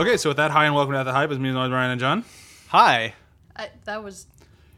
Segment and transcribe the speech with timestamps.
[0.00, 1.30] Okay, so with that, hi and welcome to the hype.
[1.30, 2.24] It's me, and Ryan and John.
[2.68, 3.12] Hi.
[3.54, 4.26] I, that was.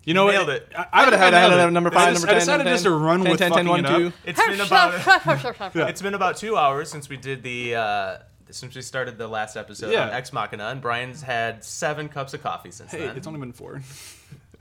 [0.03, 0.57] You know Nailed what?
[0.57, 0.69] it.
[0.77, 1.71] I, I would have had, nailed had it.
[1.71, 2.37] number I five, just- number ten.
[2.37, 3.99] I decided number just to 10, run 10, with 10, 10, fucking 1, it up.
[3.99, 4.13] 2.
[4.25, 5.87] It's been about Yeah.
[5.87, 8.17] it's been about two hours since we did the uh,
[8.51, 10.09] since we started the last episode Yeah.
[10.09, 13.17] on Ex Machina, and Brian's had seven cups of coffee since Hey, then.
[13.17, 13.81] it's only been four.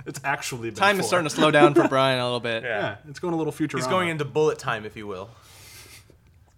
[0.04, 1.02] It's actually been Time four.
[1.02, 2.64] is starting to slow down for Brian a little bit.
[2.64, 2.70] yeah.
[2.82, 3.78] Yeah, it's going a little future.
[3.78, 5.30] He's going into bullet time, if you will.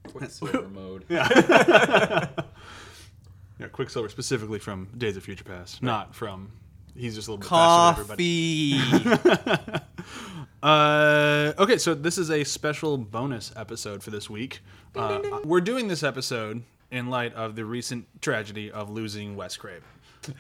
[0.08, 1.04] Quicksilver mode.
[1.10, 2.30] Yeah,
[3.70, 6.52] Quicksilver specifically from Days of Future Past, not from.
[6.96, 8.80] He's just a little bit faster than everybody.
[8.80, 9.80] Coffee.
[10.64, 14.62] Uh, okay, so this is a special bonus episode for this week.
[14.96, 19.84] Uh, we're doing this episode in light of the recent tragedy of losing Wes Craven.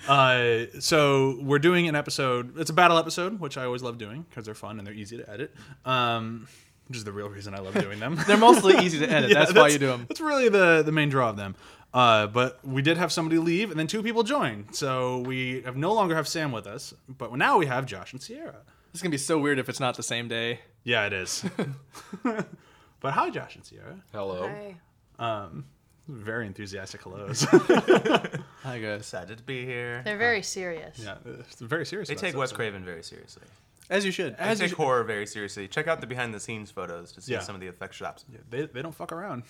[0.07, 2.57] Uh, so we're doing an episode.
[2.57, 5.17] It's a battle episode, which I always love doing because they're fun and they're easy
[5.17, 5.53] to edit.
[5.83, 6.47] Um,
[6.87, 8.19] which is the real reason I love doing them.
[8.27, 9.29] They're mostly easy to edit.
[9.29, 10.05] Yeah, that's, why you do them.
[10.07, 11.55] That's really the the main draw of them.
[11.93, 14.75] Uh, but we did have somebody leave, and then two people joined.
[14.75, 18.21] So we have no longer have Sam with us, but now we have Josh and
[18.21, 18.55] Sierra.
[18.91, 20.59] This is gonna be so weird if it's not the same day.
[20.83, 21.45] Yeah, it is.
[22.23, 24.01] but hi, Josh and Sierra.
[24.11, 24.47] Hello.
[24.47, 24.75] Hey.
[25.19, 25.65] Um,
[26.07, 27.43] very enthusiastic hellos.
[28.63, 28.99] Hi guys.
[28.99, 30.01] Excited to be here.
[30.03, 30.99] They're very serious.
[30.99, 32.09] yeah, it's very serious.
[32.09, 32.51] They about take this Wes.
[32.51, 33.43] Craven very seriously.
[33.89, 34.37] As you should.
[34.37, 34.77] They As you take should.
[34.77, 35.67] horror very seriously.
[35.67, 37.39] Check out the behind the scenes photos to see Yeah.
[37.41, 38.25] some of the effect shots.
[38.31, 39.43] Yeah, they, they don't fuck around.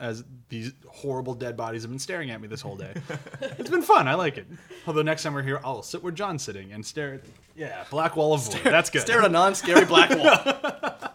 [0.00, 2.92] As these horrible dead bodies have been staring at me this whole day.
[3.58, 4.06] it's been fun.
[4.06, 4.46] I like it.
[4.86, 7.20] Although next time we're here, I'll sit where John's sitting and stare at.
[7.56, 8.60] Yeah, black wall of void.
[8.64, 9.02] That's good.
[9.02, 11.10] Stare at a non-scary black wall.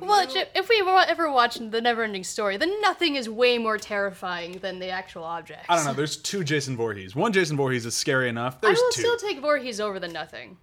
[0.00, 4.58] Well, if- if we ever watching the Neverending Story, then nothing is way more terrifying
[4.58, 5.64] than the actual objects.
[5.68, 5.92] I don't know.
[5.94, 7.16] There's two Jason Voorhees.
[7.16, 8.58] One Jason Voorhees is scary enough.
[8.62, 10.58] I will two still take Voorhees over the Nothing,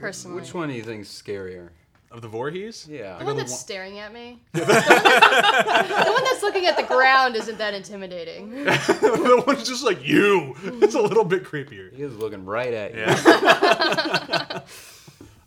[0.00, 0.40] personally.
[0.40, 1.70] Which one do you think's scarier?
[2.10, 2.88] of the Voorhees.
[2.90, 3.18] Yeah.
[3.18, 4.40] The one that's staring at me.
[4.52, 8.50] the, one that's, the one that's looking at the ground isn't that intimidating.
[8.64, 10.56] the one's just like you.
[10.64, 11.94] It's a little bit creepier.
[11.94, 13.00] He is looking right at you.
[13.00, 14.60] Yeah.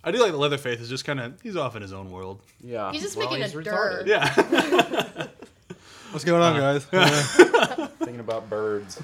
[0.05, 2.41] I do like the Leatherface is just kind of he's off in his own world.
[2.61, 2.91] Yeah.
[2.91, 4.05] He's just Well, making he's a retarded.
[4.05, 4.07] dirt.
[4.07, 5.27] Yeah.
[6.11, 6.85] What's going on, uh, guys?
[7.97, 9.01] Thinking about birds.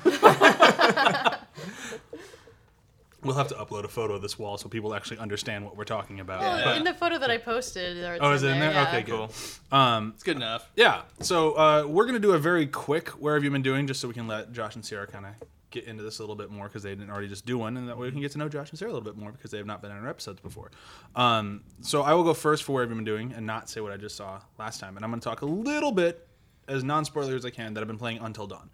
[3.24, 5.84] We'll have to upload a photo of this wall so people actually understand what we're
[5.84, 6.42] talking about.
[6.42, 8.72] Well, But- in the photo that I posted, it's oh, is it in there?
[8.72, 8.88] yeah.
[8.88, 9.04] Okay.
[9.04, 9.32] Cool.
[9.72, 10.70] Um, it's good enough.
[10.76, 11.02] yeah.
[11.22, 14.08] So uh, we're gonna do a very quick "Where have you been doing?" just so
[14.08, 15.32] we can let Josh and Sarah kind of
[15.72, 17.88] get into this a little bit more because they didn't already just do one, and
[17.90, 19.52] that way we can get to know Josh and Sarah a little bit more because
[19.52, 20.72] they have not been on our episodes before.
[21.16, 23.82] Um, so I will go first for "Where have you been doing?" and not say
[23.82, 26.28] what I just saw last time, and I'm gonna talk a little bit
[26.68, 28.70] as non-spoiler as I can that I've been playing Until Dawn.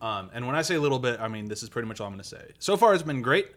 [0.00, 2.06] Um, and when I say a little bit, I mean this is pretty much all
[2.06, 2.52] I'm going to say.
[2.60, 3.48] So far, it's been great.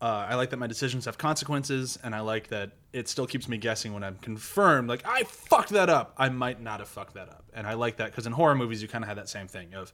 [0.00, 3.48] Uh, I like that my decisions have consequences, and I like that it still keeps
[3.48, 4.88] me guessing when I'm confirmed.
[4.88, 6.14] Like I fucked that up.
[6.16, 8.80] I might not have fucked that up, and I like that because in horror movies
[8.80, 9.92] you kind of have that same thing of,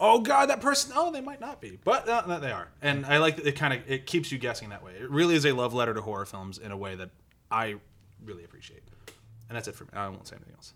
[0.00, 0.92] oh god, that person.
[0.96, 2.68] Oh, they might not be, but uh, they are.
[2.82, 4.92] And I like that it kind of it keeps you guessing that way.
[5.00, 7.10] It really is a love letter to horror films in a way that
[7.50, 7.76] I
[8.24, 8.82] really appreciate.
[9.48, 9.90] And that's it for me.
[9.92, 10.74] I won't say anything else.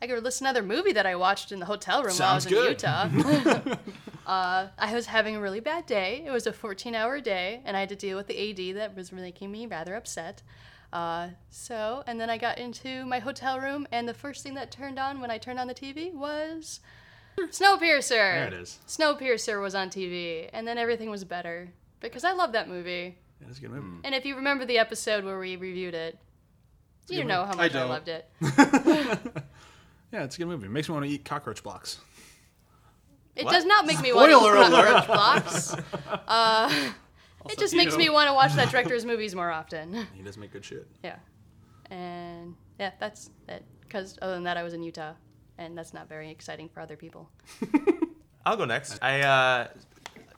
[0.00, 2.68] I could list another movie that I watched in the hotel room Sounds while I
[2.68, 3.14] was good.
[3.14, 3.76] in Utah.
[4.26, 6.22] uh, I was having a really bad day.
[6.26, 8.94] It was a 14 hour day, and I had to deal with the AD that
[8.94, 10.42] was making me rather upset.
[10.92, 14.70] Uh, so, and then I got into my hotel room, and the first thing that
[14.70, 16.80] turned on when I turned on the TV was
[17.38, 18.08] Snowpiercer.
[18.08, 18.78] There it is.
[18.86, 21.70] Snowpiercer was on TV, and then everything was better
[22.00, 23.18] because I love that movie.
[23.40, 24.00] Yeah, it's a good movie.
[24.04, 26.18] And if you remember the episode where we reviewed it,
[27.08, 27.88] you know how much I, don't.
[27.88, 28.28] loved it.
[30.12, 30.66] Yeah, it's a good movie.
[30.66, 31.98] It makes me want to eat cockroach blocks.
[33.34, 33.52] It What?
[33.52, 35.76] does not make me want to Spoiler eat cockroach blocks.
[36.28, 36.90] Uh,
[37.50, 37.98] it just makes ew.
[37.98, 40.06] me want to watch that director's movies more often.
[40.14, 40.86] He does make good shit.
[41.04, 41.16] Yeah,
[41.90, 43.64] and yeah, that's it.
[43.82, 45.12] Because other than that, I was in Utah,
[45.58, 47.30] and that's not very exciting for other people.
[48.46, 48.98] I'll go next.
[49.02, 49.68] I uh,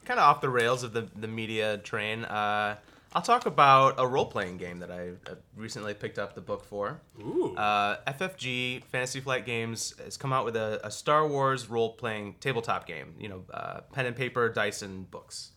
[0.05, 2.25] kind of off the rails of the the media train.
[2.25, 2.75] Uh,
[3.15, 6.63] I'll talk about a role playing game that I uh, recently picked up the book
[6.63, 7.01] for.
[7.19, 7.55] Ooh.
[7.55, 12.35] Uh, FFG Fantasy Flight Games has come out with a, a Star Wars role playing
[12.39, 13.15] tabletop game.
[13.19, 15.51] You know, uh, pen and paper, dice, and books.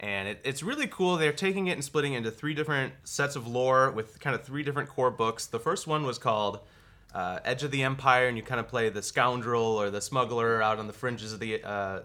[0.00, 1.16] And it, it's really cool.
[1.16, 4.44] They're taking it and splitting it into three different sets of lore with kind of
[4.44, 5.46] three different core books.
[5.46, 6.60] The first one was called
[7.14, 10.60] uh, Edge of the Empire, and you kind of play the scoundrel or the smuggler
[10.60, 12.00] out on the fringes of the uh,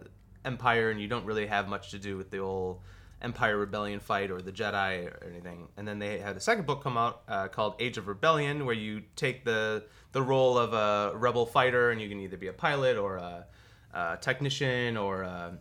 [0.46, 2.80] Empire, and you don't really have much to do with the old
[3.22, 5.68] Empire Rebellion fight or the Jedi or anything.
[5.76, 8.76] And then they had a second book come out uh, called Age of Rebellion, where
[8.76, 12.54] you take the the role of a rebel fighter, and you can either be a
[12.54, 13.46] pilot or a,
[13.94, 15.58] a technician or a,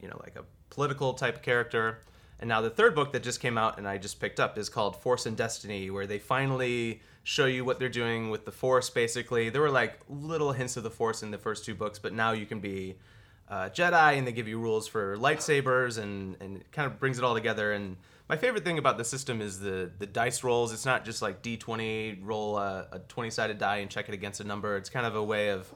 [0.00, 2.02] you know like a political type of character.
[2.38, 4.70] And now the third book that just came out and I just picked up is
[4.70, 8.88] called Force and Destiny, where they finally show you what they're doing with the Force.
[8.88, 12.14] Basically, there were like little hints of the Force in the first two books, but
[12.14, 12.96] now you can be
[13.50, 17.18] uh, Jedi, and they give you rules for lightsabers, and and it kind of brings
[17.18, 17.72] it all together.
[17.72, 17.96] And
[18.28, 20.72] my favorite thing about the system is the the dice rolls.
[20.72, 24.40] It's not just like D20 roll a, a 20 sided die and check it against
[24.40, 24.76] a number.
[24.76, 25.74] It's kind of a way of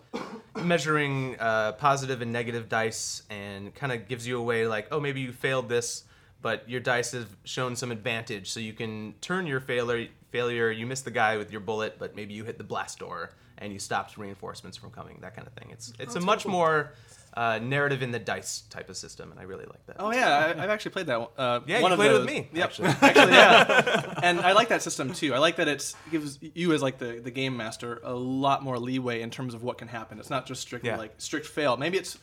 [0.63, 5.01] measuring uh, positive and negative dice, and kind of gives you a way like, oh,
[5.01, 6.05] maybe you failed this,
[6.43, 10.09] but your dice have shown some advantage, so you can turn your failure.
[10.31, 13.31] Failure, you missed the guy with your bullet, but maybe you hit the blast door
[13.59, 15.19] and you stopped reinforcements from coming.
[15.21, 15.71] That kind of thing.
[15.71, 16.93] It's it's a much more
[17.37, 19.97] uh, narrative in the dice type of system, and I really like that.
[19.99, 21.19] Oh yeah, I, I've actually played that.
[21.21, 21.29] one.
[21.37, 22.65] Uh, Yeah, one you of played it with me, Yep.
[22.65, 22.89] actually.
[23.03, 24.15] actually, yeah.
[24.23, 25.35] and I like that system too.
[25.35, 28.79] I like that it gives you as like the, the game master a lot more
[28.79, 30.19] leeway in terms of what can happen.
[30.21, 30.97] It's not just strictly Yeah.
[30.97, 31.77] like strict fail.
[31.77, 32.17] Maybe it's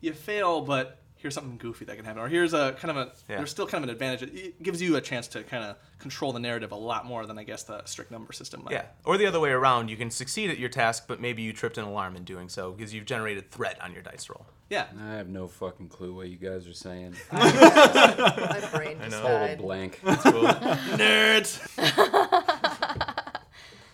[0.00, 3.12] you fail, but here's something goofy that can happen, or here's a kind of a
[3.28, 3.36] Yeah.
[3.38, 4.22] there's still kind of an advantage.
[4.22, 7.24] It, it gives you a chance to kind of control the narrative a lot more
[7.26, 8.64] than I guess the strict number system.
[8.64, 8.72] might.
[8.72, 11.52] Yeah, or the other way around, you can succeed at your task, but maybe you
[11.52, 14.46] tripped an alarm in doing so because you've generated threat on your dice roll.
[14.68, 14.86] Yeah.
[15.00, 17.14] I have no fucking clue what you guys are saying.
[17.32, 19.58] My brain just Total died.
[19.58, 20.00] blank.
[20.04, 21.60] Nerds.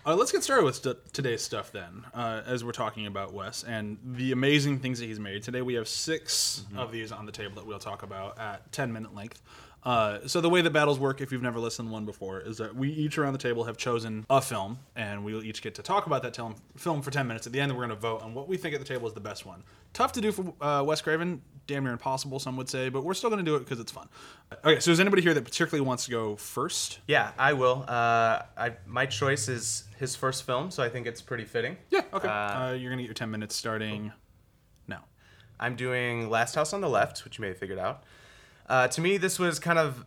[0.08, 3.62] Uh, let's get started with st- today's stuff then, uh, as we're talking about Wes
[3.62, 5.42] and the amazing things that he's made.
[5.42, 8.90] Today we have 6 of these on the table that we'll talk about at 10
[8.90, 9.42] minute length.
[9.84, 12.58] Uh, so the way that battles work, if you've never listened to one before, is
[12.58, 15.82] that we each around the table have chosen a film, and we'll each get to
[15.82, 17.46] talk about that tel- film for 10 minutes.
[17.46, 19.14] At the end, we're going to vote on what we think at the table is
[19.14, 19.62] the best one.
[19.94, 23.14] Tough to do for uh, Wes Craven, damn near impossible, some would say, but we're
[23.14, 24.08] still going to do it because it's fun.
[24.64, 26.98] Okay, so is anybody here that particularly wants to go first?
[27.06, 27.84] Yeah, I will.
[27.88, 31.76] Uh, I my choice is his first film, so I think it's pretty fitting.
[31.90, 32.28] Yeah, okay.
[32.28, 34.12] Uh, Uh, you're going to get your 10 minutes starting
[34.86, 35.04] now.
[35.60, 38.02] I'm doing Last House on the Left, which you may have figured out.
[38.68, 40.04] Uh, to me, this was kind of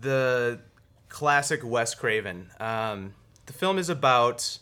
[0.00, 0.58] the
[1.08, 2.50] classic Wes Craven.
[2.58, 3.14] Um,
[3.46, 4.58] the film is about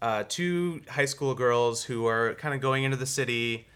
[0.00, 3.66] uh, two high school girls who are kind of going into the city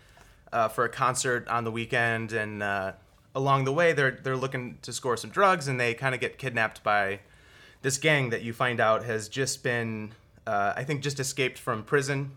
[0.52, 2.92] uh, for a concert on the weekend, and uh,
[3.34, 6.38] along the way, they're they're looking to score some drugs, and they kind of get
[6.38, 7.20] kidnapped by
[7.80, 10.12] this gang that you find out has just been,
[10.46, 12.32] uh, I think, just escaped from prison.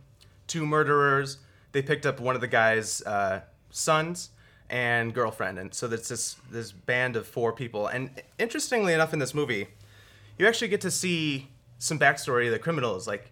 [0.48, 1.38] Two murderers.
[1.74, 4.30] They picked up one of the guy's uh, sons
[4.70, 7.88] and girlfriend, and so there's this this band of four people.
[7.88, 8.10] And
[8.40, 9.68] interestingly enough, in this movie,
[10.38, 13.08] you actually get to see some backstory of the criminals.
[13.08, 13.32] Like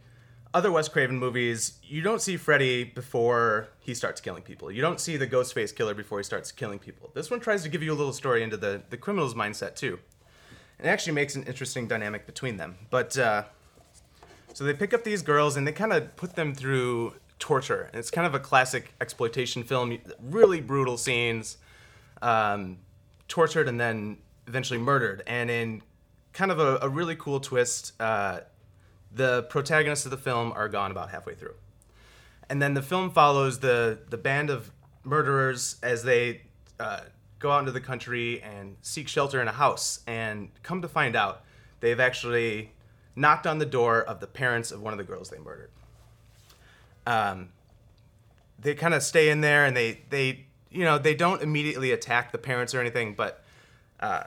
[0.54, 4.72] other Wes Craven movies, you don't see Freddy before he starts killing people.
[4.72, 7.12] You don't see the Ghostface killer before he starts killing people.
[7.14, 10.00] This one tries to give you a little story into the the criminal's mindset too.
[10.80, 12.78] It actually makes an interesting dynamic between them.
[12.90, 13.44] But uh,
[14.54, 17.90] so they pick up these girls and they kind of put them through torture.
[17.92, 19.98] And it's kind of a classic exploitation film.
[20.22, 21.58] Really brutal scenes,
[22.22, 22.78] um,
[23.28, 24.18] tortured and then
[24.48, 25.24] eventually murdered.
[25.28, 25.82] And in
[26.32, 28.40] kind of a, a really cool twist, uh,
[29.14, 31.56] the protagonists of the film are gone about halfway through.
[32.50, 34.72] And then the film follows the the band of
[35.04, 36.44] murderers as they
[36.80, 37.02] uh,
[37.40, 40.00] go out into the country and seek shelter in a house.
[40.08, 41.44] And come to find out,
[41.82, 42.72] they've actually
[43.18, 45.72] knocked on the door of the parents of one of the girls they murdered.
[47.06, 47.50] Um,
[48.60, 52.32] they kind of stay in there and they they you know they don't immediately attack
[52.32, 53.44] the parents or anything, but
[54.00, 54.24] uh,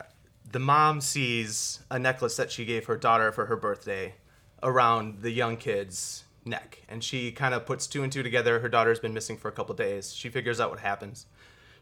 [0.51, 4.15] the mom sees a necklace that she gave her daughter for her birthday
[4.63, 8.69] around the young kid's neck and she kind of puts two and two together her
[8.69, 11.27] daughter's been missing for a couple days she figures out what happens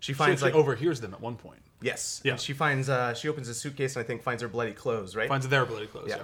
[0.00, 1.60] she She finds actually like overhears them at one point.
[1.82, 2.32] yes Yeah.
[2.32, 5.14] and she finds uh, she opens a suitcase and i think finds her bloody clothes
[5.14, 6.06] right Finds their bloody clothes.
[6.08, 6.22] yeah.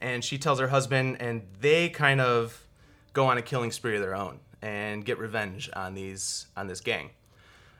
[0.00, 2.62] And she tells her husband, and they kind of
[3.12, 6.80] go on a killing spree of their own and get revenge on these on this
[6.80, 7.10] gang.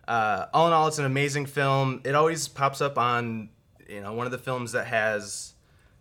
[0.06, 2.00] Uh, all in all, it's an amazing film.
[2.04, 3.50] It always pops up on
[3.88, 5.52] you know one of the films that has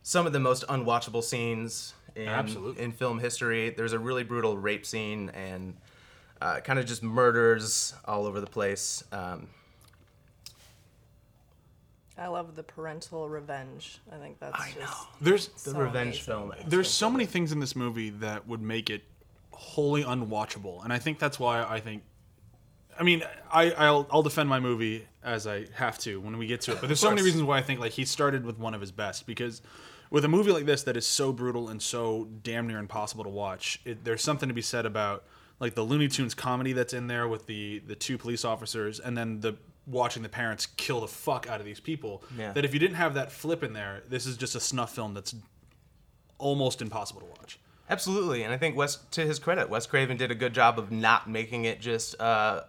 [0.03, 2.83] some of the most unwatchable scenes in Absolutely.
[2.83, 3.69] in film history.
[3.69, 5.75] There's a really brutal rape scene and
[6.41, 9.03] uh, kind of just murders all over the place.
[9.11, 9.47] Um,
[12.17, 13.99] I love the parental revenge.
[14.11, 16.23] I think that's I just There's the so revenge amazing.
[16.23, 16.53] film.
[16.67, 19.03] there's so many things in this movie that would make it
[19.57, 22.03] wholly unwatchable, and I think that's why I think.
[22.99, 26.61] I mean, I I'll, I'll defend my movie as I have to when we get
[26.61, 28.73] to it, but there's so many reasons why I think like he started with one
[28.73, 29.61] of his best because
[30.09, 33.29] with a movie like this that is so brutal and so damn near impossible to
[33.29, 35.25] watch, it, there's something to be said about
[35.59, 39.17] like the Looney Tunes comedy that's in there with the the two police officers and
[39.17, 42.23] then the watching the parents kill the fuck out of these people.
[42.37, 42.51] Yeah.
[42.53, 45.13] That if you didn't have that flip in there, this is just a snuff film
[45.13, 45.33] that's
[46.37, 47.59] almost impossible to watch.
[47.89, 50.91] Absolutely, and I think Wes, to his credit, Wes Craven did a good job of
[50.91, 52.61] not making it just uh,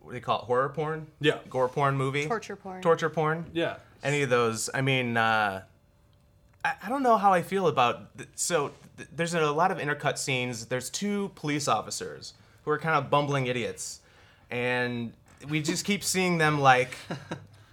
[0.00, 1.06] what do you call it, horror porn?
[1.20, 1.38] Yeah.
[1.50, 2.82] gore porn movie, Torture porn.
[2.82, 3.46] torture porn.
[3.52, 3.76] Yeah.
[4.02, 4.68] any of those.
[4.74, 5.62] I mean, uh,
[6.64, 8.16] I, I don't know how I feel about.
[8.16, 10.66] Th- so th- there's a lot of intercut scenes.
[10.66, 12.34] There's two police officers
[12.64, 14.00] who are kind of bumbling idiots,
[14.50, 15.12] and
[15.48, 16.96] we just keep seeing them like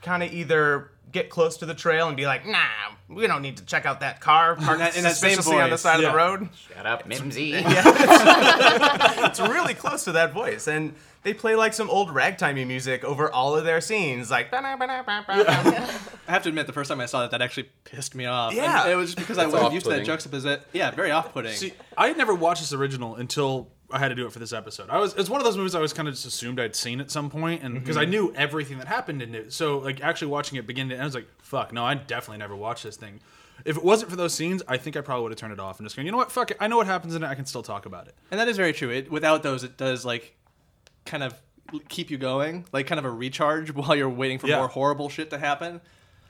[0.01, 2.65] kind of either get close to the trail and be like, nah,
[3.07, 5.77] we don't need to check out that car parked that- in that suspiciously on the
[5.77, 6.07] side yeah.
[6.07, 6.49] of the road.
[6.73, 7.53] Shut up, Mimsy.
[9.21, 13.31] It's really close to that voice, and they play like some old ragtimey music over
[13.31, 14.53] all of their scenes, like.
[14.53, 14.61] I
[16.27, 18.53] have to admit, the first time I saw that, that actually pissed me off.
[18.53, 18.83] Yeah.
[18.83, 20.05] And it was just because I wasn't used to that off-putting.
[20.05, 20.61] juxtaposition.
[20.73, 21.53] Yeah, very off-putting.
[21.53, 24.53] See, I had never watched this original until I had to do it for this
[24.53, 24.89] episode.
[24.89, 26.99] I was it's one of those movies I was kind of just assumed I'd seen
[26.99, 28.09] at some point, and because I mhm.
[28.09, 29.51] knew everything that happened in it.
[29.53, 32.37] So like actually watching it begin to end, I was like, "Fuck, no, I definitely
[32.39, 33.19] never watched this thing."
[33.65, 35.79] If it wasn't for those scenes, I think I probably would have turned it off
[35.79, 36.31] and just going, "You know what?
[36.31, 36.57] Fuck it.
[36.59, 37.27] I know what happens in it.
[37.27, 38.89] I can still talk about it." And that is very true.
[38.89, 40.35] It, without those, it does like
[41.05, 41.33] kind of
[41.87, 44.57] keep you going, like kind of a recharge while you're waiting for Yeah.
[44.57, 45.81] more horrible shit to happen.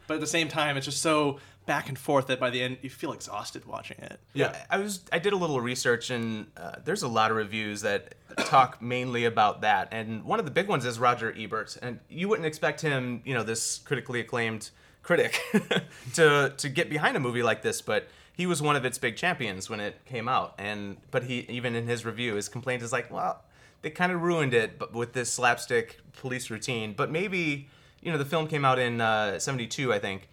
[0.07, 2.79] But at the same time, it's just so back and forth that by the end
[2.81, 4.19] you feel exhausted watching it.
[4.33, 4.55] Yeah.
[4.71, 8.15] I was I did a little research and uh, there's a lot of reviews that
[8.37, 9.89] talk mainly about that.
[9.91, 11.77] And one of the big ones is Roger Ebert.
[11.83, 14.71] And you wouldn't expect him you know this critically acclaimed
[15.03, 15.39] critic
[16.15, 19.15] to to get behind a movie like this but he was one of its big
[19.15, 20.55] champions when it came out.
[20.57, 23.43] And but he even in his review his complaint is like well
[23.83, 26.93] they kind of ruined it but with this slapstick police routine.
[26.97, 27.69] But maybe
[28.01, 30.29] you know the film came out in uh, 72 I think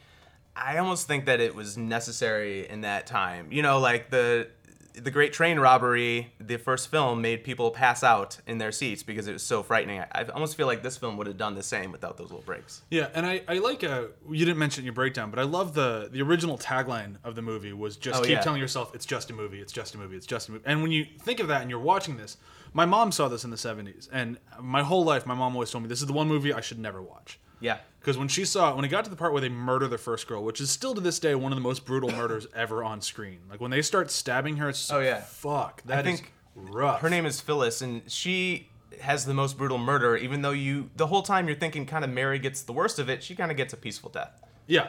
[0.57, 3.53] I almost think that it was necessary in that time.
[3.53, 4.49] You know, like the
[4.95, 9.29] the Great Train Robbery, the first film made people pass out in their seats because
[9.29, 10.01] it was so frightening.
[10.01, 12.41] I, I almost feel like this film would have done the same without those little
[12.47, 12.81] breaks.
[12.91, 16.09] Yeah, and I, I like uh you didn't mention your breakdown, but I love the
[16.11, 18.41] the original tagline of the movie was just Oh, keep yeah.
[18.41, 20.65] telling yourself it's just a movie, it's just a movie, it's just a movie.
[20.67, 22.39] And when you think of that and you're watching this,
[22.73, 25.85] my mom saw this in the 70s, and my whole life my mom always told
[25.85, 27.39] me this is the one movie I should never watch.
[27.61, 27.79] Yeah.
[28.07, 30.29] Because when she saw when it got to the part where they murder the first
[30.29, 33.01] girl, which is still to this day one of the most brutal murders ever on
[33.01, 35.23] screen, like when they start stabbing her, it's Oh, yeah.
[35.23, 37.01] fuck, that I think rough.
[37.01, 38.69] Her name is Phyllis, and she
[39.01, 40.17] has the most brutal murder.
[40.17, 43.11] Even though you, the whole time you're thinking kind of Mary gets the worst of
[43.11, 44.41] it, she kind of gets a peaceful death.
[44.69, 44.87] Yeah,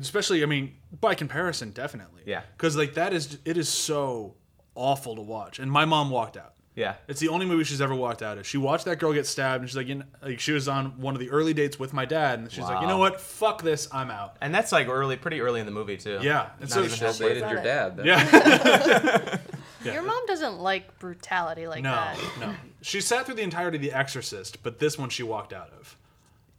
[0.00, 2.22] especially I mean by comparison, definitely.
[2.26, 2.42] Yeah.
[2.56, 4.34] because like that is it is so
[4.74, 6.54] awful to watch, and my mom walked out.
[6.80, 6.94] Yeah.
[7.08, 8.46] It's the only movie she's ever walked out of.
[8.46, 10.98] She watched that girl get stabbed, and she's like, you know, like she was on
[11.00, 13.62] one of the early dates with my dad, and she's like, you know what, fuck
[13.62, 14.36] this, I'm out.
[14.40, 16.18] And that's like early, pretty early in the movie too.
[16.22, 17.96] Yeah, and Not so even she- dated your dad.
[17.98, 19.38] then.
[19.82, 22.18] Yeah, Your mom doesn't like brutality like no, that.
[22.38, 22.54] no.
[22.82, 25.96] She sat through the entirety of The Exorcist, but this one she walked out of.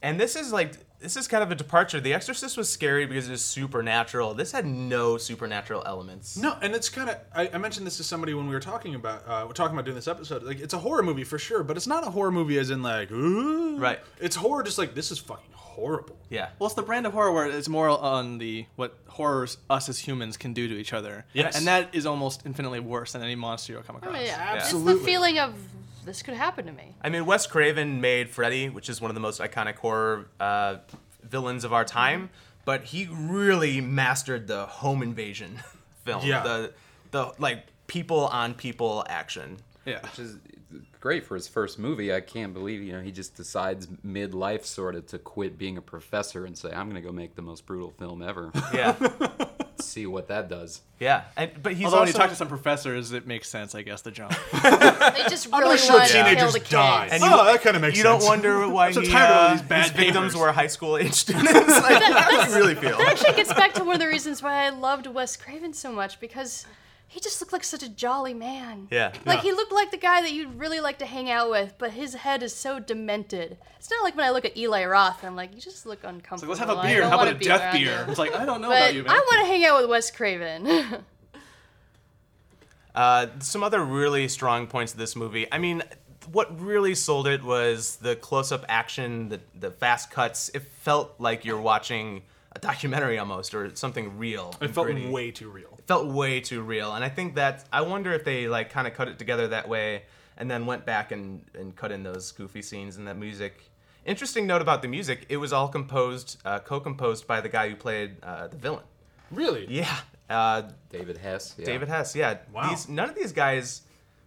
[0.02, 2.00] And this is like this is kind of a departure.
[2.00, 4.34] The Exorcist was scary because it was supernatural.
[4.34, 6.36] This had no supernatural elements.
[6.36, 7.16] No, and it's kind of.
[7.34, 9.84] I, I mentioned this to somebody when we were talking about uh, we're talking about
[9.84, 10.42] doing this episode.
[10.42, 12.82] Like, it's a horror movie for sure, but it's not a horror movie as in
[12.82, 13.78] like, ooh.
[13.78, 13.98] Right.
[14.20, 16.16] It's horror, just like this is fucking horrible.
[16.30, 16.48] Yeah.
[16.58, 19.98] Well, it's the brand of horror where it's more on the what horrors us as
[19.98, 21.24] humans can do to each other.
[21.32, 21.56] Yes.
[21.56, 24.12] and that is almost infinitely worse than any monster you'll come across.
[24.14, 24.94] mean, yeah, It's Absolutely.
[24.94, 25.54] the feeling of
[26.04, 26.94] this could happen to me.
[27.02, 30.76] I mean, Wes Craven made Freddy, which is one of the most iconic horror uh,
[31.22, 32.30] villains of our time,
[32.64, 35.60] but he really mastered the home invasion
[36.04, 36.24] film.
[36.24, 36.42] Yeah.
[36.42, 36.72] The
[37.10, 39.58] the like people on people action.
[39.84, 40.00] Yeah.
[40.02, 40.38] Which is
[41.00, 42.12] great for his first movie.
[42.14, 45.82] I can't believe you know he just decides mid-life sort of to quit being a
[45.82, 48.50] professor and say I'm going to go make the most brutal film ever.
[48.72, 48.96] Yeah.
[49.84, 50.80] See what that does.
[50.98, 51.24] yeah.
[51.36, 54.02] And, but he's Although when you talk to some professors, it makes sense, I guess,
[54.02, 54.32] the jump.
[54.52, 56.70] They just I'm really not sure want to kill teenagers the kids.
[56.70, 57.08] die.
[57.12, 58.22] And oh, that kind of makes you sense.
[58.22, 60.66] don't wonder why so he, tired of all uh, these bad his victims were high
[60.68, 61.52] school age students.
[61.52, 62.96] like, how do you really feel?
[62.98, 65.92] That actually gets back to one of the reasons why I loved Wes Craven so
[65.92, 66.66] much because
[67.12, 68.88] he just looked like such a jolly man.
[68.90, 69.12] Yeah.
[69.26, 69.42] Like Yeah.
[69.42, 72.14] he looked like the guy that you'd really like to hang out with, but his
[72.14, 73.58] head is so demented.
[73.78, 76.08] It's not like when I look at Eli Roth, I'm like, you just look It's
[76.08, 76.54] uncomfortable.
[76.54, 77.02] like, let's have a beer.
[77.08, 78.04] How about a be death beer?
[78.06, 79.12] you." It's like, I don't know But about you, man.
[79.12, 81.04] I want to hang out with Wes Craven.
[82.94, 85.46] Uh, some other really strong points of this movie.
[85.50, 85.82] I mean,
[86.30, 90.50] what really sold it was the close-up action, the the fast cuts.
[90.50, 92.22] It felt like you're watching
[92.54, 94.54] a documentary almost, or something real.
[94.60, 95.08] It felt gritty.
[95.08, 95.71] way too real.
[95.82, 98.86] It felt way too real, and I think that I wonder if they like kind
[98.86, 100.04] of cut it together that way,
[100.36, 103.68] and then went back and and cut in those goofy scenes and that music.
[104.06, 107.74] Interesting note about the music: it was all composed, uh, co-composed by the guy who
[107.74, 108.84] played uh, the villain.
[109.32, 109.66] Really?
[109.68, 109.96] Yeah,
[110.30, 111.54] uh, David Hess.
[111.58, 111.66] Yeah.
[111.66, 112.38] David Hess, yeah.
[112.52, 112.70] Wow.
[112.70, 113.82] These none of these guys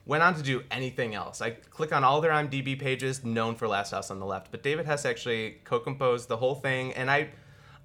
[0.06, 1.42] went on to do anything else.
[1.42, 4.62] I click on all their IMDb pages, known for Last House on the Left, but
[4.62, 7.30] David Hess actually co-composed the whole thing, and I,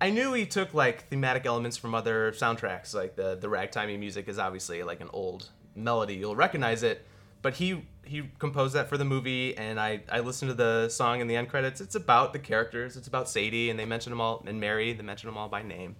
[0.00, 4.28] I knew he took like thematic elements from other soundtracks, like the the ragtimey music
[4.28, 7.06] is obviously like an old melody, you'll recognize it,
[7.42, 11.20] but he he composed that for the movie, and I I listened to the song
[11.20, 11.80] in the end credits.
[11.80, 15.02] It's about the characters, it's about Sadie, and they mention them all, and Mary, they
[15.02, 15.96] mention them all by name.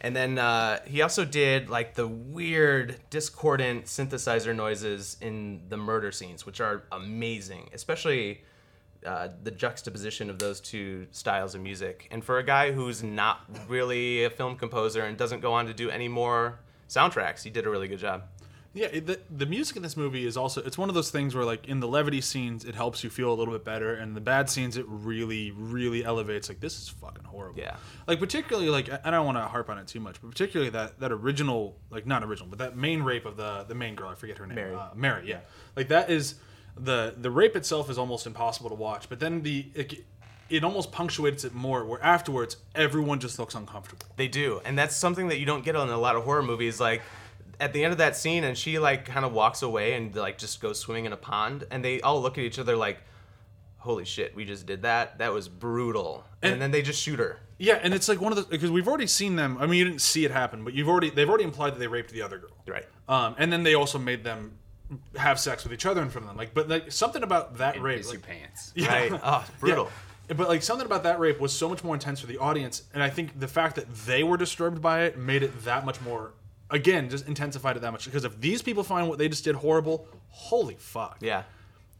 [0.00, 6.12] And then uh, he also did like the weird discordant synthesizer noises in the murder
[6.12, 8.42] scenes, which are amazing, especially
[9.06, 12.08] uh, the juxtaposition of those two styles of music.
[12.10, 15.74] And for a guy who's not really a film composer and doesn't go on to
[15.74, 18.24] do any more soundtracks, he did a really good job.
[18.74, 21.44] Yeah, the the music in this movie is also it's one of those things where
[21.44, 24.20] like in the levity scenes it helps you feel a little bit better, and the
[24.20, 26.48] bad scenes it really really elevates.
[26.48, 27.58] Like this is fucking horrible.
[27.58, 27.76] Yeah.
[28.06, 31.00] Like particularly like I don't want to harp on it too much, but particularly that
[31.00, 34.10] that original like not original, but that main rape of the the main girl.
[34.10, 34.56] I forget her name.
[34.56, 34.74] Mary.
[34.74, 35.28] Uh, Mary.
[35.28, 35.40] Yeah.
[35.74, 36.34] Like that is
[36.78, 40.04] the the rape itself is almost impossible to watch, but then the it,
[40.48, 44.06] it almost punctuates it more where afterwards everyone just looks uncomfortable.
[44.16, 46.80] They do, and that's something that you don't get on a lot of horror movies.
[46.80, 47.02] Like
[47.60, 50.38] at the end of that scene, and she like kind of walks away and like
[50.38, 52.98] just goes swimming in a pond, and they all look at each other like,
[53.78, 55.18] "Holy shit, we just did that!
[55.18, 57.40] That was brutal!" And, And- then they just shoot her.
[57.60, 59.58] Yeah, and it's like one of the because we've already seen them.
[59.58, 61.88] I mean, you didn't see it happen, but you've already they've already implied that they
[61.88, 62.52] raped the other girl.
[62.68, 62.86] Right.
[63.08, 64.57] Um, and then they also made them
[65.16, 66.36] have sex with each other in front of them.
[66.36, 68.72] Like, but like something about that And rape, piss your pants.
[68.76, 68.88] yeah.
[68.88, 69.20] Right.
[69.22, 69.84] Oh, it's brutal.
[70.28, 70.34] Yeah.
[70.34, 73.02] But like something about that rape was so much more intense for the audience, and
[73.02, 76.32] I think the fact that they were disturbed by it made it that much more.
[76.70, 79.54] Again, just intensified it that much because if these people find what they just did
[79.54, 81.16] horrible, holy fuck.
[81.20, 81.44] Yeah.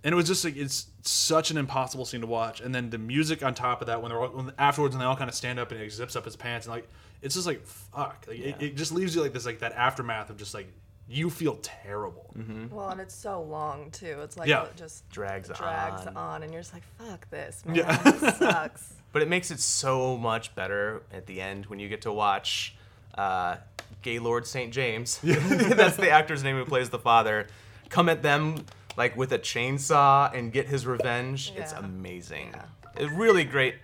[0.04, 2.99] And it was just like it's such an impossible scene to watch, and then the
[2.99, 5.35] music on top of that when they're all, when, afterwards when they all kind of
[5.35, 6.87] stand up and he zips up his pants and like
[7.23, 10.28] it's just like fuck, like it, it just leaves you like this like that aftermath
[10.28, 10.71] of just like
[11.09, 12.27] you feel terrible.
[12.71, 14.19] Well, and it's so long too.
[14.23, 14.65] It's like Yeah.
[14.65, 16.17] it just Drags drags on.
[16.17, 16.43] on.
[16.43, 17.77] and you're just like, fuck this, man.
[17.77, 17.97] Yeah.
[18.12, 18.93] This sucks.
[19.11, 22.77] But it makes it so much better at the end when you get to watch
[23.17, 23.57] uh,
[24.03, 24.71] Gaylord St.
[24.71, 25.19] James.
[25.25, 27.47] That's the actor's name who plays the father.
[27.88, 28.67] Come at them
[28.99, 31.55] like with a chainsaw and get his revenge.
[31.57, 31.79] It's Yeah.
[31.79, 32.55] amazing.
[32.97, 33.77] It's really great.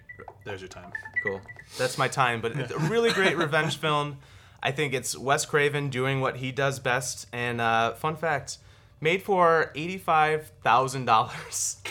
[0.45, 0.93] There's your time.
[1.25, 1.40] Cool.
[1.78, 2.43] That's my time.
[2.43, 4.19] But it's a really great revenge film.
[4.64, 7.26] I think it's Wes Craven doing what he does best.
[7.32, 8.58] And uh, fun fact,
[9.00, 11.76] made for eighty-five thousand dollars.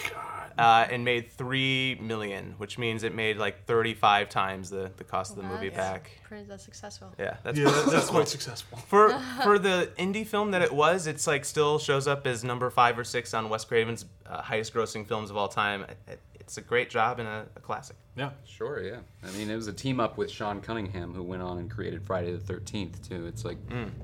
[0.56, 5.32] Uh, and made three million, which means it made like thirty-five times the, the cost
[5.32, 6.12] of the movie That's back.
[6.26, 7.12] Pretty that's successful.
[7.17, 8.78] Yeah, that's, Yeah, that, that's that's quite successful.
[8.78, 9.10] for
[9.41, 11.08] for the indie film that it was.
[11.08, 15.08] It's like still shows up as number five or six on Wes Craven's uh, highest-grossing
[15.08, 15.86] films of all time.
[15.86, 17.95] It- it- it's a great job and a, a classic.
[18.15, 18.32] Yeah.
[18.45, 18.99] Sure, yeah.
[19.23, 22.03] I mean, it was a team up with Sean Cunningham, who went on and created
[22.03, 23.25] Friday the Thirteenth too.
[23.25, 23.58] It's like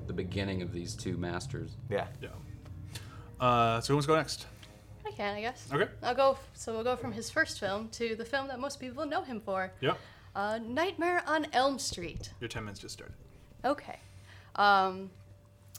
[0.08, 1.78] the beginning of these two masters.
[1.90, 2.08] Yeah.
[2.22, 2.30] Yeah.
[3.40, 4.48] Uh, so who wants to go next?
[5.06, 5.68] I can, I guess.
[5.74, 5.90] Okay.
[6.04, 6.38] I'll go.
[6.54, 9.42] So we'll go from his first film to the film that most people know him
[9.42, 9.94] for, Yeah.
[10.36, 12.32] uh, Nightmare on Elm Street.
[12.40, 13.16] Your ten minutes just started.
[13.64, 14.00] Okay.
[14.56, 15.10] Um,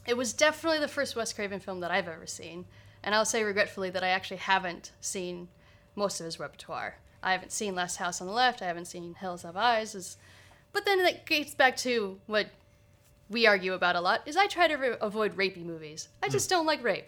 [0.07, 2.65] it was definitely the first Wes Craven film that I've ever seen,
[3.03, 5.47] and I'll say regretfully that I actually haven't seen
[6.01, 6.97] most of his repertoire.
[7.23, 8.61] I haven't seen Last House on the Left.
[8.61, 9.93] I haven't seen Hills Have Eyes.
[9.93, 10.17] Is,
[10.73, 12.47] but then that gets back to what
[13.29, 16.09] we argue about a lot: is I try to re- avoid rapey movies.
[16.23, 17.07] I just don't like rape.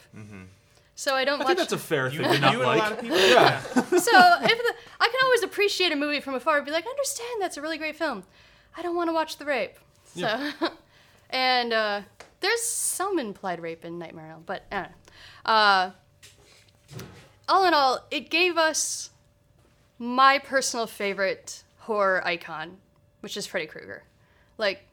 [0.96, 1.48] So I don't I watch.
[1.48, 2.80] think that's a fair You, thing to you not and a like.
[2.80, 3.18] lot of people.
[3.18, 3.60] Yeah.
[3.62, 6.90] so if the, I can always appreciate a movie from afar and be like, I
[6.90, 8.24] understand that's a really great film.
[8.78, 9.74] I don't want to watch the rape.
[10.16, 10.52] So,
[11.32, 12.02] and uh,
[12.42, 15.52] there's some implied rape in Nightmare on Elm, but I don't know.
[15.52, 15.92] Uh,
[17.48, 19.10] all in all, it gave us
[20.00, 22.78] my personal favorite horror icon,
[23.22, 24.04] which is Freddy Krueger.
[24.58, 24.86] Like,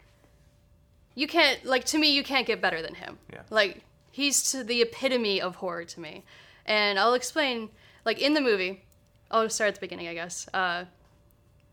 [1.14, 3.18] you can't like to me, you can't get better than him.
[3.32, 3.42] Yeah.
[3.50, 6.24] Like he's to the epitome of horror to me,
[6.66, 7.70] and I'll explain.
[8.04, 8.84] Like in the movie,
[9.30, 10.48] I'll start at the beginning, I guess.
[10.54, 10.84] Uh,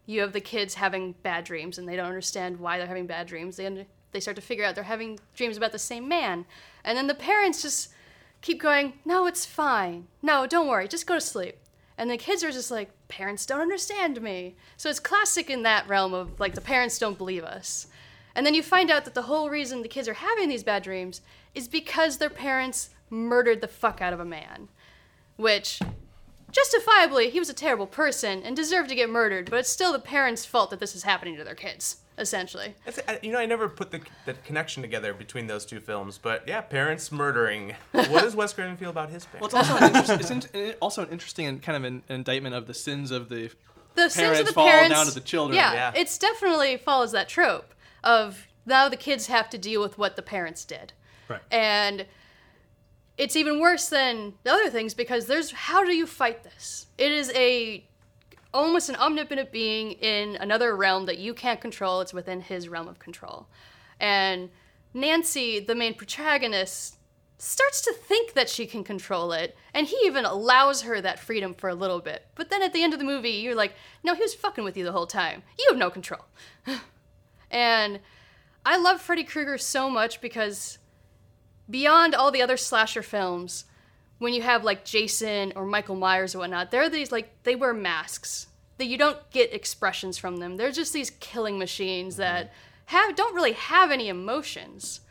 [0.06, 3.28] you have the kids having bad dreams, and they don't understand why they're having bad
[3.28, 3.56] dreams.
[3.56, 6.46] They under, they start to figure out they're having dreams about the same man,
[6.84, 7.90] and then the parents just
[8.41, 10.08] keep going, "No, it's fine.
[10.21, 10.88] No, don't worry.
[10.88, 11.58] Just go to sleep."
[11.97, 15.88] And the kids are just like, "Parents don't understand me." So it's classic in that
[15.88, 17.88] realm of like the parents don't believe us.
[18.36, 20.84] And then you find out that the whole reason the kids are having these bad
[20.84, 21.21] dreams
[21.56, 24.69] is because their parents murdered the fuck out of a man.
[25.38, 25.80] Which,
[26.52, 30.00] justifiably, he was a terrible person and deserved to get murdered, but it's still the
[30.00, 32.76] parents' fault that this is happening to their kids, essentially.
[32.86, 36.48] That's, you know, I never put the, the connection together between those two films, but
[36.48, 37.76] yeah, parents murdering.
[37.92, 39.54] What does Wes Craven feel about his parents?
[39.54, 42.56] Well, it's also an, interest, it's in, also an interesting and kind of an, indictment
[42.56, 43.52] of the sins of the
[43.96, 45.56] The sins of Parents the fall parents down to the children.
[45.56, 45.92] Yeah, Yeah.
[45.96, 50.22] it's definitely follows that trope of now the kids have to deal with what the
[50.22, 50.94] parents did.
[51.28, 51.42] Right.
[51.52, 52.06] And
[53.18, 56.88] it's even worse than the other things because there's how do you fight this?
[56.98, 57.84] It is a
[58.58, 62.02] almost an omnipotent being in another realm that you can't control.
[62.02, 63.48] It's within his realm of control.
[64.00, 64.50] And
[64.96, 66.98] Nancy, the main protagonist,
[67.38, 71.54] starts to think that she can control it, and he even allows her that freedom
[71.54, 72.26] for a little bit.
[72.34, 74.76] But then at the end of the movie, you're like, no, he was fucking with
[74.76, 75.43] you the whole time.
[75.60, 76.26] You have no control.
[77.52, 78.00] and
[78.65, 80.80] I love Freddy Krueger so much because
[81.70, 83.65] beyond all the other slasher films,
[84.20, 87.74] when you have like Jason or Michael Myers or whatnot, they're these like they wear
[87.74, 90.58] masks that you don't get expressions from them.
[90.58, 92.22] They're just these killing machines mm-hmm.
[92.22, 92.54] that
[92.86, 95.02] have don't really have any emotions.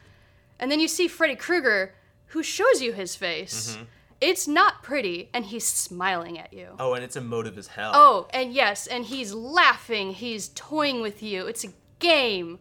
[0.58, 1.94] And then you see Freddy Krueger,
[2.28, 3.72] who shows you his face.
[3.72, 3.84] Mm-hmm.
[4.18, 6.68] It's not pretty, and he's smiling at you.
[6.78, 7.92] Oh, and it's emotive as hell.
[7.94, 11.46] Oh, and yes, and he's laughing, he's toying with you.
[11.46, 12.58] It's a game.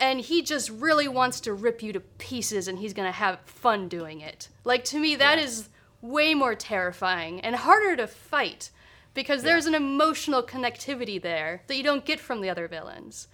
[0.00, 3.88] And he just really wants to rip you to pieces and he's to have fun
[3.88, 4.48] doing it.
[4.64, 5.68] Like to me that is
[6.02, 8.70] way more terrifying and harder to fight
[9.12, 13.28] because there's an emotional connectivity there that you don't get from the other villains.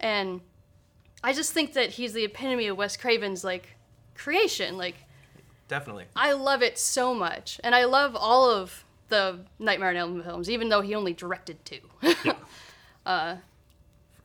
[0.00, 0.40] And
[1.22, 3.76] I just think that he's the epitome of Wes Craven's like
[4.14, 4.76] creation.
[4.76, 4.96] Like
[5.68, 6.06] Definitely.
[6.16, 10.48] I love it so much, and I love all of the Nightmare on Elm films,
[10.48, 11.80] even though he only directed two.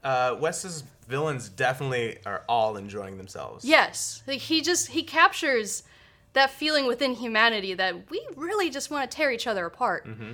[0.02, 3.64] Uh, Wes's villains definitely are all enjoying themselves.
[3.64, 5.82] yes, like he just he captures
[6.32, 10.32] that feeling within humanity that we really just want to tear each other apart, mm-hmm.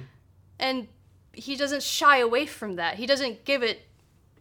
[0.59, 0.88] and
[1.33, 2.96] he doesn't shy away from that.
[2.96, 3.83] He doesn't give it.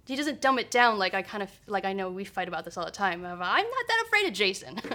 [0.05, 2.65] He doesn't dumb it down like I kind of like I know we fight about
[2.65, 3.25] this all the time.
[3.25, 4.79] I'm not that afraid of Jason.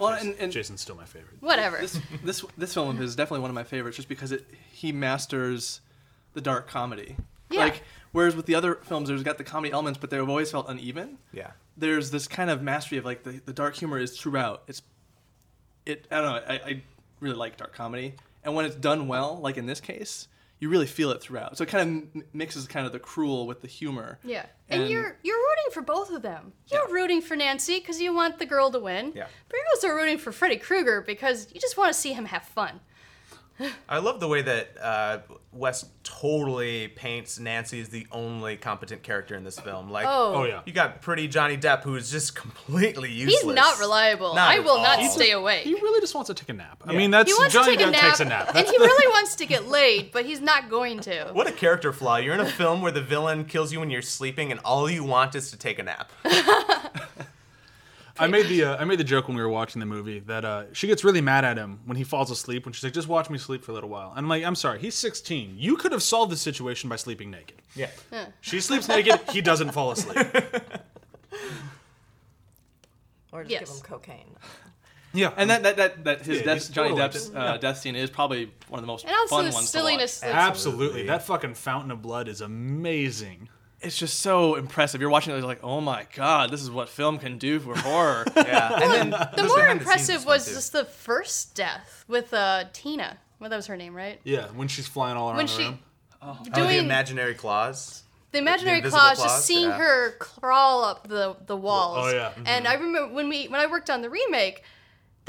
[0.00, 1.36] Well, and, and Jason's still my favorite.
[1.40, 1.78] Whatever.
[1.78, 5.80] this this this film is definitely one of my favorites, just because it he masters
[6.32, 7.16] the dark comedy.
[7.50, 7.60] Yeah.
[7.60, 10.68] Like whereas with the other films, there's got the comedy elements, but they've always felt
[10.68, 11.18] uneven.
[11.32, 11.52] Yeah.
[11.76, 14.62] There's this kind of mastery of like the, the dark humor is throughout.
[14.66, 14.82] It's
[15.86, 16.42] it I don't know.
[16.48, 16.82] I, I
[17.20, 20.86] really like dark comedy, and when it's done well, like in this case, you really
[20.86, 21.56] feel it throughout.
[21.56, 24.18] So it kind of mixes kind of the cruel with the humor.
[24.22, 26.52] Yeah, and, And- you're you're rooting for both of them.
[26.70, 29.12] You're rooting for Nancy because you want the girl to win.
[29.14, 29.26] Yeah.
[29.48, 32.42] But you're also rooting for Freddy Krueger because you just want to see him have
[32.44, 32.80] fun.
[33.88, 35.18] I love the way that uh,
[35.52, 39.90] Wes totally paints Nancy as the only competent character in this film.
[39.90, 40.34] Like, Oh.
[40.36, 40.60] Oh yeah.
[40.66, 43.42] you got pretty Johnny Depp, who's just completely useless.
[43.42, 44.34] He's not reliable.
[44.34, 44.82] Not I will all.
[44.82, 45.64] not He's stay He awake.
[45.66, 46.82] really just wants to take a nap.
[46.86, 48.46] I mean, that's He Johnny to take a Depp nap, takes a nap.
[48.48, 51.30] and That's he really wants to get laid, but he's not going to.
[51.32, 52.16] What a character flaw.
[52.16, 55.04] You're in a film where the villain kills you when you're sleeping, and all you
[55.04, 56.10] want is to take a nap.
[58.20, 60.44] I made the uh, I made the joke when we were watching the movie that
[60.44, 63.08] uh, she gets really mad at him when he falls asleep when she's like, "Just
[63.08, 65.56] watch me sleep for a little while." And I'm like, "I'm sorry, he's 16.
[65.58, 67.88] You could have solved the situation by sleeping naked." Yeah.
[68.40, 69.18] She sleeps naked.
[69.30, 70.18] He doesn't fall asleep.
[73.32, 73.60] Or just Yes.
[73.68, 74.36] give him cocaine.
[75.12, 77.78] Yeah, And that that that, that his Yeah, death, Johnny totally Depp's just- uh, death
[77.78, 80.20] scene is probably one of the most And also fun the ones silliness.
[80.20, 80.34] to watch.
[80.36, 81.06] absolutely.
[81.06, 83.48] That fucking fountain of blood is amazing.
[83.82, 85.00] It's just so impressive.
[85.00, 87.74] You're watching it, you're like, oh my god, this is what film can do for
[87.78, 88.26] horror.
[88.36, 88.78] Yeah.
[88.82, 93.18] And then The more impressive was just the first death with uh, Tina.
[93.38, 94.20] Well, that was her name, right?
[94.22, 95.78] Yeah, when she's flying all around When the she room.
[96.20, 98.02] oh, the doing imaginary claws.
[98.32, 99.78] the imaginary invisible claws, claws, just seeing yeah.
[99.78, 102.12] her crawl up the the walls.
[102.12, 102.32] Oh, yeah.
[102.44, 104.62] And I remember when we when I worked on the remake,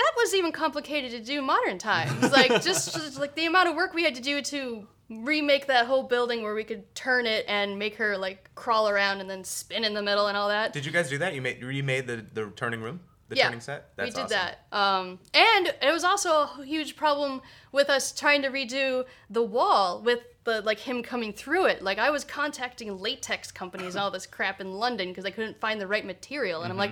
[0.01, 2.31] that was even complicated to do modern times.
[2.31, 5.85] Like just, just like the amount of work we had to do to remake that
[5.85, 9.43] whole building where we could turn it and make her like crawl around and then
[9.43, 10.71] spin in the middle and all that.
[10.73, 11.35] Did you guys do that?
[11.35, 13.89] You made you remade the the turning room, the yeah, turning set.
[13.95, 14.37] That's we did awesome.
[14.71, 14.77] that.
[14.77, 20.01] Um, and it was also a huge problem with us trying to redo the wall
[20.01, 21.81] with the like him coming through it.
[21.81, 25.59] Like I was contacting latex companies and all this crap in London because I couldn't
[25.59, 26.91] find the right material, and I'm like.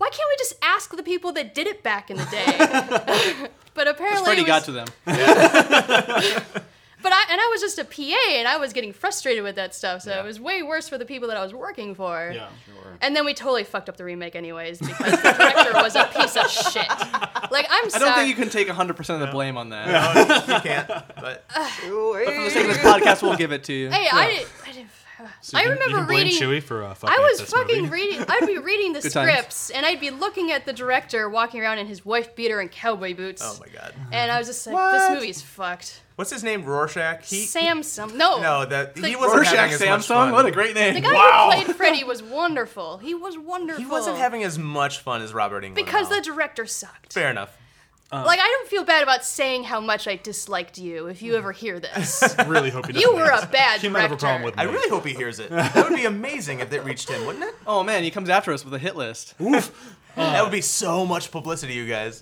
[0.00, 2.56] Why can't we just ask the people that did it back in the day?
[3.74, 4.86] but apparently, Freddy it got to them.
[7.02, 9.74] But I and I was just a PA, and I was getting frustrated with that
[9.74, 10.02] stuff.
[10.02, 12.30] So it was way worse for the people that I was working for.
[12.34, 12.48] Yeah.
[12.66, 12.98] sure.
[13.00, 16.36] And then we totally fucked up the remake, anyways, because the director was a piece
[16.36, 16.88] of shit.
[17.50, 18.04] Like I'm I sorry.
[18.04, 19.88] don't think you can take 100% of the blame on that.
[19.88, 20.88] No, you can't.
[21.16, 23.90] But For the sake of this podcast, we'll give it to you.
[23.90, 24.46] Hey, I did.
[24.66, 24.86] I, did,
[25.40, 26.40] So I you can- remember you blame reading.
[26.40, 27.90] Chewie for uh, I was this fucking movie.
[27.90, 28.24] reading.
[28.28, 29.30] I'd be reading the Good times.
[29.32, 32.70] scripts, and I'd be looking at the director walking around in his wife beater and
[32.70, 33.42] cowboy boots.
[33.44, 34.92] oh my god, And I was just like, What?
[34.92, 36.02] this movie's fucked.
[36.16, 36.64] what's his name?
[36.64, 37.24] Rorschach.
[37.28, 38.14] He Samsung.
[38.14, 38.40] No.
[38.40, 40.32] no, that he wasn't Rorschach having as much fun.
[40.32, 40.94] What a great name.
[40.94, 41.50] The guy Wow.
[41.52, 42.98] who played Freddy was wonderful.
[42.98, 43.82] He was wonderful.
[43.82, 45.74] He wasn't having as much fun as Robert Englund.
[45.74, 46.16] because though.
[46.16, 47.12] the director sucked.
[47.12, 47.56] fair enough.
[48.12, 51.06] Um, like I don't feel bad about saying how much I disliked you.
[51.06, 53.08] If you ever hear this, I really hope he doesn't.
[53.08, 54.62] you were a bad He might have a problem with me.
[54.62, 55.50] I really hope he hears it.
[55.50, 57.54] That would be amazing if it reached him, wouldn't it?
[57.66, 59.34] Oh man, he comes after us with a hit list.
[59.40, 59.96] Oof.
[60.16, 62.18] Uh, that would be so much publicity, you guys.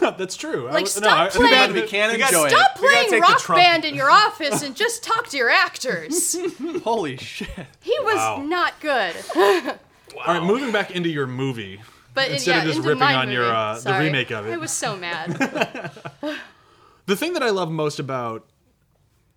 [0.00, 0.66] That's true.
[0.66, 1.02] Like, would- stop
[1.34, 4.08] no, I- playing- we can't We enjoy Stop We playing take rock band in your
[4.10, 6.36] office and just talk to your actors.
[6.84, 7.48] Holy shit.
[7.80, 8.42] He was Wow.
[8.46, 9.16] not good.
[9.34, 11.80] All right, moving back into your movie.
[12.14, 14.52] But in- Instead of yeah, just ripping on your, uh, the remake of it.
[14.52, 15.90] I was so mad.
[17.06, 18.46] The thing that I love most about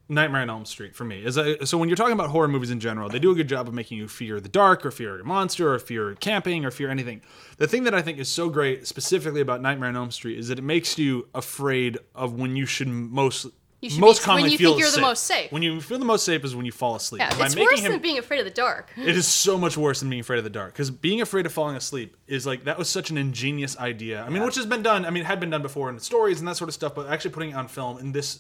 [0.08, 2.70] Nightmare on Elm Street for me is a, so when you're talking about horror movies
[2.70, 5.20] in general, they do a good job of making you fear the dark or fear
[5.20, 7.22] a monster or fear camping or fear anything.
[7.58, 10.50] The thing that I think is so great specifically about Nightmare on Elm Street is
[10.50, 13.48] that it makes you afraid of when you should most
[13.86, 15.52] You should most be- when commonly you feel think you're the most safe.
[15.52, 17.22] When you feel the most safe is when you fall asleep.
[17.22, 18.92] Yeah, By it's worse him- than being afraid of the dark.
[18.98, 21.54] it is so much worse than being afraid of the dark because being afraid of
[21.54, 24.22] falling asleep is like that was such an ingenious idea.
[24.24, 25.06] I mean, which has been done.
[25.06, 27.08] I mean, it had been done before in stories and that sort of stuff, but
[27.08, 28.40] actually putting it on film in this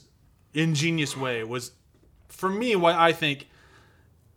[0.54, 1.72] ingenious way was,
[2.28, 3.48] for me, why I think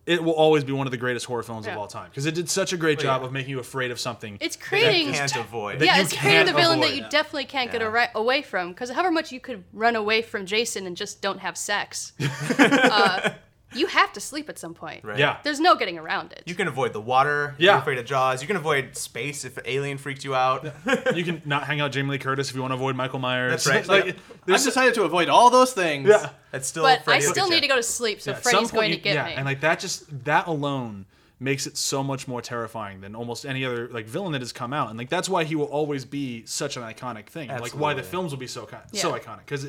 [0.09, 2.35] it will always be one of the greatest horror films of all time because it
[2.35, 3.27] did such a great job yeah.
[3.27, 4.39] of making you afraid of something.
[4.41, 5.13] It's That creating.
[5.13, 5.79] can't avoid.
[5.81, 7.03] that yeah, you it's creating the can't villain that avoid.
[7.05, 7.89] you definitely can't get Yeah.
[7.89, 8.71] ar- away from.
[8.71, 12.13] Because however much you could run away from Jason and just don't have sex,
[12.59, 13.31] uh,
[13.75, 15.05] you have to sleep at some point.
[15.05, 15.19] Right.
[15.19, 16.43] yeah, There's no getting around it.
[16.47, 17.55] You can avoid the water.
[17.59, 17.73] Yeah.
[17.73, 18.41] You're afraid of Jaws.
[18.41, 20.65] You can avoid space if an alien freaks you out.
[21.15, 23.51] you can not hang out Jamie Lee Curtis if you want to avoid Michael Myers.
[23.51, 23.87] That's right.
[23.87, 24.17] Like, Like,
[24.49, 26.09] I've decided to avoid all those things.
[26.09, 26.31] yeah.
[26.51, 26.83] That's still.
[26.85, 27.61] but I Freddy will still need you.
[27.63, 29.33] to go to sleep, so Yeah, some Freddy's point going you- to get yeah, me.
[29.35, 31.05] and like that just that alone
[31.41, 34.73] makes it so much more terrifying than almost any other like villain that has come
[34.73, 37.51] out, and like that's why he will always be such an iconic thing.
[37.51, 39.21] and, Like why the films will be so ki- so Yeah.
[39.21, 39.67] iconic because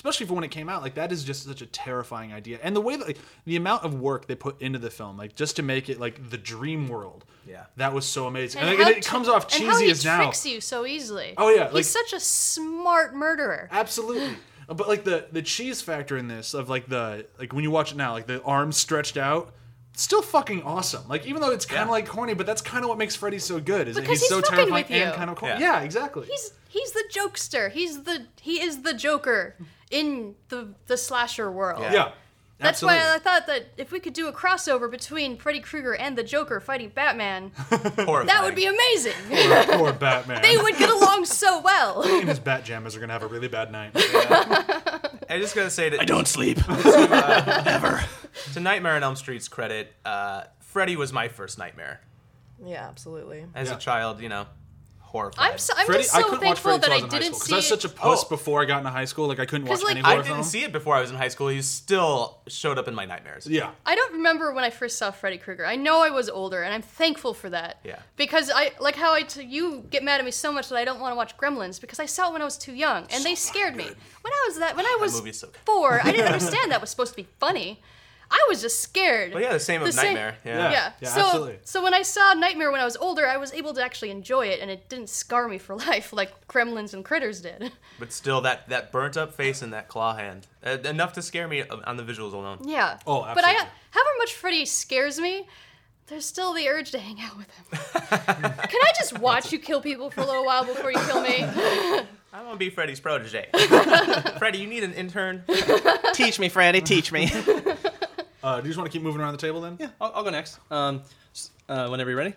[0.00, 2.74] especially for when it came out, like that is just such a terrifying idea, and
[2.74, 5.56] the way that like, the amount of work they put into the film, like just
[5.56, 7.24] to make it like the dream world.
[7.46, 7.64] Yeah.
[7.76, 9.80] that was so amazing, and, And like, how it tr- comes off cheesy and cheesy
[9.82, 10.16] how he as now.
[10.18, 11.34] tricks you so easily.
[11.36, 13.68] Oh, yeah, like- he's such a smart murderer.
[13.70, 14.36] Absolutely.
[14.68, 17.72] Uh, but like the the cheese factor in this of like the like when you
[17.72, 19.52] watch it now, like the arms stretched out,
[19.96, 21.02] still fucking awesome.
[21.08, 21.92] Like even though it's kind of Yeah.
[21.92, 23.88] like corny, but that's kind of what makes Freddy so good.
[23.88, 25.02] Is that Because he's, he's so fucking terrifying with you.
[25.02, 25.60] and kind of corny.
[25.60, 25.78] Yeah.
[25.78, 26.24] Yeah, exactly.
[26.28, 27.72] He's he's the jokester.
[27.72, 29.56] He's the he is the Joker
[29.90, 31.82] in the the slasher world.
[31.82, 31.92] Yeah.
[31.92, 32.12] yeah.
[32.58, 32.98] That's absolutely.
[33.00, 36.22] why I thought that if we could do a crossover between Freddy Krueger and the
[36.22, 39.14] Joker fighting Batman, that would be amazing.
[39.30, 40.42] poor, poor Batman.
[40.42, 42.02] they would get along so well.
[42.02, 43.92] and his bat jammers are gonna have a really bad night.
[43.96, 46.58] I just gotta say that I Don't sleep.
[46.68, 48.02] ever.
[48.52, 52.02] to Nightmare on Elm Street's credit, uh, Freddy was my first nightmare
[52.62, 53.46] Yeah, absolutely.
[53.54, 53.76] as Yeah.
[53.76, 54.20] a child.
[54.20, 54.46] You know,
[55.10, 55.52] horrified.
[55.52, 57.34] I'm so, I'm Freddy, just I so couldn't watch thankful Freddy that I I didn't
[57.34, 58.28] school because see I was such a puss Oh.
[58.28, 59.26] before I got into high school.
[59.28, 60.44] Like I couldn't watch like, any I horror I didn't film.
[60.44, 61.48] see it before I was in high school.
[61.48, 63.46] He still showed up in my nightmares.
[63.46, 63.70] Yeah.
[63.84, 65.66] I don't remember when I first saw Freddy Krueger.
[65.66, 67.80] I know I was older, and I'm thankful for that.
[67.84, 67.98] Yeah.
[68.16, 70.84] Because I like how I t- you get mad at me so much that I
[70.84, 73.24] don't want to watch Gremlins because I saw it when I was too young, and
[73.24, 73.84] they scared me.
[73.84, 76.90] When I was that when I was movie's so four, I didn't understand that was
[76.90, 77.82] supposed to be funny.
[78.30, 79.32] I was just scared.
[79.32, 80.36] But yeah, the same of Nightmare.
[80.44, 80.56] Yeah.
[80.56, 80.70] Yeah.
[80.70, 80.92] Yeah.
[81.00, 81.58] Yeah, so, absolutely.
[81.64, 84.46] so when I saw Nightmare when I was older, I was able to actually enjoy
[84.46, 87.72] it, and it didn't scar me for life like Gremlins and Critters did.
[87.98, 91.46] But still, that that burnt up face and that claw hand uh, enough to scare
[91.46, 92.60] me on the visuals alone.
[92.64, 92.98] Yeah.
[93.06, 93.34] Oh, absolutely.
[93.34, 93.72] But I, absolutely.
[93.90, 95.46] however much Freddy scares me,
[96.06, 97.68] there's still the urge to hang out with him.
[98.40, 101.44] Can I just watch you kill people for a little while before you kill me?
[102.32, 103.48] I want to be Freddy's protege.
[104.38, 105.44] Freddy, you need an intern.
[106.14, 106.80] teach me, Freddy.
[106.80, 107.30] Teach me.
[108.42, 109.76] Uh, do you just want to keep moving around the table then?
[109.78, 110.58] yeah, I'll, I'll go next.
[110.70, 111.02] Um,
[111.68, 112.34] uh, whenever you're ready.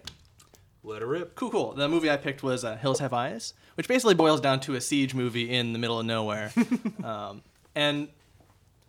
[0.84, 1.36] Let her rip.
[1.36, 1.74] Cool, cool.
[1.74, 4.82] The movie I picked was uh, Hills Have Eyes, which basically boils down to a
[4.82, 6.52] siege movie in the middle of nowhere.
[7.04, 7.42] um,
[7.74, 8.10] and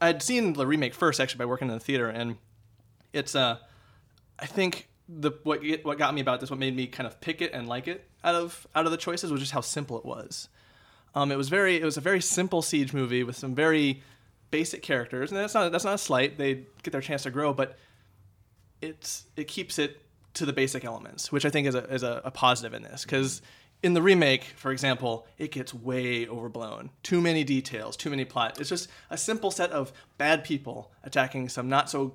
[0.00, 2.36] I'd seen the remake first, actually, by working in the theater, and
[3.12, 3.58] it's uh,
[4.38, 7.40] I think the what what got me about this, what made me kind of pick
[7.40, 10.04] it and like it out of out of the choices was just how simple it
[10.04, 10.48] was.
[11.14, 14.02] Um, it was very it was a very simple siege movie with some very
[14.58, 16.38] basic characters, and that's not that's not a slight.
[16.38, 17.76] They get their chance to grow, but
[18.80, 20.00] it's it keeps it
[20.34, 23.02] to the basic elements, which I think is a is a, a positive in this
[23.04, 23.42] because.
[23.82, 26.88] In the remake, for example, it gets way overblown.
[27.02, 28.58] Too many details, too many plot.
[28.58, 32.14] It's just a simple set of bad people attacking some not so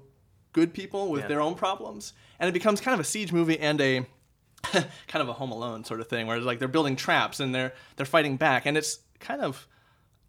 [0.52, 1.28] good people with Yeah.
[1.28, 4.04] their own problems, and it becomes kind of a siege movie and a
[4.63, 7.54] kind of a Home Alone sort of thing, where it's like they're building traps and
[7.54, 9.67] they're they're fighting back, and it's kind of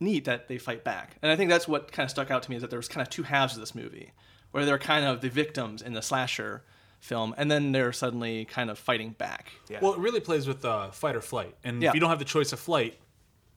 [0.01, 1.17] neat that they fight back.
[1.23, 2.89] And I think that's what kind of stuck out to me is that there was
[2.89, 4.13] kind of two halves of this movie,
[4.51, 6.63] where they're kind of the victims in the slasher
[7.01, 9.53] film, and then they're suddenly kind of fighting back.
[9.69, 9.79] Yeah.
[9.81, 11.89] Well, it really plays with uh, fight or flight, and Yeah.
[11.91, 12.99] if you don't have the choice of flight,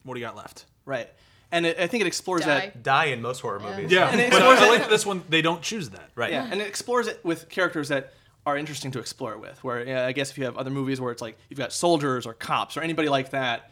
[0.02, 0.66] what do you got left?
[0.84, 1.08] Right.
[1.52, 2.46] And it, I think it explores Die.
[2.48, 2.82] that.
[2.82, 3.90] Die in most horror movies.
[3.90, 5.22] Yeah, And it but explores I, I like this one.
[5.28, 6.10] They don't choose that.
[6.14, 6.32] Right.
[6.32, 8.12] Yeah, and it explores it with characters that
[8.46, 9.62] are interesting to explore it with.
[9.62, 12.26] Where yeah, I guess if you have other movies where it's like you've got soldiers
[12.26, 13.70] or cops or anybody like that,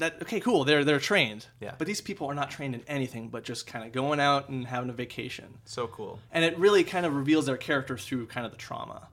[0.00, 1.46] that okay, cool, they're they're trained.
[1.60, 1.74] Yeah.
[1.78, 4.66] But these people are not trained in anything but just kind of going out and
[4.66, 5.46] having a vacation.
[5.64, 6.18] So cool.
[6.32, 9.08] and it really kind of reveals their characters through kind of the trauma,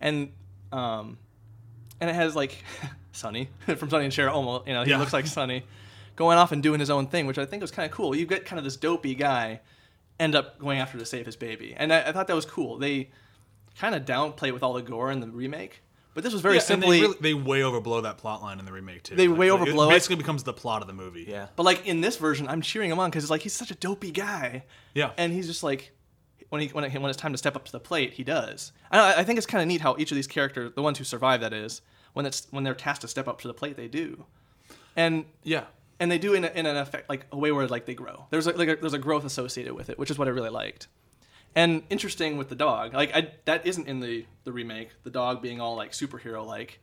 [0.00, 0.32] and
[0.70, 1.18] um,
[2.00, 2.62] and it has like
[3.12, 4.98] Sonny from Sonny and Cher, almost you know he Yeah.
[4.98, 5.64] looks like Sonny,
[6.16, 8.14] going off and doing his own thing, which I think was kind of cool.
[8.14, 9.60] You get kind of this dopey guy,
[10.20, 12.78] end up going after to save his baby, and I, I thought that was cool.
[12.78, 13.10] They
[13.78, 15.82] kind of downplay it with all the gore in the remake,
[16.14, 17.00] But this was very Yeah, simply.
[17.00, 19.16] they, really, they way overblow that plot line in the remake too.
[19.16, 19.88] They way like, overblow it.
[19.88, 19.96] it.
[19.96, 21.24] Basically, becomes the plot of the movie.
[21.28, 21.48] Yeah.
[21.56, 23.74] But like in this version, I'm cheering him on because it's like he's such a
[23.74, 24.64] dopey guy.
[24.94, 25.12] Yeah.
[25.16, 25.92] And he's just like,
[26.50, 28.72] when he when, it, when it's time to step up to the plate, he does.
[28.90, 31.04] I, I think it's kind of neat how each of these characters, the ones who
[31.04, 31.80] survive, that is,
[32.12, 34.26] when it's when they're tasked to step up to the plate, they do.
[34.94, 35.64] And yeah.
[35.98, 38.26] and they do in, a, in an effect like a way where like they grow.
[38.28, 40.50] There's a, like a, there's a growth associated with it, which is what I really
[40.50, 40.88] liked.
[41.54, 44.90] And interesting with the dog, like I that isn't in the the remake.
[45.04, 46.80] The dog being all like superhero like.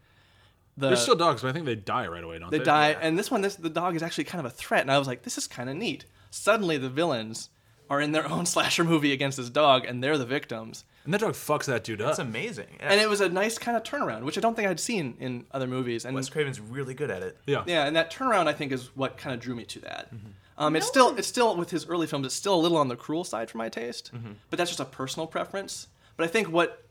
[0.78, 2.60] The, They're still dogs, but I think they die right away, don't they?
[2.60, 4.90] they die, and this one, this the dog is actually kind of a threat, and
[4.90, 6.06] I was like, this is kind of neat.
[6.32, 7.50] Suddenly, the villains
[7.90, 10.86] are in their own slasher movie against this dog, and they're the victims.
[11.04, 12.08] And that dog fucks that dude up.
[12.08, 12.68] That's amazing.
[12.80, 12.92] Yeah.
[12.92, 15.46] And it was a nice kind of turnaround, which I don't think I'd seen in
[15.52, 16.06] other movies.
[16.06, 17.38] And Wes Craven's really good at it.
[17.46, 17.64] yeah.
[17.66, 20.14] yeah, and that turnaround I think is what kind of drew me to that.
[20.14, 20.30] Mm-hmm.
[20.60, 22.96] Um, it's still it's still with his early films, it's still a little on the
[22.98, 24.12] cruel side for my taste,
[24.50, 25.88] but that's just a personal preference.
[26.18, 26.84] But I think what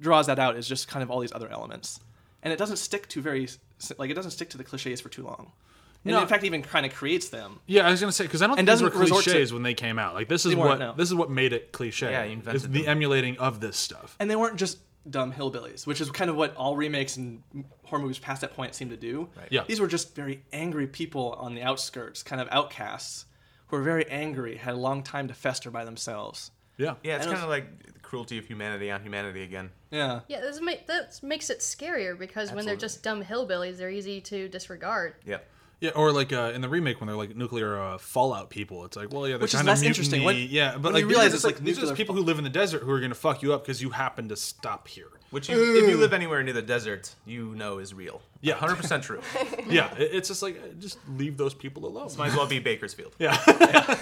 [0.00, 2.00] draws that out is just kind of all these other elements,
[2.42, 3.48] and it doesn't stick to very
[3.98, 5.52] like it doesn't stick to the cliches for too long.
[6.04, 6.22] And No.
[6.22, 7.58] in fact, even kind of creates them.
[7.66, 9.52] Yeah, I was gonna say because I don't And think these were doesn't to- cliches
[9.52, 10.14] when they came out.
[10.14, 10.92] Like this is what no.
[10.96, 12.10] this is what made it cliche.
[12.10, 14.16] Yeah, he invented Is the emulating of this stuff.
[14.18, 17.42] and they weren't just dumb hillbillies, which is kind of what all remakes and
[17.86, 19.28] horror movies past that point seem to do.
[19.36, 19.48] Right.
[19.50, 19.64] Yeah.
[19.66, 23.26] These were just very angry people on the outskirts, kind of outcasts,
[23.68, 26.50] who were very angry, had a long time to fester by themselves.
[26.78, 26.94] Yeah.
[27.02, 29.70] Yeah, it's kind of like the cruelty of humanity on humanity again.
[29.90, 30.20] Yeah.
[30.28, 34.20] Yeah, this ma- that makes it scarier because when they're just dumb hillbillies, they're easy
[34.22, 35.14] to disregard.
[35.24, 35.48] Yep.
[35.78, 38.96] Yeah, or like uh, in the remake when they're like nuclear uh, fallout people, it's
[38.96, 40.20] like, well, yeah, they're Which is kind of interesting.
[40.20, 40.44] mutiny.
[40.44, 42.14] When- yeah, but when like you realize it's just, like these are just nuclear people
[42.14, 44.28] who live in the desert who are going to fuck you up because you happen
[44.30, 45.08] to stop here.
[45.30, 48.22] Which, you, if you live anywhere near the desert, you know is real.
[48.40, 48.54] Yeah.
[48.54, 49.20] 100% true.
[49.68, 52.08] Yeah, it- it's just like uh, just leave those people alone.
[52.16, 53.14] Might as well be Bakersfield.
[53.18, 53.36] Yeah,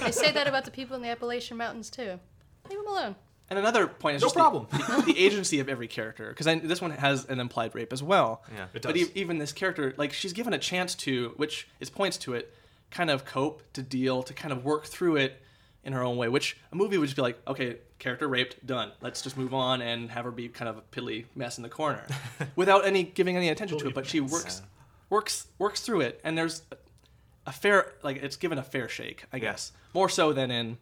[0.02, 2.20] They say that about the people in the Appalachian Mountains too.
[2.68, 3.16] Leave them alone.
[3.50, 4.66] And another point is No just the- problem.
[4.70, 8.42] The, the agency of every character, because this one has an implied rape as well.
[8.54, 8.64] Yeah.
[8.74, 9.08] It But does.
[9.08, 12.52] e- even this character, like she's given a chance to, which is points to it,
[12.90, 15.40] kind of cope, to deal, to kind of work through it
[15.84, 16.28] in her own way.
[16.28, 18.92] Which a movie would just be like, okay, character raped, done.
[19.00, 21.68] Let's just move on and have her be kind of a piddly mess in the
[21.68, 22.04] corner,
[22.56, 23.94] without any giving any attention to it.
[23.94, 24.62] But she works,
[25.10, 26.62] works, works through it, and there's
[27.46, 30.78] a fair, like it's given a fair shake, I guess, more so than in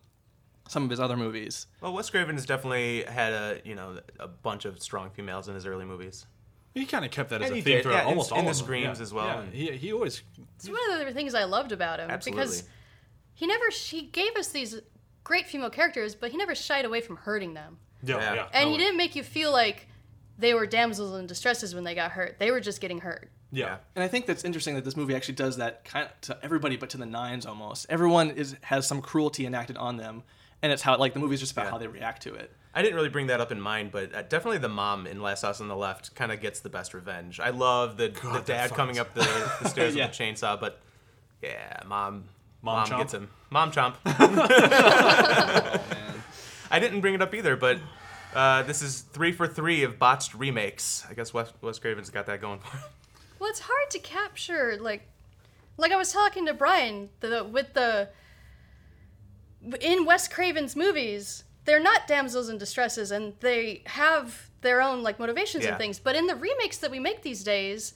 [0.69, 1.67] some of his other movies.
[1.81, 5.55] Well, Wes Craven has definitely had a you know a bunch of strong females in
[5.57, 6.25] his early movies.
[6.73, 8.43] he kind of kept that as And a theme did, throughout yeah, almost in all
[8.45, 8.65] the of them.
[8.65, 9.03] Screams Yeah.
[9.03, 10.23] as well, Yeah, he he always
[10.57, 12.43] It's one of the things I loved about him Absolutely.
[12.45, 12.63] because
[13.35, 14.81] he never he gave us these
[15.25, 17.79] great female characters, but he never shied away from hurting them.
[18.03, 18.35] yeah Yeah.
[18.35, 18.73] yeah, And totally.
[18.73, 19.89] he didn't make you feel like
[20.39, 22.39] they were damsels in distresses when they got hurt.
[22.39, 23.31] They were just getting hurt.
[23.53, 23.77] yeah.
[23.95, 26.77] And I think that's interesting that this movie actually does that kind of to everybody,
[26.77, 27.87] but to the nines almost.
[27.89, 30.23] Everyone is has some cruelty enacted on them,
[30.63, 31.71] and it's how like the movie's just about Yeah.
[31.73, 32.51] how they react to it.
[32.75, 35.43] I didn't really bring that up in mind, but uh, definitely the mom in Last
[35.43, 37.39] House on the Left kind of gets the best revenge.
[37.39, 39.21] I love the, the dad coming up the,
[39.61, 40.07] the stairs Yeah.
[40.09, 40.81] with the chainsaw, but
[41.43, 42.25] yeah, mom,
[42.63, 43.29] Mom mom, gets him.
[43.53, 43.95] Mom chomp.
[46.71, 47.79] I didn't bring it up either, but
[48.35, 51.05] uh, this is three for three of botched remakes.
[51.09, 52.85] I guess Wes, Wes Craven's got that going for him.
[53.39, 55.03] Well, it's hard to capture like
[55.77, 58.09] like I was talking to Brian the with the
[59.81, 65.19] in Wes Craven's movies, they're not damsels in distresses and they have their own like
[65.19, 65.71] motivations Yeah.
[65.71, 65.99] and things.
[65.99, 67.95] But in the remakes that we make these days,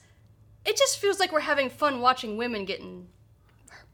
[0.65, 3.07] it just feels like we're having fun watching women getting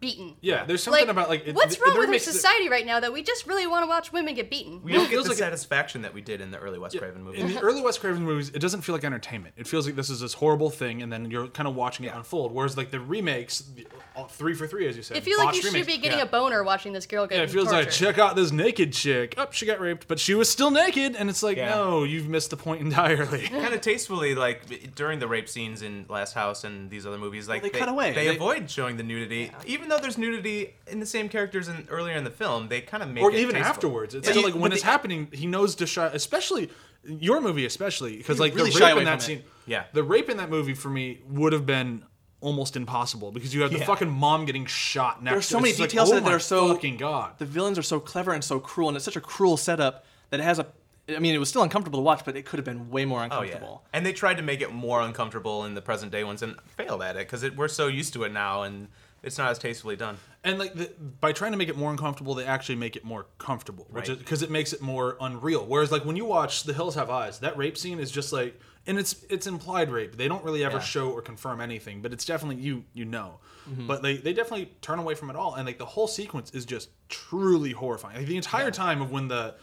[0.04, 0.36] beaten.
[0.42, 2.86] Yeah, there's something Like, about like it- what's wrong with our makes the- society right
[2.86, 4.82] now that we just really want to watch women get beaten?
[4.84, 7.24] We don't get the like it- satisfaction that we did in the early Wes Craven
[7.24, 7.42] movies.
[7.42, 9.56] In the early Wes Craven movies, it doesn't feel like entertainment.
[9.58, 12.14] It feels like this is this horrible thing, and then you're kind of watching it
[12.14, 12.52] unfold.
[12.52, 15.38] Whereas like the remakes, the- uh, all three for three, as you said, I feel
[15.38, 16.26] like botched you should be getting yeah.
[16.26, 19.36] a boner watching this girl get Yeah, it feels like check out this naked chick.
[19.38, 21.70] Up, she got raped, but she was still naked, and it's like, Yeah.
[21.76, 23.48] no, you've missed the point entirely.
[23.48, 27.48] kind of tastefully like during the rape scenes in Last House and these other movies
[27.48, 28.12] like they cut away.
[28.12, 31.88] they, They- avoid showing the nudity even though there's nudity in the same characters in
[31.90, 33.70] earlier in the film they kind of make or it even tasteful.
[33.76, 34.16] afterwards.
[34.16, 34.32] It's Yeah.
[34.34, 36.70] still You- like when but it's the- happening, he knows to shy, especially
[37.06, 39.38] your movie, especially because like really the shy rape away in that from it.
[39.40, 39.44] scene.
[39.66, 39.86] Yeah.
[39.94, 42.04] the rape in that movie for me would have been
[42.42, 43.86] almost impossible because you have the Yeah.
[43.86, 45.24] fucking mom getting shot.
[45.24, 46.40] Next There are so many It's like, details oh in it that oh my are
[46.40, 47.40] so fucking god.
[47.40, 50.40] The villains are so clever and so cruel, and it's such a cruel setup that
[50.42, 50.68] it has a.
[51.10, 53.20] I mean, it was still uncomfortable to watch, but it could have been way more
[53.20, 53.84] Oh yeah, uncomfortable.
[53.94, 57.02] and they tried to make it more uncomfortable in the present day ones and failed
[57.02, 58.88] at it because we're so used to it now and
[59.24, 60.18] it's not as tastefully done.
[60.44, 63.26] And like the, by trying to make it more uncomfortable, they actually make it more
[63.38, 64.18] comfortable, which Right.
[64.18, 65.66] is because it makes it more unreal.
[65.66, 68.60] Whereas like when you watch The Hills Have Eyes, that rape scene is just like,
[68.86, 70.18] and it's it's implied rape.
[70.18, 70.84] They don't really ever Yeah.
[70.84, 73.40] show or confirm anything, but it's definitely you you know.
[73.70, 73.88] Mm-hmm.
[73.88, 76.66] But they they definitely turn away from it all, and like the whole sequence is
[76.66, 78.18] just truly horrifying.
[78.18, 79.56] Like the entire time of when the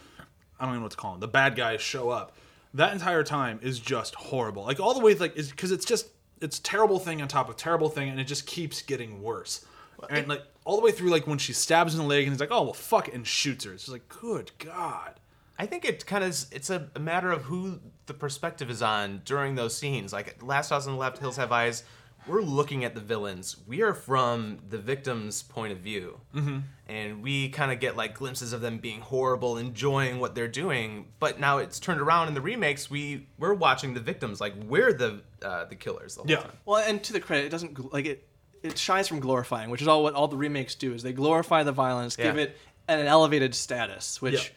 [0.59, 2.35] I don't even know what to call them, the bad guys show up.
[2.73, 4.63] that entire time is just horrible.
[4.63, 6.07] Like all the way, like is because it's just
[6.41, 9.65] it's terrible thing on top of terrible thing, and it just keeps getting worse.
[10.09, 12.39] And like all the way through, like when she stabs in the leg, and he's
[12.39, 13.73] like, "Oh well, fuck," it," and shoots her.
[13.73, 15.19] It's just like, good god.
[15.59, 19.21] I think it kind of it's a, a matter of who the perspective is on
[19.25, 20.11] during those scenes.
[20.11, 21.83] Like Last House on the Left, Hills Have Eyes.
[22.27, 23.57] We're looking at the villains.
[23.67, 26.59] We are from the victim's point of view, mm-hmm.
[26.87, 31.07] and we kind of get like glimpses of them being horrible, enjoying what they're doing.
[31.19, 32.89] But now it's turned around in the remakes.
[32.89, 36.15] We we're watching the victims, like we're the uh, the killers.
[36.15, 36.37] The whole Yeah.
[36.41, 36.51] time.
[36.65, 38.27] Well, and to the credit, it doesn't like it.
[38.61, 40.93] It shies from glorifying, which is all what all the remakes do.
[40.93, 42.55] Is they glorify the violence, give it
[42.87, 44.49] an elevated status, which, Yeah.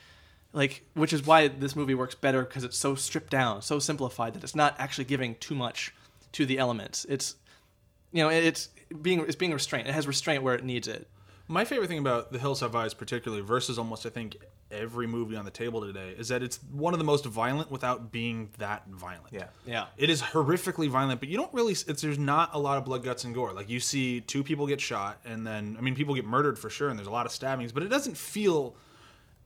[0.52, 4.34] like, which is why this movie works better because it's so stripped down, so simplified
[4.34, 5.94] that it's not actually giving too much
[6.32, 7.06] to the elements.
[7.08, 7.36] It's,
[8.14, 8.68] you know, it's
[9.02, 9.88] being it's being restrained.
[9.88, 11.08] It has restraint where it needs it.
[11.48, 14.36] My favorite thing about The Hills Have Eyes, particularly versus almost I think
[14.70, 18.12] every movie on the table today, is that it's one of the most violent without
[18.12, 19.32] being that violent.
[19.32, 19.46] Yeah.
[19.66, 19.86] Yeah.
[19.96, 21.72] It is horrifically violent, but you don't really.
[21.72, 23.52] It's there's not a lot of blood, guts, and gore.
[23.52, 26.70] Like you see two people get shot, and then I mean people get murdered for
[26.70, 28.76] sure, and there's a lot of stabbings, but it doesn't feel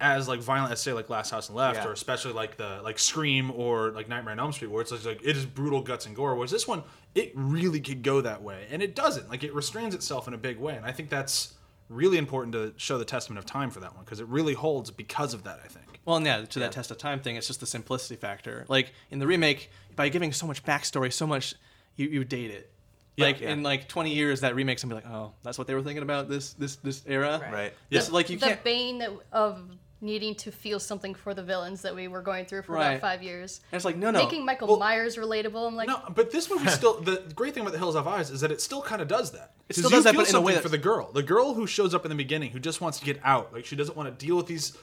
[0.00, 1.88] as like violent as say like Last House on the Left, Yeah.
[1.88, 5.04] or especially like the like Scream or like Nightmare on Elm Street, where it's just
[5.06, 6.34] like it is brutal guts and gore.
[6.34, 6.82] Whereas this one,
[7.14, 9.28] it really could go that way, and it doesn't.
[9.28, 11.54] Like it restrains itself in a big way, and I think that's
[11.88, 14.90] really important to show the testament of time for that one because it really holds
[14.90, 15.60] because of that.
[15.64, 16.00] I think.
[16.04, 18.64] Well, and yeah, to that test of time thing, it's just the simplicity factor.
[18.68, 21.54] Like in the remake, by giving so much backstory, so much,
[21.96, 22.70] you, you date it.
[23.18, 23.50] Like yeah.
[23.50, 26.04] in like 20 years, that remake's gonna be like, oh, that's what they were thinking
[26.04, 27.40] about this this this era.
[27.52, 27.72] Right.
[27.90, 28.14] This, Yeah.
[28.14, 28.60] like you the can't.
[28.60, 29.60] The bane that, of
[30.00, 32.90] needing to feel something for the villains that we were going through for Right.
[32.92, 33.60] about five years.
[33.72, 34.20] And it's like no, no.
[34.22, 35.66] Making Michael Well- Myers relatable.
[35.66, 37.00] I'm like, No, but this movie still.
[37.00, 39.32] The great thing about The Hills Have Eyes is that it still kind of does
[39.32, 39.54] that.
[39.68, 40.78] It 'Cause still you does that, feel but in a way something that's- for the
[40.78, 41.10] girl.
[41.12, 43.52] The girl who shows up in the beginning, who just wants to get out.
[43.52, 44.76] Like she doesn't want to deal with these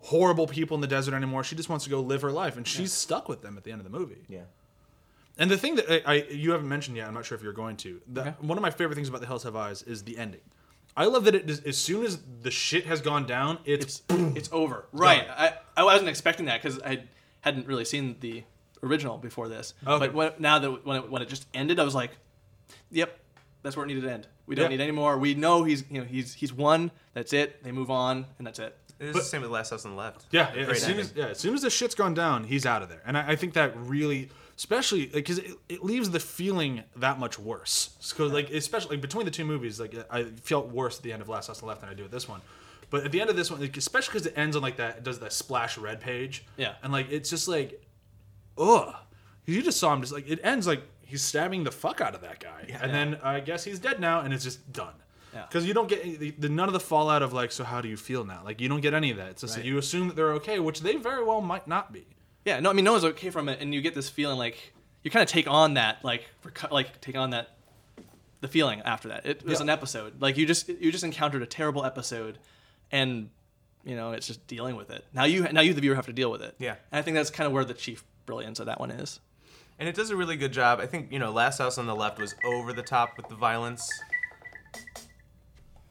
[0.00, 1.44] horrible people in the desert anymore.
[1.44, 3.70] She just wants to go live her life, and she's stuck with them at the
[3.72, 4.24] end of the movie.
[4.28, 4.42] Yeah.
[5.36, 7.52] And the thing that I, I you haven't mentioned yet, I'm not sure if you're
[7.52, 8.00] going to.
[8.10, 10.40] The, One of my favorite things about The Hills Have Eyes is the ending.
[10.96, 14.36] I love that it is, as soon as the shit has gone down, it's, it's
[14.36, 14.86] it's over.
[14.92, 15.26] Right.
[15.28, 17.04] I, I wasn't expecting that because I
[17.40, 18.44] hadn't really seen the
[18.82, 19.74] original before this.
[19.86, 20.06] Okay.
[20.06, 22.12] But when, now that when it, when it just ended, I was like,
[22.90, 23.18] yep,
[23.62, 24.28] that's where it needed to end.
[24.46, 24.76] We don't Yeah.
[24.76, 25.18] need any more.
[25.18, 26.90] We know he's you know he's he's won.
[27.14, 27.62] That's it.
[27.64, 28.76] They move on, and that's it.
[29.00, 30.26] It's the same with the Last House on the Left.
[30.30, 31.04] Yeah, yeah, as soon ending.
[31.06, 33.30] as yeah, as soon as the shit's gone down, he's out of there, and I,
[33.30, 37.90] I think that really, especially because it, it leaves the feeling that much worse.
[38.00, 41.22] So like especially like, between the two movies, like I felt worse at the end
[41.22, 42.40] of Last House on the Left than I do at this one.
[42.90, 44.98] But at the end of this one, like, especially because it ends on like that,
[44.98, 46.44] it does that splash red page.
[46.56, 46.74] Yeah.
[46.82, 47.82] and like it's just like,
[48.58, 48.94] ugh.
[49.46, 52.22] You just saw him just like it ends like he's stabbing the fuck out of
[52.22, 54.94] that guy, and then I guess he's dead now, and it's just done.
[55.34, 55.42] Yeah.
[55.46, 57.88] Because you don't get the, the, none of the fallout of like, so how do
[57.88, 58.40] you feel now?
[58.44, 59.30] Like you don't get any of that.
[59.30, 59.66] It's just Right.
[59.66, 62.06] you assume that they're okay, which they very well might not be.
[62.44, 62.60] Yeah.
[62.60, 64.72] No, I mean no one's okay from it, and you get this feeling like
[65.02, 67.50] you kind of take on that like reco- like take on that
[68.40, 69.24] the feeling after that.
[69.26, 69.64] It was Yeah.
[69.64, 70.20] an episode.
[70.20, 72.38] Like you just you just encountered a terrible episode,
[72.92, 73.30] and
[73.84, 75.04] you know it's just dealing with it.
[75.14, 76.54] Now you now you the viewer have to deal with it.
[76.58, 76.76] Yeah.
[76.92, 79.20] And I think that's kind of where the chief brilliance of that one is.
[79.78, 80.78] And it does a really good job.
[80.78, 83.34] I think, you know, Last House on the Left was over the top with the
[83.34, 83.90] violence.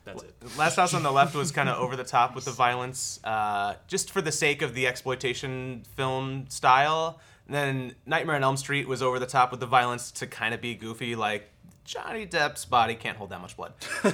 [0.06, 0.34] That's it.
[0.58, 3.76] Last House on the Left was kind of over the top with the violence, uh,
[3.88, 7.20] just for the sake of the exploitation film style.
[7.48, 10.54] And then Nightmare on Elm Street was over the top with the violence to kind
[10.54, 11.50] of be goofy, like
[11.86, 13.74] Johnny Depp's body can't hold that much blood.
[14.04, 14.12] uh,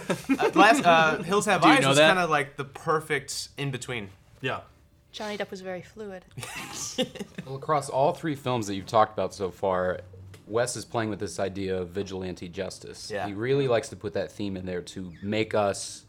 [0.56, 4.10] last uh, Hills Have Eyes was kind of like the perfect in between.
[4.42, 4.62] Yeah.
[5.12, 6.26] Johnny Depp was very fluid.
[7.46, 10.02] Well, across all three films that you've talked about so far,
[10.50, 13.12] Wes is playing with this idea of vigilante justice.
[13.12, 13.28] Yeah.
[13.28, 16.06] He really likes to put that theme in there to make us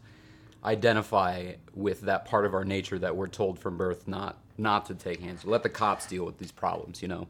[0.63, 4.93] identify with that part of our nature that we're told from birth not not to
[4.93, 5.43] take hands.
[5.43, 7.27] Let the cops deal with these problems, you know.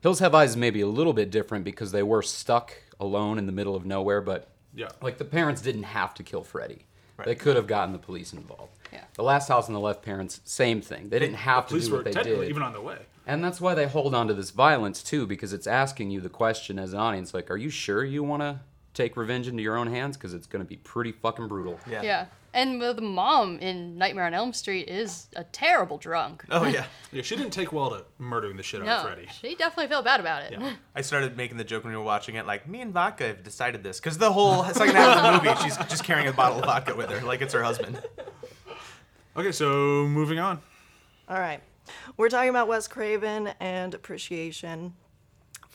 [0.00, 3.46] Hills Have Eyes is maybe a little bit different because they were stuck alone in
[3.46, 4.88] the middle of nowhere, but Yeah.
[5.00, 6.86] like the parents didn't have to kill Freddy.
[7.24, 8.72] They could have gotten the police involved.
[8.92, 9.04] Yeah.
[9.14, 11.08] The Last House on the Left parents, same thing.
[11.08, 12.50] They didn't have to do what they technically did.
[12.50, 12.98] even on the way.
[13.26, 16.28] And that's why they hold on to this violence too, because it's asking you the
[16.28, 18.60] question as an audience, like, are you sure you want to
[18.92, 20.16] take revenge into your own hands?
[20.16, 21.80] Because it's going to be pretty fucking brutal.
[21.88, 22.02] Yeah.
[22.02, 22.26] Yeah.
[22.54, 26.44] And the the mom in Nightmare on Elm Street is a terrible drunk.
[26.50, 26.84] Oh, yeah.
[27.10, 29.28] Yeah, she didn't take well to murdering the shit out of no, Freddy.
[29.40, 30.52] she definitely felt bad about it.
[30.52, 30.74] Yeah.
[30.94, 33.42] I started making the joke when we were watching it, like, me and Vodka have
[33.42, 33.98] decided this.
[33.98, 36.94] Because the whole second half of the movie, she's just carrying a bottle of vodka
[36.94, 38.00] with her, like it's her husband.
[39.36, 40.60] Okay, so moving on.
[41.28, 41.60] All right.
[42.16, 44.94] We're talking about Wes Craven and appreciation.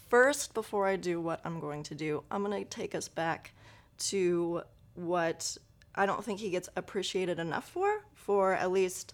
[0.08, 3.52] First, before I do what I'm going to do, I'm going to take us back
[4.00, 4.62] to
[4.96, 5.58] what
[6.00, 9.14] I don't think he gets appreciated enough for, for at least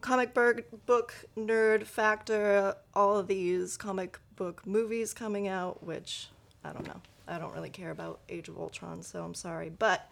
[0.00, 6.28] comic book, nerd factor, all of these comic book movies coming out, which
[6.64, 7.00] I don't know.
[7.26, 9.72] I don't really care about Age of Ultron, so I'm sorry.
[9.76, 10.08] But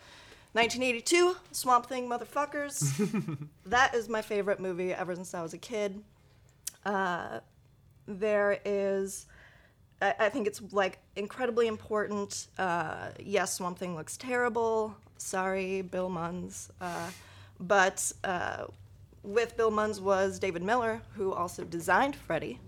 [0.54, 3.38] 1982, Swamp Thing, motherfuckers.
[3.66, 6.02] that is my favorite movie ever since I was a kid.
[6.84, 7.38] Uh,
[8.08, 9.26] there is.
[10.00, 12.48] I I think it's like incredibly important.
[12.58, 14.96] Uh, yes, Swamp Thing looks terrible.
[15.22, 16.68] Sorry, Bill Munns.
[16.80, 17.10] Uh,
[17.60, 18.64] but uh,
[19.22, 22.58] with Bill Munns was David Miller, who also designed Freddy.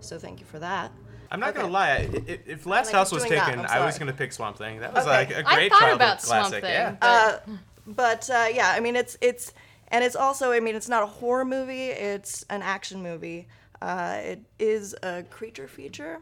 [0.00, 0.90] So thank you for that.
[1.30, 1.60] I'm not Okay.
[1.60, 1.90] gonna lie.
[1.90, 1.92] i-
[2.32, 4.80] i- If Last Like, House was doing that, taken, I'm was gonna pick Swamp Thing.
[4.80, 5.10] That was Okay.
[5.16, 6.62] like a great I thought childhood about Swamp classic.
[6.64, 6.72] Thing.
[6.72, 6.96] Yeah.
[7.00, 7.38] Uh,
[7.86, 9.52] but uh, yeah, I mean it's it's
[9.88, 11.86] and it's also I mean it's not a horror movie.
[11.86, 13.48] It's an action movie.
[13.80, 16.20] Uh, it is a creature feature.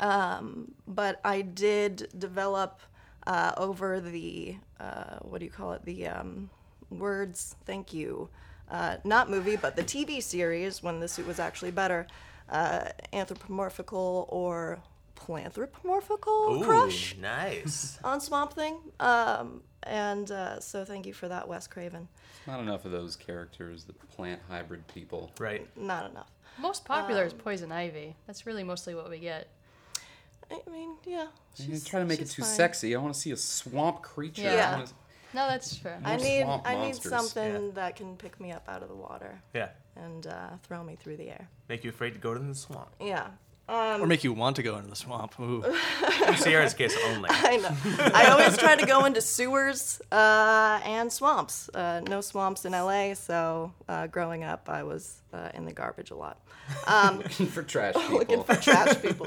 [0.00, 2.80] Um, but I did develop
[3.26, 5.84] uh, over the uh, what do you call it?
[5.84, 6.50] The um,
[6.90, 7.56] words.
[7.64, 8.28] Thank you.
[8.70, 12.06] Uh, not movie, but the TV series when the suit was actually better.
[12.48, 14.80] Uh, anthropomorphical or
[15.16, 17.98] planthropomorphical Ooh, crush nice.
[18.04, 18.78] on Swamp Thing.
[18.98, 22.08] Um, and uh, so thank you for that, Wes Craven.
[22.46, 25.30] Not enough of those characters, the plant hybrid people.
[25.38, 25.66] right.
[25.76, 26.30] Not enough.
[26.58, 28.14] Most popular is Poison Ivy.
[28.26, 29.48] That's really mostly what we get.
[30.66, 31.26] I mean, yeah.
[31.56, 32.50] You she's- try to make it too fine.
[32.54, 32.94] sexy.
[32.94, 34.42] I want to see a swamp creature.
[34.48, 34.86] I Yeah.
[35.34, 35.92] No, that's true.
[36.04, 37.70] I need, swamp I need something Yeah.
[37.74, 39.70] that can pick me up out of the water Yeah.
[39.96, 41.48] and uh, throw me through the air.
[41.68, 42.90] Make you afraid to go to the swamp.
[43.00, 43.28] Yeah.
[43.68, 45.38] Or make you want to go into the swamp.
[45.40, 45.64] Ooh.
[46.26, 47.28] In Sierra's case only.
[47.32, 47.76] I know.
[48.14, 51.68] I always try to go into sewers uh, and swamps.
[51.70, 56.10] Uh, no swamps in LA, so uh, growing up, I was uh, in the garbage
[56.10, 56.38] a lot.
[56.88, 58.18] Looking for trash people.
[58.18, 59.26] looking for trash people.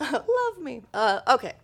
[0.00, 0.82] Love me.
[0.92, 1.54] Uh, okay,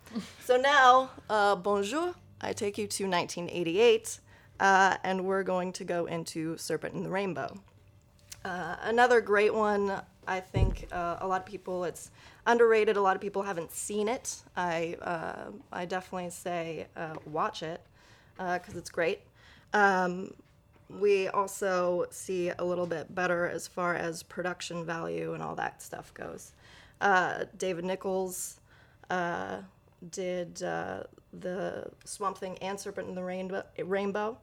[0.45, 2.15] so now, uh, bonjour.
[2.41, 4.21] I take you to 1988,
[4.61, 7.59] uh, and we're going to go into Serpent and the Rainbow.
[8.45, 10.01] Uh, another great one.
[10.29, 11.85] I think uh, a lot of people.
[11.85, 12.11] It's
[12.47, 12.97] underrated.
[12.97, 14.37] A lot of people haven't seen it.
[14.57, 17.81] I uh, I definitely say uh, watch it
[18.37, 19.21] because it's great.
[19.73, 20.33] Um,
[20.89, 25.83] we also see a little bit better as far as production value and all that
[25.83, 26.53] stuff goes.
[27.01, 28.61] Uh, David Nichols
[29.11, 29.59] uh,
[30.11, 31.03] did uh,
[31.39, 33.65] the Swamp Thing and Serpent in the Rainbow.
[33.85, 34.39] Rainbow.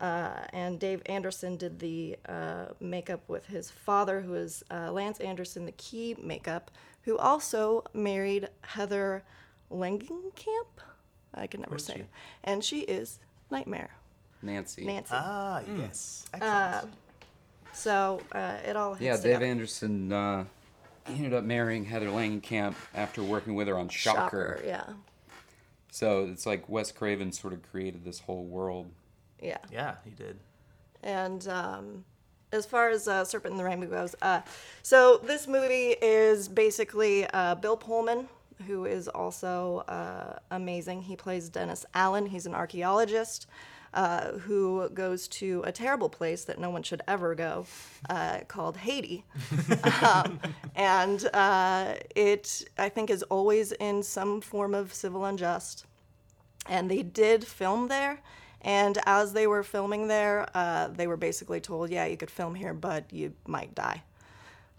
[0.00, 5.20] Uh, and Dave Anderson did the uh, makeup with his father, who is uh, Lance
[5.20, 6.70] Anderson, the key makeup,
[7.02, 9.22] who also married Heather
[9.70, 10.66] Langenkamp.
[11.34, 11.94] I can never say.
[11.94, 12.06] it.
[12.44, 13.18] And she is
[13.50, 13.90] Nightmare,
[14.42, 14.84] Nancy.
[14.84, 15.14] Nancy.
[15.14, 16.24] Ah, yes.
[16.34, 16.94] Excellent.
[17.72, 19.44] So uh, it all hits Yeah, Dave together.
[19.46, 20.44] Anderson uh,
[21.08, 24.60] he ended up marrying Heather Langenkamp after working with her on Shocker.
[24.64, 24.84] yeah,
[25.90, 28.90] So it's like Wes Craven sort of created this whole world.
[29.44, 29.58] Yeah.
[29.70, 30.38] yeah, he did.
[31.02, 32.04] And um,
[32.52, 34.40] as far as uh, Serpent in the Rainbow goes, uh,
[34.82, 38.28] so this movie is basically uh, Bill Pullman,
[38.66, 41.02] who is also uh, amazing.
[41.02, 42.26] He plays Dennis Alan.
[42.26, 43.46] He's an archaeologist.
[43.92, 47.64] Uh, who goes to a terrible place that no one should ever go,
[48.10, 49.24] uh, called Haiti,
[50.02, 50.40] um,
[50.74, 55.86] and uh, it I think is always in some form of civil unrest
[56.66, 58.20] and they did film there.
[58.64, 62.54] And as they were filming there, uh, they were basically told, "Yeah, you could film
[62.54, 64.02] here, but you might die."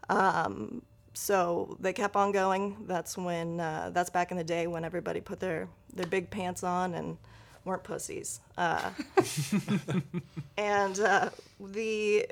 [0.10, 0.82] Um,
[1.14, 2.78] so they kept on going.
[2.88, 6.64] That's when uh, that's back in the day when everybody put their their big pants
[6.64, 7.18] on and
[7.64, 8.40] weren't pussies.
[8.58, 8.90] Uh,
[10.58, 11.30] and uh,
[11.60, 12.28] the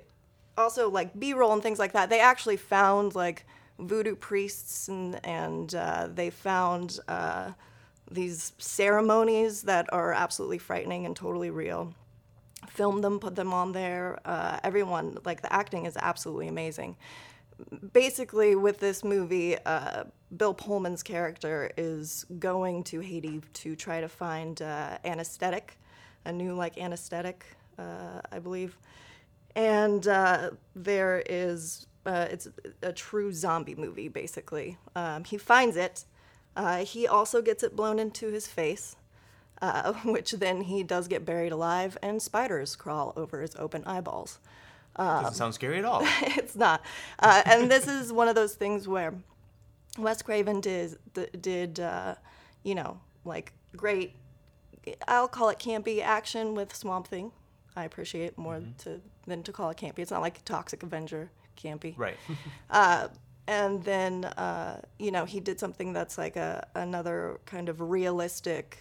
[0.57, 3.43] also like b-roll and things like that they actually found like
[3.79, 7.51] voodoo priests and and uh, they found uh,
[8.13, 11.93] these ceremonies that are absolutely frightening and totally real.
[12.67, 14.19] Film them put them on there.
[14.25, 16.95] Uh, everyone like the acting is absolutely amazing.
[17.91, 20.05] Basically with this movie uh,
[20.35, 25.77] bill pullman's character is going to haiti to try to find uh, anesthetic
[26.25, 27.45] a new like anesthetic
[27.77, 28.77] uh, i believe.
[29.55, 32.47] And uh, there is uh, it's
[32.81, 34.77] a true zombie movie basically.
[34.95, 36.05] Um, he finds it
[36.55, 38.95] uh, he also gets it blown into his face
[39.61, 44.39] uh, which then he does get buried alive and spiders crawl over his open eyeballs
[45.23, 46.01] Doesn't sound scary at all.
[46.21, 46.81] it's not.
[47.19, 49.13] Uh, and this is one of those things where
[49.97, 50.97] Wes Craven did
[51.41, 52.15] did uh,
[52.63, 54.13] you know like great.
[55.07, 57.31] I'll call it campy action with Swamp Thing.
[57.75, 59.99] I appreciate more to than to call it campy.
[59.99, 61.97] It's not like Toxic Avenger campy.
[61.97, 62.17] right.
[63.47, 68.79] And then uh, you know he did something that's like a another kind of realistic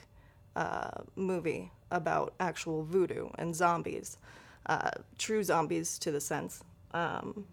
[0.54, 4.18] uh, movie about actual voodoo and zombies,
[4.66, 6.62] uh, true zombies to the sense.
[6.94, 7.46] um,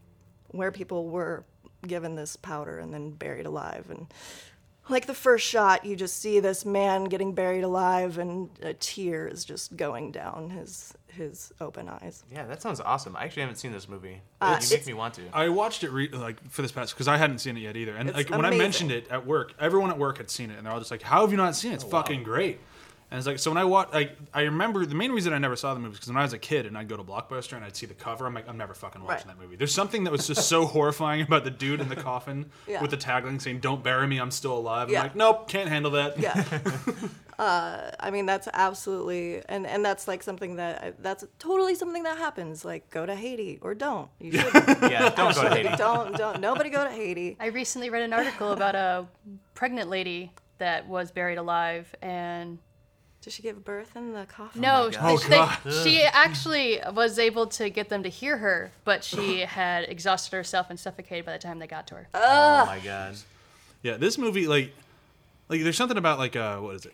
[0.52, 1.46] where people were
[1.88, 3.88] given this powder and then buried alive.
[3.90, 4.08] And
[4.90, 9.28] like the first shot, you just see this man getting buried alive, and a tear
[9.28, 12.24] is just going down his his open eyes.
[12.32, 13.16] Yeah, that sounds awesome.
[13.16, 14.22] I actually haven't seen this movie.
[14.40, 15.24] Uh, you make me want to.
[15.34, 17.96] I watched it re- like for this past because I hadn't seen it yet either.
[17.96, 20.58] And It's like when I mentioned it at work, everyone at work had seen it,
[20.58, 21.76] and they're all just like, "How have you not seen it?
[21.76, 22.60] It's fucking great."
[23.12, 25.56] And it's like so when I watch, like I remember the main reason I never
[25.56, 27.54] saw the movie is because when I was a kid and I'd go to Blockbuster
[27.54, 29.36] and I'd see the cover, I'm like, I'm never fucking watching Right.
[29.38, 29.56] that movie.
[29.56, 32.82] There's something that was just so horrifying about the dude in the coffin Yeah.
[32.84, 35.00] with the tagline saying "Don't bury me, I'm still alive." Yeah.
[35.00, 36.20] I'm like, nope, can't handle that.
[36.20, 36.44] Yeah.
[37.40, 42.18] uh, I mean, that's absolutely, and, and that's like something that, that's totally something that
[42.20, 42.64] happens.
[42.64, 44.10] Like, go to Haiti or don't.
[44.20, 45.76] You should yeah, don't go to Haiti.
[45.78, 47.38] don't, don't, nobody go to Haiti.
[47.40, 49.08] I recently read an article about a
[49.56, 52.60] pregnant lady that was buried alive and
[53.22, 54.62] Did she give birth in the coffin?
[54.62, 55.58] no, Oh, they- they- God.
[55.84, 60.68] she actually was able to get them to hear her, but she had exhausted herself
[60.70, 62.08] and suffocated by the time they got to her.
[62.14, 63.16] Oh my god.
[63.84, 64.74] Yeah, this movie like
[65.50, 66.94] like there's something about like uh what is it?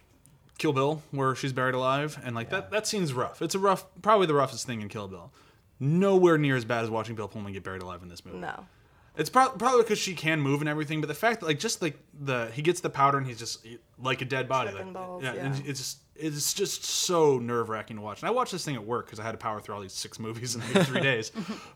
[0.58, 3.42] Kill Bill where she's buried alive and like that that scene's rough.
[3.42, 5.32] It's a rough probably the roughest thing in Kill Bill.
[5.80, 8.38] Nowhere near as bad as watching Bill Pullman get buried alive in this movie.
[8.40, 8.66] No.
[9.18, 11.82] It's pro- probably because she can move and everything, but the fact that like just
[11.82, 13.66] like the he gets the powder and he's just
[14.02, 14.72] like a dead body.
[14.72, 15.62] Like, balls, and yeah.
[15.66, 18.22] it's just it's just so nerve wracking to watch.
[18.22, 19.94] And I watched this thing at work because I had to power through all these
[19.94, 21.32] six movies in like three days.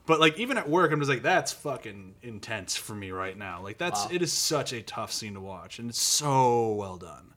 [0.06, 3.62] But like even at work, I'm just like that's fucking intense for me right now.
[3.62, 7.34] Like that's it is such a tough scene to watch, and it's so well done.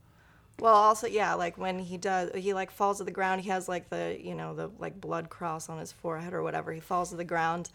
[0.62, 3.40] Well, also, yeah, like when he does, he like falls to the ground.
[3.40, 6.72] He has like the, you know, the like blood cross on his forehead or whatever.
[6.72, 7.70] He falls to the ground,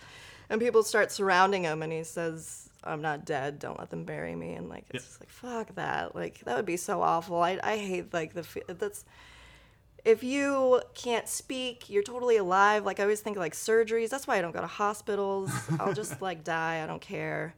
[0.49, 3.59] and people start surrounding him, and he says, "I'm not dead.
[3.59, 6.15] Don't let them bury me." And like, it's just like, fuck that.
[6.15, 7.41] Like that would be so awful.
[7.41, 9.05] I I hate like the that's.
[10.05, 12.85] If you can't speak, you're totally alive.
[12.85, 14.09] Like I always think like surgeries.
[14.09, 15.51] That's why I don't go to hospitals.
[15.79, 16.81] I'll just like die.
[16.81, 17.55] I don't care.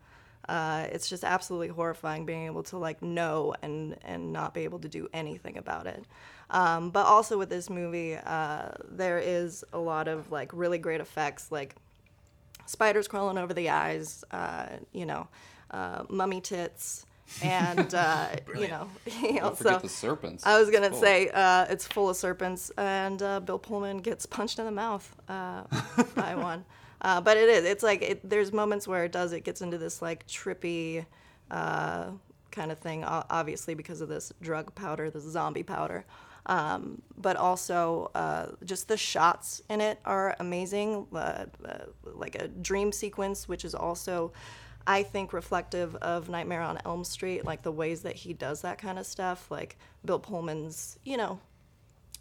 [0.47, 4.79] Uh, it's just absolutely horrifying being able to like know and and not be able
[4.79, 6.03] to do anything about it.
[6.49, 11.01] Um, but also with this movie, uh, there is a lot of like really great
[11.01, 11.75] effects, like
[12.69, 15.27] spiders crawling over the eyes, uh, you know,
[15.71, 17.05] uh, mummy tits,
[17.41, 18.87] and uh, you know,
[19.21, 20.45] you know, so the serpents.
[20.45, 21.01] I was gonna Cool.
[21.01, 25.15] say uh, it's full of serpents, and uh, Bill Pullman gets punched in the mouth
[25.27, 25.63] uh,
[26.15, 26.63] by one.
[27.01, 27.65] Uh, but it is.
[27.65, 29.31] It's like it, there's moments where it does.
[29.33, 31.05] It gets into this like trippy
[31.49, 32.11] uh,
[32.51, 33.03] kind of thing.
[33.03, 36.05] Obviously because of this drug powder, this zombie powder.
[36.45, 41.07] Um, but also uh, just the shots in it are amazing.
[41.13, 44.31] Uh, uh, like a dream sequence, which is also,
[44.87, 47.45] I think, reflective of Nightmare on Elm Street.
[47.45, 49.51] Like the ways that he does that kind of stuff.
[49.51, 51.39] Like Bill Pullman's, you know,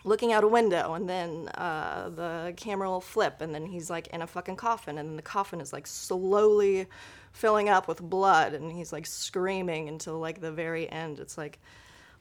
[0.04, 4.06] looking out a window and then uh, the camera will flip and then he's like
[4.08, 6.86] in a fucking coffin and then the coffin is like slowly
[7.32, 11.58] filling up with blood and he's like screaming until like the very end it's like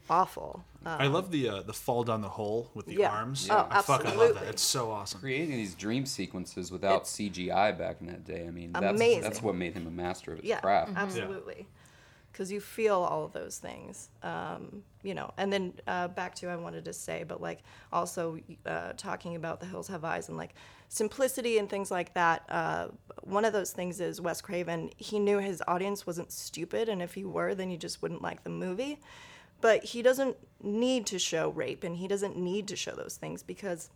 [0.10, 3.12] awful uh, I love the uh, the fall down the hole with the Yeah.
[3.12, 3.48] arms.
[3.52, 4.20] Oh, I fucking love that.
[4.20, 4.48] absolutely.
[4.50, 5.20] It's so awesome.
[5.20, 8.46] Creating these dream sequences without It's CGI back in that day.
[8.48, 9.22] I mean, that's amazing.
[9.22, 10.92] that's what made him a master of his yeah craft.
[10.96, 11.68] absolutely
[12.32, 16.48] because you feel all of those things um, you know and then uh, back to
[16.48, 18.38] i wanted to say but like also
[18.68, 20.54] uh, talking about the hills have eyes and like
[20.88, 22.88] simplicity and things like that uh,
[23.24, 27.16] one of those things is wes craven he knew his audience wasn't stupid and if
[27.16, 29.00] he were then you just wouldn't like the movie
[29.62, 33.44] but he doesn't need to show rape and he doesn't need to show those things
[33.44, 33.90] because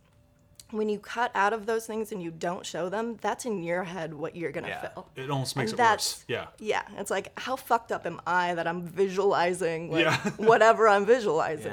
[0.70, 3.84] when you cut out of those things and you don't show them, that's in your
[3.84, 4.88] head what you're gonna Yeah.
[4.88, 5.08] feel.
[5.16, 6.24] It almost makes And it worse.
[6.28, 6.46] Yeah.
[6.58, 10.16] Yeah, it's like how fucked up am I that I'm visualizing like Yeah.
[10.38, 11.66] whatever I'm visualizing,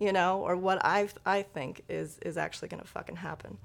[0.00, 0.06] Yeah.
[0.06, 3.56] you know, or what I I think is is actually gonna fucking happen.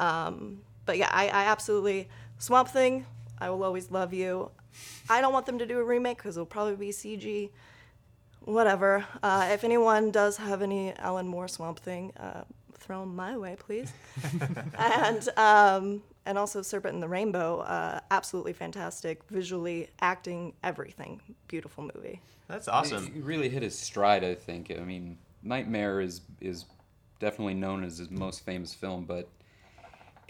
[0.00, 2.08] Um, but yeah, I, I absolutely
[2.38, 3.06] Swamp Thing.
[3.38, 4.50] I will always love you.
[5.10, 7.50] I don't want them to do a remake because it'll probably be CG.
[8.44, 9.06] Whatever.
[9.22, 13.56] Uh, if anyone does have any Alan Moore Swamp Thing, uh, throw them my way,
[13.58, 13.92] please.
[14.78, 21.90] and um, and also Serpent and the Rainbow, uh, absolutely fantastic, visually, acting, everything, beautiful
[21.94, 22.20] movie.
[22.48, 23.12] That's awesome.
[23.12, 24.70] He really hit his stride, I think.
[24.70, 26.66] I mean, Nightmare is is
[27.20, 29.28] definitely known as his most famous film, but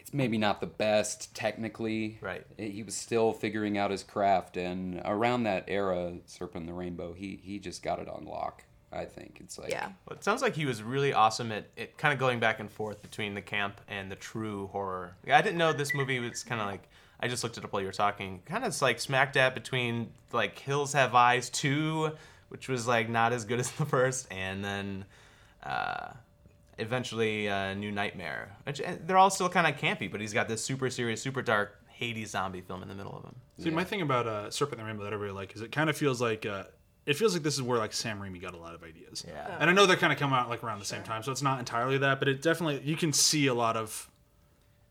[0.04, 2.18] it's maybe not the best technically.
[2.20, 2.44] Right.
[2.58, 7.14] He was still figuring out his craft, and around that era, Serpent and the Rainbow,
[7.14, 8.64] he he just got it on lock.
[8.92, 9.88] I think it's like Yeah.
[10.06, 12.70] Well, it sounds like he was really awesome at, at kind of going back and
[12.70, 15.16] forth between the camp and the true horror.
[15.26, 16.86] I didn't know this movie was kind of like.
[17.18, 18.42] I just looked it up while you were talking.
[18.44, 22.10] Kind of like smack dab between like Hills Have Eyes 2,
[22.50, 25.06] which was like not as good as the first, and then
[25.62, 26.08] uh,
[26.78, 28.56] eventually uh, New Nightmare.
[28.64, 31.80] Which, they're all still kind of campy, but he's got this super serious, super dark
[31.88, 33.36] Haiti zombie film in the middle of them.
[33.58, 35.70] See, my thing about uh, Serpent and the Rainbow that I really like is it
[35.70, 36.64] kind of feels like uh,
[37.06, 39.24] it feels like this is where like Sam Raimi got a lot of ideas.
[39.26, 39.56] Yeah.
[39.60, 41.42] And I know they're kind of coming out like around the same time, so it's
[41.42, 44.10] not entirely that, but it definitely you can see a lot of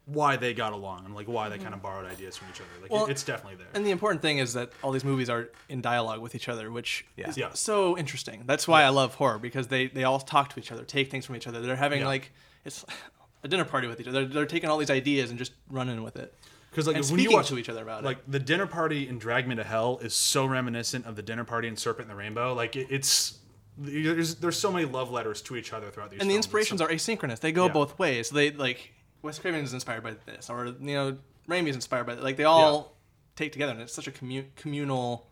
[0.06, 1.84] why they got along and like why they kind of mm-hmm.
[1.84, 2.70] borrowed ideas from each other.
[2.82, 3.68] Like Well, it's definitely there.
[3.74, 6.72] And the important thing is that all these movies are in dialogue with each other,
[6.72, 7.30] which Yeah.
[7.30, 7.54] is Yeah.
[7.54, 8.44] so interesting.
[8.46, 11.26] That's why I love horror because they, they all talk to each other, take things
[11.26, 11.62] from each other.
[11.62, 12.08] They're having Yeah.
[12.08, 12.32] like
[12.66, 12.86] it's
[13.44, 14.26] a dinner party with each other.
[14.26, 16.34] They're, they're taking all these ideas and just running with it.
[16.70, 18.06] Because like and when you watch to each other about it.
[18.06, 21.44] like the dinner party in Drag Me to Hell is so reminiscent of the dinner
[21.46, 22.54] party in Serpent and the Rainbow.
[22.56, 23.38] Like it, it's
[23.78, 26.20] there's there's so many love letters to each other throughout these.
[26.20, 26.46] and the films.
[26.46, 27.40] It's inspirations so- are asynchronous.
[27.40, 27.74] They go Yeah.
[27.74, 28.30] both ways.
[28.32, 28.92] They like
[29.24, 31.18] Wes Craven is inspired by this, or you know
[31.50, 32.24] Raimi is inspired by it.
[32.24, 32.96] Like they all
[33.36, 35.26] take together, and it's such a commu- communal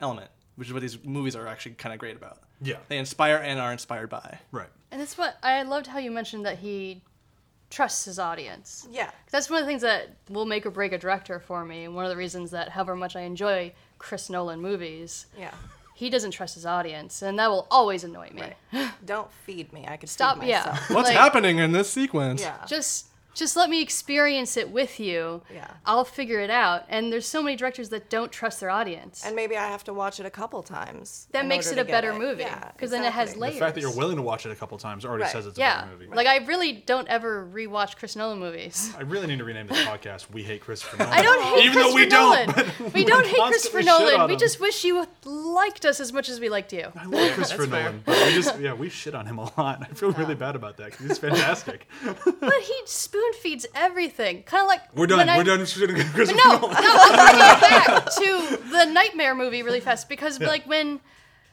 [0.00, 2.40] element, which is what these movies are actually kind of great about.
[2.60, 2.76] Yeah.
[2.88, 4.40] they inspire and are inspired by.
[4.52, 4.68] right.
[4.90, 7.02] And that's what I loved how you mentioned that he
[7.70, 8.88] trusts his audience.
[8.90, 9.10] Yeah.
[9.30, 11.84] That's one of the things that will make or break a director for me.
[11.84, 15.52] And one of the reasons that, however much I enjoy Chris Nolan movies, Yeah.
[15.94, 18.82] he doesn't trust his audience, and that will always annoy me.
[19.04, 19.84] Don't feed me.
[19.86, 20.60] I could Stop, feed yeah.
[20.66, 20.90] myself.
[20.90, 22.40] What's Like, happening in this sequence?
[22.40, 22.56] Yeah.
[22.66, 23.07] Just,
[23.38, 25.42] just let me experience it with you.
[25.52, 25.70] Yeah.
[25.86, 26.84] I'll figure it out.
[26.88, 29.24] And there's so many directors that don't trust their audience.
[29.24, 31.28] and maybe I have to watch it a couple times.
[31.32, 32.18] that makes it a better it.
[32.18, 33.54] movie Yeah, because then it has layers.
[33.54, 35.32] The fact that you're willing to watch it a couple times already Right.
[35.32, 36.06] says it's a yeah, better movie.
[36.14, 38.92] like I really don't ever rewatch Chris Nolan movies.
[38.98, 41.74] I really need to rename this podcast "We Hate Christopher Nolan." I don't hate even
[41.74, 42.54] though Christopher we don't.
[42.56, 44.28] But we don't hate constantly Christopher Nolan.
[44.30, 46.90] We just wish you liked us as much as we liked you.
[46.96, 47.80] I love Christopher fair.
[47.84, 49.80] Nolan, but we just yeah we shit on him a lot.
[49.82, 51.86] I feel really bad about that 'cause he's fantastic.
[52.04, 55.28] But he spoon feeds everything, kind of like We're done.
[55.28, 56.80] I- We're done shitting on Christopher No, no, Nolan.
[56.80, 61.00] I'm back to the Nightmare movie really fast because like when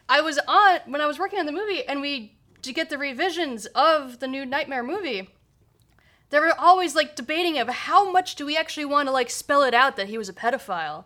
[0.10, 2.98] I was on when I was working on the movie and we to get the
[2.98, 5.30] revisions of the new Nightmare movie.
[6.32, 9.62] They were always like debating of how much do we actually want to like spell
[9.62, 11.06] it out that he was a pedophile,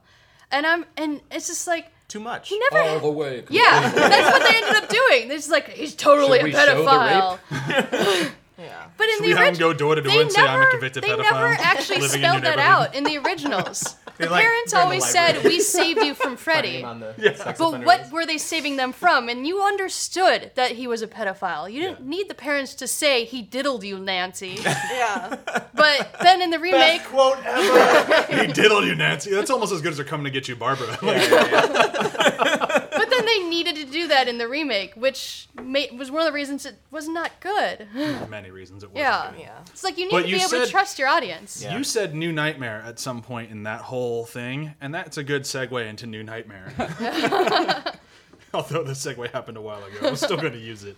[0.50, 2.48] and I'm and it's just like Too much.
[2.48, 3.44] he never All the way.
[3.50, 5.28] Yeah, that's what they ended up doing.
[5.28, 8.32] They're just like, he's totally Should a we show the pedophile.
[8.60, 8.86] Yeah.
[8.98, 10.42] But in Should the we have him original, go door to door they and say,
[10.42, 13.18] "I'm a never, convicted they pedophile never actually living in spelled that out in the
[13.18, 13.96] originals.
[14.20, 17.58] The like, parents they're the always said, "We saved you from Freddy." on the sex
[17.58, 18.12] But what list.
[18.12, 19.30] were they saving them from?
[19.30, 21.72] And you understood that he was a pedophile.
[21.72, 22.10] You didn't Yeah.
[22.10, 24.60] need the parents to say he diddled you, Nancy.
[24.66, 25.38] Yeah.
[25.74, 28.42] But then in the remake, quote ever.
[28.46, 29.32] he diddled you, Nancy.
[29.32, 30.98] That's almost as good as they're coming to get you, Barbara.
[31.02, 32.89] Like, but
[33.20, 36.32] then they needed to do that in the remake, which ma- was one of the
[36.34, 37.88] reasons it was not good.
[37.94, 38.98] for many reasons it wasn't.
[39.00, 39.32] Yeah.
[39.32, 39.40] good.
[39.42, 39.60] Yeah.
[39.68, 41.62] It's like you need But to be you able to trust your audience.
[41.64, 41.78] Yeah.
[41.78, 45.44] You said New Nightmare at some point in that whole thing, and that's a good
[45.44, 46.74] segue into New Nightmare.
[48.54, 50.98] Although the segue happened a while ago, I'm still going to use it.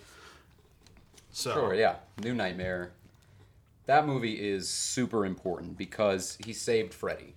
[1.32, 1.96] So, Sure, yeah.
[2.22, 2.92] New Nightmare.
[3.88, 7.36] That movie is super important because he saved Freddy.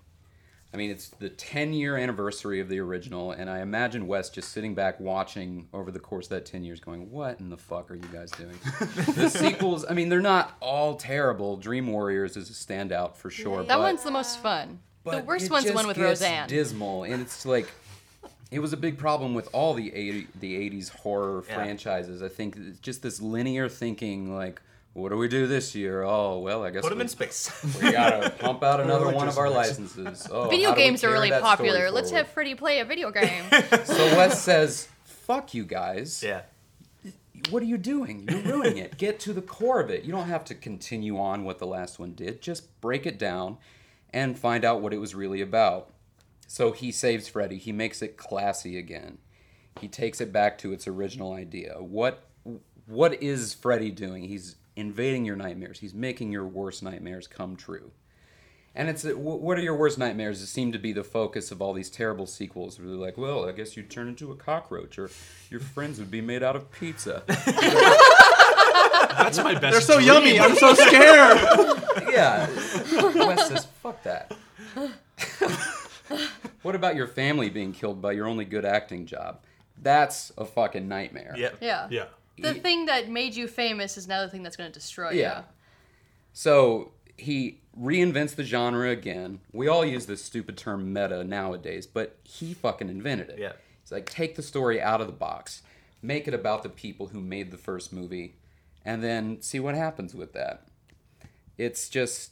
[0.75, 4.51] I mean, it's the 10 year anniversary of the original, and I imagine Wes just
[4.51, 7.93] sitting back watching over the course of that 10 years going, What in the fuck
[7.93, 8.59] are you guys doing?
[9.15, 11.57] the sequels, I mean, they're not all terrible.
[11.57, 13.59] Dream Warriors is a standout for sure.
[13.63, 14.81] That but, one's the most fun.
[15.05, 16.49] The worst one's the one with gets Roseanne.
[16.49, 17.69] dismal, and it's like.
[18.51, 21.55] It was a big problem with all the 80, the 80s horror Yeah.
[21.55, 22.23] franchises.
[22.23, 24.63] I think it's just this linear thinking, like,
[24.95, 26.03] what do we do this year?
[26.03, 27.51] Oh, well, I guess Put him we, in space.
[27.83, 30.29] we gotta pump out another one of our licenses.
[30.31, 31.91] Oh, video how do we games are really popular.
[31.91, 32.27] Let's forward?
[32.27, 33.45] have Freddy play a video game.
[33.85, 36.23] So Wes says, "Fuck you guys.
[36.23, 36.43] yeah.
[37.51, 38.27] What are you doing?
[38.31, 38.97] You're ruining it.
[38.97, 40.05] Get to the core of it.
[40.05, 42.41] You don't have to continue on what the last one did.
[42.41, 43.59] Just break it down
[44.15, 45.91] and find out what it was really about."
[46.47, 47.59] So he saves Freddy.
[47.59, 49.19] He makes it classy again.
[49.81, 51.79] He takes it back to its original idea.
[51.81, 52.29] What
[52.87, 54.25] what is Freddy doing?
[54.25, 55.79] He's invading your nightmares.
[55.81, 57.93] He's making your worst nightmares come true.
[58.77, 60.43] And it's uh, what are your worst nightmares?
[60.43, 62.79] It seem to be the focus of all these terrible sequels.
[62.79, 65.11] Where they're like, well, I guess you'd turn into a cockroach, or
[65.49, 67.23] your friends would be made out of pizza.
[69.17, 69.73] that's my best.
[69.73, 70.09] They're so dream.
[70.09, 70.41] yummy.
[70.41, 71.39] I'm so scared.
[72.13, 72.49] yeah.
[73.15, 74.33] Wes says, fuck that.
[76.63, 79.41] what about your family being killed by your only good acting job?
[79.81, 81.35] That's a fucking nightmare.
[81.37, 81.59] Yep.
[81.61, 81.87] yeah.
[81.91, 82.05] Yeah.
[82.39, 85.15] The thing that made you famous is now the thing that's going to destroy Yeah.
[85.15, 85.21] you.
[85.23, 85.43] Yeah.
[86.33, 89.41] So he reinvents the genre again.
[89.53, 93.39] We all use this stupid term meta nowadays, but he fucking invented it.
[93.39, 93.53] Yeah.
[93.83, 95.63] It's like take the story out of the box,
[96.03, 98.37] make it about the people who made the first movie,
[98.85, 100.67] and then see what happens with that.
[101.57, 102.31] It's just.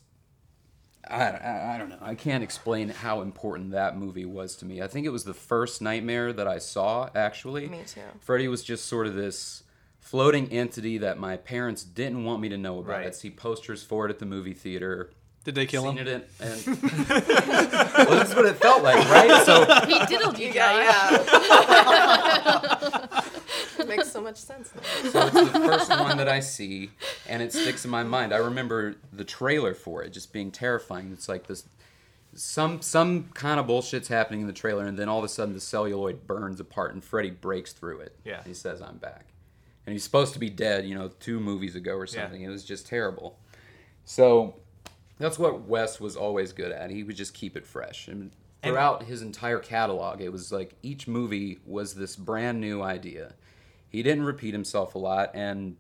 [1.09, 1.99] I, I, I don't know.
[2.01, 4.81] I can't explain how important that movie was to me.
[4.81, 7.69] I think it was the first nightmare that I saw, actually.
[7.69, 8.01] Me too.
[8.21, 9.65] Freddy was just sort of this
[10.03, 12.91] floating entity that my parents didn't want me to know about.
[12.91, 13.07] Right.
[13.07, 15.11] I'd see posters for it at the movie theater.
[15.45, 16.07] Did they kill seen him?
[16.07, 16.77] it in, and well,
[18.11, 19.43] that's what it felt like, right?
[19.45, 21.27] So He diddled you, Yeah, Josh.
[21.33, 23.21] yeah.
[23.87, 24.83] Makes so much sense now.
[25.11, 26.91] So it's the first one that I see,
[27.29, 28.33] and it sticks in my mind.
[28.33, 31.11] I remember the trailer for it just being terrifying.
[31.13, 31.65] It's like this,
[32.35, 35.55] some some kind of bullshit's happening in the trailer, and then all of a sudden
[35.55, 38.17] the celluloid burns apart, and Freddy breaks through it.
[38.25, 38.43] Yeah.
[38.45, 39.27] he says, "I'm back,"
[39.87, 40.87] and he's supposed to be dead.
[40.87, 42.23] You know, two movies ago or Yeah.
[42.23, 42.43] something.
[42.43, 43.39] It was just terrible.
[44.05, 44.57] So
[45.19, 46.91] that's what Wes was always good at.
[46.91, 48.09] He would just keep it fresh.
[48.09, 53.35] And throughout his entire catalog, it was like each movie was this brand new idea.
[53.89, 55.77] He didn't repeat himself a lot, and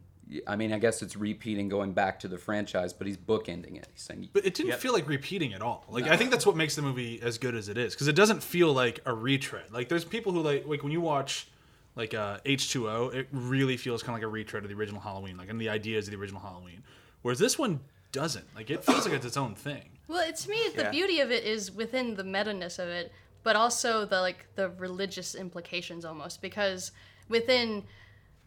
[0.46, 3.88] I mean, I guess it's repeating going back to the franchise, but he's bookending it.
[3.92, 5.84] He's saying, But it didn't feel like repeating at all.
[5.88, 8.14] Like I think that's what makes the movie as good as it is because it
[8.14, 9.64] doesn't feel like a retread.
[9.72, 11.48] Like there's people who like like when you watch
[11.94, 15.36] like uh, H2O, it really feels kind of like a retread of the original Halloween,
[15.36, 16.82] like and the ideas of the original Halloween.
[17.22, 17.80] Whereas this one
[18.12, 18.46] doesn't.
[18.54, 19.98] Like it feels like it's its own thing.
[20.08, 20.90] Well, it, to me, the Yeah.
[20.90, 23.12] beauty of it is within the meta-ness of it,
[23.42, 26.92] but also the like the religious implications almost because
[27.28, 27.84] within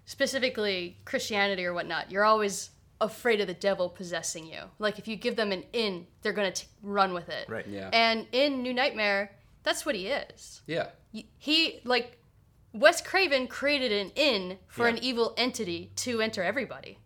[0.05, 2.69] specifically Christianity or whatnot, you're always
[3.01, 4.59] afraid of the devil possessing you.
[4.79, 7.47] Like if you give them an in, they're gonna t- run with it.
[7.49, 7.67] Right.
[7.67, 7.89] Yeah.
[7.91, 9.31] And in New Nightmare,
[9.63, 10.61] that's what he is.
[10.67, 12.19] "Yeah, He like
[12.75, 14.95] Wes Craven created an in for Yeah.
[14.95, 16.99] an evil entity to enter everybody.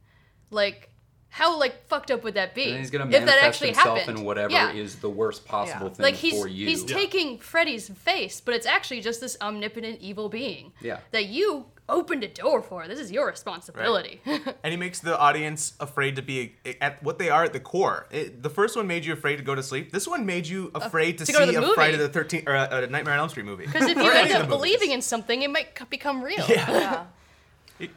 [0.49, 0.89] Like
[1.31, 2.69] how like fucked up would that be?
[2.71, 4.19] and he's gonna if that actually himself happened?
[4.19, 4.71] in whatever yeah.
[4.71, 5.93] is the worst possible Yeah.
[5.93, 9.99] thing like he's for you." he's taking Freddy's face, but it's actually just this omnipotent
[10.01, 10.73] evil being.
[10.81, 10.99] Yeah.
[11.11, 12.87] That you opened a door for.
[12.87, 14.21] This is your responsibility.
[14.25, 18.07] and he makes the audience afraid to be at what they are at the core.
[18.11, 19.91] It, the first one made you afraid to go to sleep.
[19.91, 21.73] This one made you afraid to, to see to a movie.
[21.73, 23.65] Friday the Thirteenth or a, a Nightmare on Elm Street movie.
[23.65, 26.45] Because if you end up believing in something, it might become real.
[26.47, 27.05] Yeah.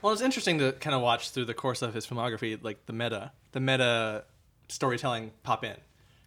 [0.01, 2.93] Well, it's interesting to kind of watch through the course of his filmography, like the
[2.93, 4.23] meta, the meta
[4.69, 5.75] storytelling pop in,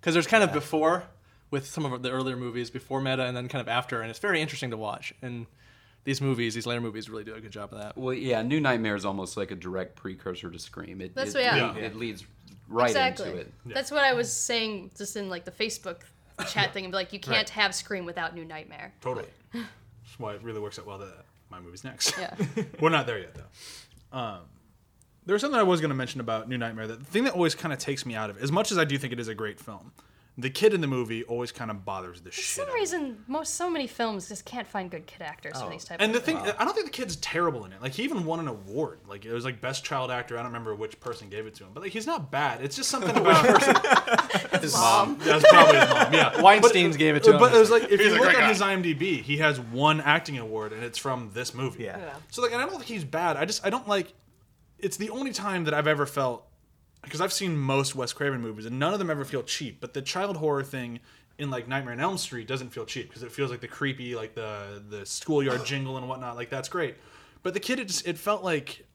[0.01, 1.05] because there's kind of before
[1.51, 4.19] with some of the earlier movies, before meta, and then kind of after, and it's
[4.19, 5.13] very interesting to watch.
[5.21, 5.45] And
[6.05, 7.97] these movies, these later movies, really do a good job of that.
[7.97, 11.01] Well, yeah, New Nightmare is almost like a direct precursor to Scream.
[11.01, 11.75] It, That's it, what- yeah.
[11.75, 12.23] it, it leads
[12.69, 13.29] right exactly.
[13.29, 13.53] into it.
[13.65, 15.97] That's what I was saying just in like the Facebook
[16.47, 16.91] chat thing.
[16.91, 18.93] Like you can't have Scream without New Nightmare.
[19.01, 19.27] Totally.
[19.51, 22.17] That's why it really works out well that my movie's next.
[22.17, 22.35] Yeah.
[22.79, 24.17] We're not there yet though.
[24.17, 24.39] Um,
[25.25, 26.87] there was something I was going to mention about New Nightmare.
[26.87, 28.77] That the thing that always kind of takes me out of, it, as much as
[28.77, 29.91] I do think it is a great film,
[30.37, 32.55] the kid in the movie always kind of bothers the For shit.
[32.55, 32.79] some out of me.
[32.81, 35.69] reason, most so many films just can't find good kid actors for oh.
[35.69, 37.81] these type And the of thing, I don't think the kid's terrible in it.
[37.81, 38.99] Like he even won an award.
[39.07, 40.35] Like it was like best child actor.
[40.37, 42.61] I don't remember which person gave it to him, but like he's not bad.
[42.61, 43.45] It's just something about
[44.61, 45.17] His Mom.
[45.23, 46.13] That's probably his mom.
[46.13, 47.39] Yeah, Weinstein's gave it to uh, him.
[47.39, 50.01] But it was like if He's you look great at his IMDb, he has one
[50.01, 51.83] acting award, and it's from this movie.
[51.83, 51.97] Yeah.
[51.97, 52.13] Yeah.
[52.31, 53.37] So like, and I don't think he's bad.
[53.37, 54.13] I just I don't like.
[54.79, 56.45] It's the only time that I've ever felt
[57.05, 59.79] because I've seen most Wes Craven movies, and none of them ever feel cheap.
[59.79, 60.99] But the child horror thing
[61.37, 64.15] in like Nightmare on Elm Street doesn't feel cheap because it feels like the creepy,
[64.15, 66.35] like the the schoolyard jingle and whatnot.
[66.35, 66.95] Like that's great.
[67.43, 68.85] But the kid, it just it felt like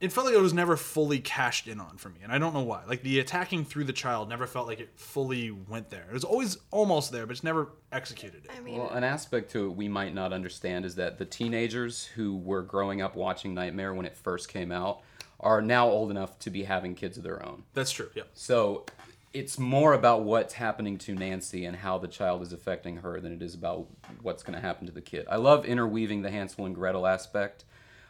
[0.00, 2.54] it felt like it was never fully cashed in on for me, and I don't
[2.54, 2.84] know why.
[2.86, 6.06] Like the attacking through the child never felt like it fully went there.
[6.08, 8.50] It was always almost there, but it's never executed it.
[8.56, 12.04] I mean, Well, an aspect to it we might not understand is that the teenagers
[12.04, 15.00] who were growing up watching Nightmare when it first came out
[15.40, 17.62] are now old enough to be having kids of their own.
[17.74, 18.10] That's true.
[18.14, 18.24] Yeah.
[18.34, 18.84] So
[19.32, 23.32] it's more about what's happening to Nancy and how the child is affecting her than
[23.32, 23.86] it is about
[24.22, 25.26] what's going to happen to the kid.
[25.30, 27.64] I love interweaving the Hansel and Gretel aspect,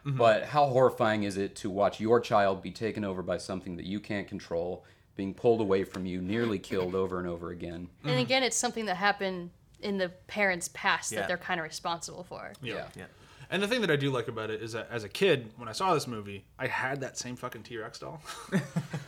[0.07, 0.17] mm-hmm.
[0.17, 3.85] but how horrifying is it to watch your child be taken over by something that
[3.85, 4.85] you can't control,
[5.17, 7.89] being pulled away from you, nearly killed over and over again?
[8.05, 8.21] And mm-hmm.
[8.21, 9.51] again, it's something that happened
[9.81, 11.21] in the parents' past Yeah.
[11.21, 12.53] that they're kind of responsible for.
[12.63, 12.87] Yeah.
[12.97, 13.05] Yeah.
[13.51, 15.69] And the thing that I do like about it is that as a kid, when
[15.69, 18.21] I saw this movie, I had that same fucking T Rex doll.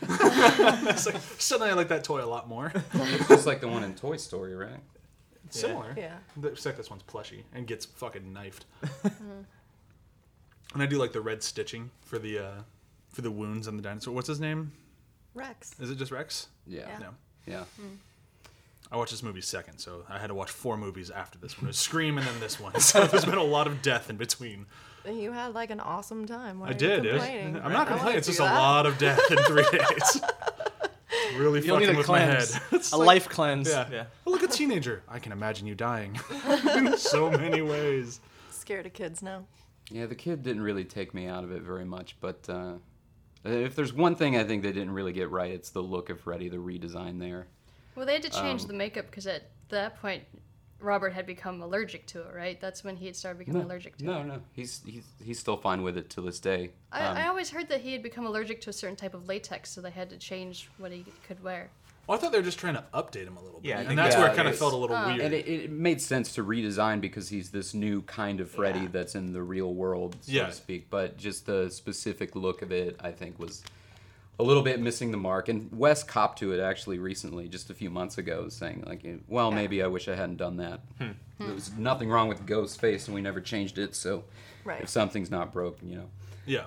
[0.01, 2.71] it's like, suddenly I like that toy a lot more.
[2.93, 4.79] It's just like the one in Toy Story, right?
[5.45, 5.93] It's similar.
[5.95, 6.15] Yeah.
[6.37, 8.65] The- Except this one's plushy and gets fucking knifed.
[9.03, 12.51] and I do like the red stitching for the uh,
[13.09, 14.13] for the wounds on the dinosaur.
[14.13, 14.71] What's his name?
[15.33, 15.75] Rex.
[15.79, 16.47] Is it just Rex?
[16.65, 16.97] Yeah.
[16.99, 17.09] No.
[17.45, 17.63] Yeah.
[18.91, 21.65] I watched this movie second, so I had to watch four movies after this one.
[21.65, 22.73] It was Scream and then this one.
[22.79, 24.65] So there's been a lot of death in between.
[25.09, 26.59] You had like an awesome time.
[26.59, 27.05] Why I did.
[27.05, 27.23] It was-
[27.63, 28.17] I'm not complaining.
[28.17, 30.21] It's do just a lot of death in three days.
[31.37, 32.47] really You'll fucking a with my head.
[32.47, 33.69] cleanse, It's a like- life cleanse.
[33.69, 33.87] Yeah.
[33.91, 34.03] Yeah.
[34.27, 35.03] Oh, look, a teenager.
[35.07, 36.19] I can imagine you dying
[36.75, 38.19] in so many ways.
[38.51, 39.45] Scared of kids now.
[39.89, 42.73] Yeah, the kid didn't really take me out of it very much, but uh,
[43.43, 46.19] if there's one thing I think they didn't really get right, it's the look of
[46.21, 47.47] Freddy, the redesign there.
[48.01, 50.23] Well, they had to Um, change the makeup because at that point,
[50.79, 52.59] Robert had become allergic to it, right?
[52.59, 54.23] That's when he had started becoming allergic to no, it.
[54.25, 56.71] no, no, he's he's he's still fine with it to this day.
[56.91, 59.27] I, Um, I always heard that he had become allergic to a certain type of
[59.27, 61.69] latex, so they had to change what he could wear.
[62.09, 63.69] Oh, I thought they were just trying to update him a little bit.
[63.69, 65.19] Yeah, and that's yeah, where it kind of felt a little weird.
[65.21, 68.87] And it, it made sense to redesign because he's this new kind of Freddy Yeah.
[68.91, 70.47] that's in the real world, so Yeah.
[70.47, 70.89] to speak.
[70.89, 73.61] But just the specific look of it, I think, was
[74.39, 75.49] a little bit missing the mark.
[75.49, 79.51] And Wes copped to it actually recently, just a few months ago, saying like, "Well,
[79.51, 80.81] maybe I wish I hadn't done that.
[80.97, 81.11] Hmm.
[81.37, 81.55] There hmm.
[81.55, 83.95] was nothing wrong with Ghost's face, and we never changed it.
[83.95, 84.23] So
[84.63, 84.81] Right.
[84.81, 86.09] if something's not broken, you know."
[86.45, 86.65] Yeah,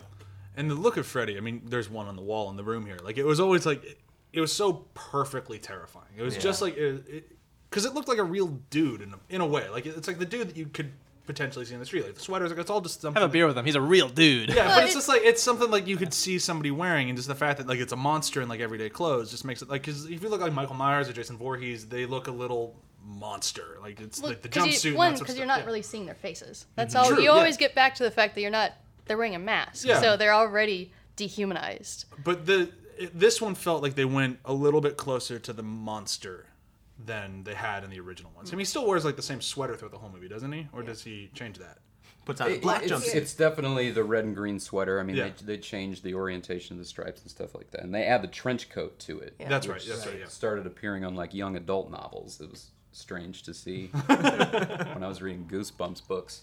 [0.57, 1.37] and the look of Freddy.
[1.37, 2.99] I mean, there's one on the wall in the room here.
[3.03, 3.99] Like it was always like it,
[4.33, 6.13] it was so perfectly terrifying.
[6.17, 7.29] It was just like it
[7.71, 9.69] because it, looked like a real dude in a, in a way.
[9.69, 10.93] Like it's like the dude that you could
[11.27, 12.05] potentially see in the street.
[12.05, 12.51] Like the sweaters.
[12.51, 13.21] Like it's all just something.
[13.21, 13.65] Have a beer with him.
[13.65, 14.51] He's a real dude.
[14.51, 17.09] Yeah, Well, but it's it- just like it's something like you could see somebody wearing,
[17.09, 19.63] and just the fact that like it's a monster in like everyday clothes just makes
[19.63, 22.33] it like because if you look like Michael Myers or Jason Voorhees, they look a
[22.33, 23.79] little monster.
[23.83, 24.85] Like it's Well, like the 'cause jumpsuit.
[24.85, 25.57] you, and one that sort of because you're stuff.
[25.59, 25.67] not Yeah.
[25.67, 26.67] really seeing their faces.
[26.77, 27.03] That's mm-hmm.
[27.05, 27.09] all.
[27.11, 27.37] True, you yeah.
[27.37, 28.73] always get back to the fact that you're not.
[29.07, 30.01] They're wearing a mask, Yeah.
[30.01, 32.07] so they're already dehumanized.
[32.23, 35.63] But the it, this one felt like they went a little bit closer to the
[35.63, 36.47] monster
[36.99, 38.51] than they had in the original ones.
[38.51, 40.69] I mean, he still wears like the same sweater throughout the whole movie, doesn't he?
[40.73, 41.79] Or does he change that?
[42.25, 43.15] Puts on a It- black it's, jumpsuit.
[43.17, 44.99] it's definitely the red and green sweater.
[44.99, 45.31] I mean, Yeah.
[45.45, 48.23] they, they changed the orientation of the stripes and stuff like that, and they add
[48.23, 49.35] the trench coat to it.
[49.39, 49.49] Yeah.
[49.49, 49.75] That's right.
[49.75, 50.21] which That's right.
[50.21, 50.27] Yeah.
[50.29, 52.41] started appearing on like young adult novels.
[52.41, 56.43] It was strange to see when I was reading Goosebumps books.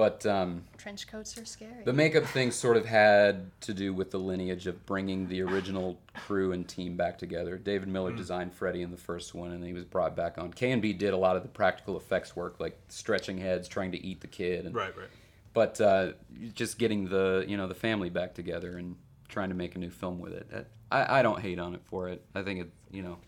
[0.00, 1.84] But um, Trench coats are scary.
[1.84, 5.98] the makeup thing sort of had to do with the lineage of bringing the original
[6.26, 7.58] crew and team back together.
[7.58, 7.86] David.
[7.88, 10.54] Miller designed Freddy in the first one, and he was brought back on.
[10.54, 13.92] K and B did a lot of the practical effects work, like stretching heads, trying
[13.92, 14.96] to eat the kid, and Right.
[14.96, 15.08] Right.
[15.52, 16.12] but uh,
[16.54, 18.96] just getting the you know the family back together and
[19.28, 20.48] trying to make a new film with it.
[20.50, 22.24] That- I, I don't hate on it for it.
[22.34, 23.18] I think it you know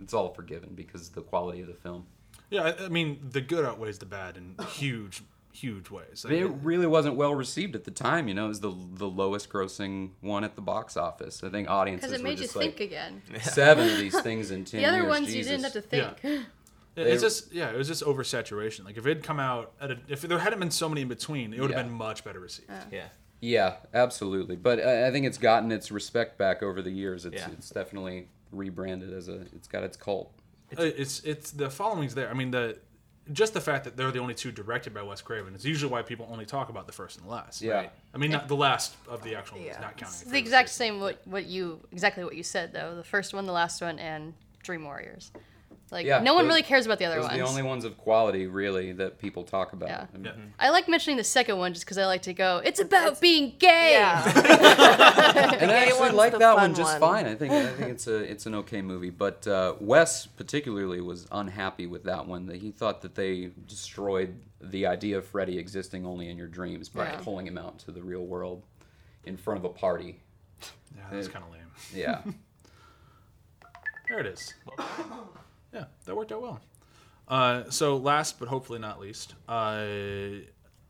[0.00, 2.06] it's all forgiven because of the quality of the film.
[2.48, 2.62] Yeah.
[2.78, 6.24] I, I mean, the good outweighs the bad in huge, huge ways.
[6.24, 8.26] Like, It really wasn't well received at the time.
[8.28, 11.44] You know, it was the the lowest grossing one at the box office.
[11.44, 13.22] I think audiences Because it were made you just think like again.
[13.42, 15.08] seven of these things in ten The other years.
[15.08, 15.36] ones Jesus.
[15.38, 16.16] you didn't have to think.
[16.22, 16.38] Yeah.
[16.94, 18.84] It- It's just yeah, it was just oversaturation.
[18.84, 21.08] Like if it had come out at a, if there hadn't been so many in
[21.08, 22.68] between, it would have been much better received.
[22.90, 23.04] yeah.
[23.40, 24.56] Yeah, absolutely.
[24.56, 27.24] But I, I think it's gotten its respect back over the years.
[27.26, 27.48] It's Yeah.
[27.50, 29.40] it's definitely rebranded as a.
[29.56, 30.32] It's got its cult.
[30.78, 32.28] Uh, It's it's the following's there.
[32.30, 32.76] I mean the
[33.32, 36.02] just the fact that they're the only two directed by Wes Craven is usually why
[36.02, 37.62] people only talk about the first and the last.
[37.62, 37.72] Yeah.
[37.74, 37.92] Right.
[38.14, 39.80] I mean not the last of the actual ones, Yeah.
[39.80, 40.22] not counting.
[40.22, 42.96] It's the exact same what what you exactly what you said though.
[42.96, 45.30] The first one, the last one, and Dream Warriors.
[45.92, 47.34] Like Yeah, no one those- really cares about the other Those ones.
[47.34, 49.90] are the only ones of quality, really, that people talk about.
[49.90, 50.06] Yeah.
[50.12, 50.32] I mean, Yeah.
[50.58, 52.62] I like mentioning the second one just because I like to go.
[52.64, 53.92] It's about being gay.
[53.92, 54.22] Yeah.
[55.60, 57.00] and I gay actually like that one just one.
[57.00, 57.26] fine.
[57.26, 59.10] I think I think it's a it's an okay movie.
[59.10, 62.46] But uh, Wes particularly was unhappy with that one.
[62.46, 66.88] That he thought that they destroyed the idea of Freddy existing only in your dreams
[66.88, 67.18] by Yeah.
[67.22, 68.64] pulling him out to the real world
[69.24, 70.20] in front of a party.
[70.96, 71.60] Yeah, that's kind of lame.
[71.94, 72.22] Yeah.
[74.08, 74.54] There it is.
[75.72, 76.60] Yeah, that worked out well.
[77.28, 79.84] Uh, so last but hopefully not least, uh,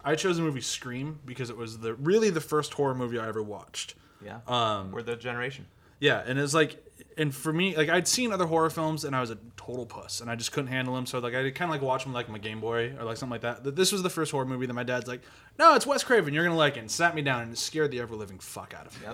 [0.05, 3.29] I chose the movie Scream because it was the really the first horror movie I
[3.29, 3.95] ever watched.
[4.25, 4.41] Yeah.
[4.47, 5.67] Um, We're the generation.
[6.01, 6.85] Yeah, and it's like,
[7.19, 10.21] and for me, like I'd seen other horror films, and I was a total puss,
[10.21, 11.07] and I just couldn't handle them.
[11.07, 13.33] So like I kind of like watch them like my Game Boy or like something
[13.33, 13.63] like that.
[13.65, 15.21] Th- This was the first horror movie that my dad's like,
[15.59, 16.33] "No, it's Wes Craven.
[16.35, 18.87] You're gonna like it." And sat me down and scared the ever living fuck out
[18.87, 19.09] of me.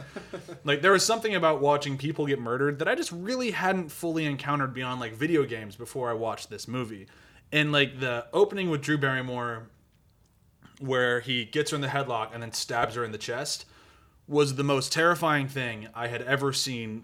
[0.64, 4.24] like there was something about watching people get murdered that I just really hadn't fully
[4.26, 7.06] encountered beyond like video games before I watched this movie.
[7.52, 9.68] And like the opening with Drew Barrymore,
[10.80, 13.64] where he gets her in the headlock and then stabs her in the chest
[14.26, 17.02] was the most terrifying thing I had ever seen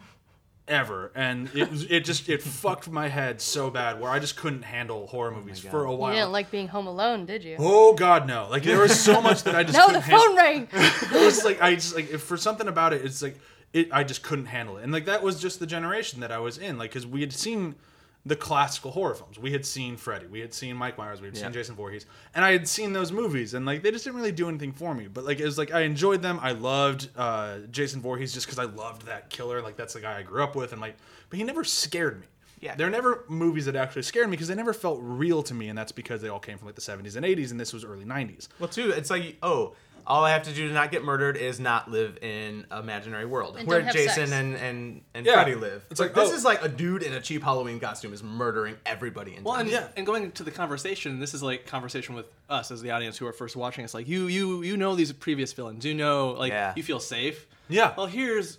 [0.67, 4.35] ever and it was it just it fucked my head so bad where I just
[4.37, 6.11] couldn't handle horror oh movies for a while.
[6.13, 7.57] You didn't like being home alone, did you?
[7.59, 8.49] oh god no.
[8.51, 10.27] Like there was so much that I just no, couldn't the handle.
[10.29, 10.69] phone rang.
[10.73, 13.39] It was like I just like if for something about it it's like
[13.75, 14.85] it I just couldn't handle it.
[14.85, 17.33] And like that was just the generation that I was in like cuz we had
[17.35, 17.75] seen
[18.27, 19.39] the classical horror films.
[19.39, 21.43] We had seen Freddy, we had seen Mike Myers, we had Yeah.
[21.45, 24.33] seen Jason Voorhees, and I had seen those movies, and like they just didn't really
[24.33, 25.09] do anything for me.
[25.09, 26.39] But like it was like I enjoyed them.
[26.43, 29.61] I loved uh, Jason Voorhees just because I loved that killer.
[29.61, 30.97] Like that's the guy I grew up with, and like,
[31.29, 32.27] but he never scared me.
[32.61, 32.75] Yeah.
[32.77, 35.69] There are never movies that actually scared me because they never felt real to me,
[35.69, 37.85] and that's because they all came from like the 70s and 80s, and this was
[37.85, 38.49] early 90s.
[38.59, 39.75] Well, too, it's like, oh,
[40.07, 43.57] all I have to do to not get murdered is not live in imaginary world
[43.59, 44.33] And where don't have Jason sex.
[44.33, 45.35] and and and Yeah.
[45.35, 45.83] Freddy live.
[45.91, 46.37] It's It's like, like this oh.
[46.37, 49.63] is like a dude in a cheap Halloween costume is murdering everybody in Well, town.
[49.63, 49.87] and, Yeah.
[49.97, 53.27] and going to the conversation, this is like conversation with us as the audience who
[53.27, 53.85] are first watching.
[53.85, 55.85] It's like you, you, you know these previous villains.
[55.85, 56.73] You know, like Yeah.
[56.77, 57.47] you feel safe.
[57.69, 57.95] Yeah.
[57.97, 58.59] Well, here's,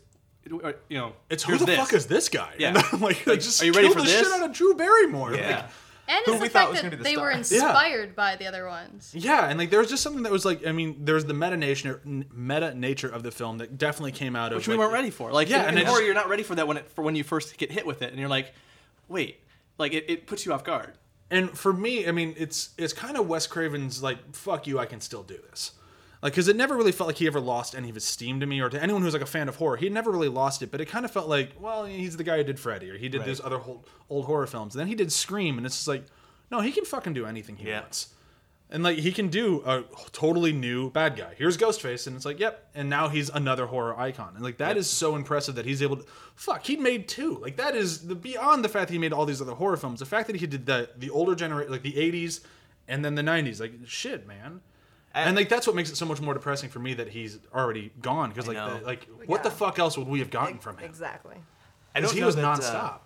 [0.64, 1.78] uh, you know, It's who here's the this.
[1.78, 2.54] fuck is this guy?
[2.58, 2.70] Yeah.
[2.70, 4.28] And I'm like, like, just are you ready killed for the this?
[4.28, 5.32] shit out of Drew Barrymore.
[5.32, 5.68] Like, yeah.
[6.08, 7.58] And Who it's we the thought fact was that gonna be the they were star.
[7.60, 7.66] Yeah.
[7.70, 9.12] inspired by the other ones.
[9.18, 11.58] Yeah, and like there was just something that was like I mean, there's the meta
[11.58, 14.94] nature meta nature of the film that definitely came out of which we like, weren't
[14.94, 15.32] ready for.
[15.32, 16.92] Like, Yeah, yeah, and and it horror, just- you're not ready for that when it
[16.92, 18.54] for when you first get hit with it, and you're like,
[19.08, 19.40] wait,
[19.78, 20.94] like it, it puts you off guard.
[21.32, 24.86] And for me, I mean, it's it's kind of Wes Craven's like, fuck you, I
[24.86, 25.72] can still do this.
[26.26, 28.48] Like, because it never really felt like he ever lost any of his steam to
[28.48, 29.78] me, or to anyone who's like a fan of horror.
[29.78, 32.38] He never really lost it, but it kind of felt like, well, he's the guy
[32.38, 33.28] who did Freddy, or he did Right.
[33.28, 34.74] those other old, old horror films.
[34.74, 36.04] And then he did Scream, and it's just like,
[36.50, 37.82] no, he can fucking do anything he Yeah.
[37.82, 38.08] wants.
[38.72, 41.36] And like he can do a totally new bad guy.
[41.38, 42.70] Here's Ghostface, and it's like, yep.
[42.74, 45.98] And now he's another horror icon, and like that is so impressive that he's able
[45.98, 46.06] to.
[46.34, 47.38] Fuck, he made two.
[47.40, 50.00] Like that is the beyond the fact that he made all these other horror films.
[50.00, 52.40] The fact that he did the the older generation, like the '80s,
[52.88, 54.62] and then the '90s, like shit, man.
[55.16, 57.40] And, And- like that's what makes it so much more depressing for me that he's
[57.54, 58.30] already gone.
[58.30, 60.86] Because like, the, like what the fuck else would we have gotten from him?
[60.86, 61.38] Exactly.
[61.96, 63.00] I 'Cause don't he was that, uh, nonstop.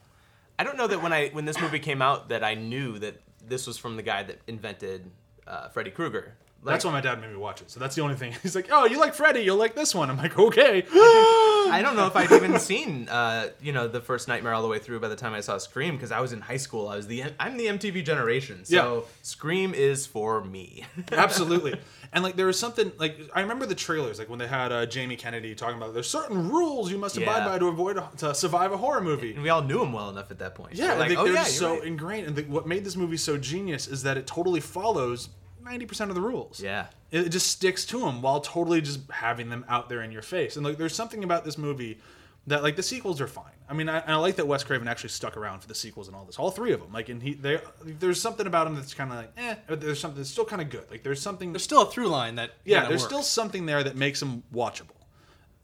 [0.57, 3.22] I don't know that when I when this movie came out that I knew that
[3.47, 5.10] this was from the guy that invented
[5.47, 6.34] uh, Freddy Krueger.
[6.62, 7.72] Like, that's why my dad made me watch it.
[7.72, 8.34] So that's the only thing.
[8.43, 9.41] He's like, "Oh, you like Freddy?
[9.41, 13.49] You'll like this one." I'm like, "Okay." I don't know if I'd even seen uh,
[13.62, 15.95] you know the first Nightmare all the way through by the time I saw Scream
[15.95, 16.89] because I was in high school.
[16.89, 19.01] I was the I'm the MTV generation, so Yeah.
[19.22, 20.86] Scream is for me.
[21.12, 21.80] Absolutely.
[22.12, 24.86] And like there was something like I remember the trailers, like when they had uh,
[24.86, 28.72] Jamie Kennedy talking about there's certain rules you must abide by to avoid to survive
[28.72, 29.34] a horror movie.
[29.34, 30.74] and we all knew him well enough at that point.
[30.76, 31.84] Yeah, like they, oh they're yeah, just so right.
[31.84, 32.28] ingrained.
[32.28, 35.30] And the, what made this movie so genius is that it totally follows
[35.70, 36.59] ninety percent of the rules.
[36.61, 36.88] Yeah.
[37.11, 40.55] it, just sticks to them while totally just having them out there in your face.
[40.55, 41.99] And like, there's something about this movie
[42.47, 43.53] that like the sequels are fine.
[43.70, 46.17] I mean, I, I like that Wes Craven actually stuck around for the sequels and
[46.17, 46.91] all this, all three of them.
[46.91, 49.55] Like, and he, they, there's something about him that's kind of like, eh.
[49.67, 50.89] But there's something that's still kind of good.
[50.89, 51.53] Like, there's something.
[51.53, 53.03] There's still a through line that yeah, there's works.
[53.03, 54.95] still something there that makes them watchable.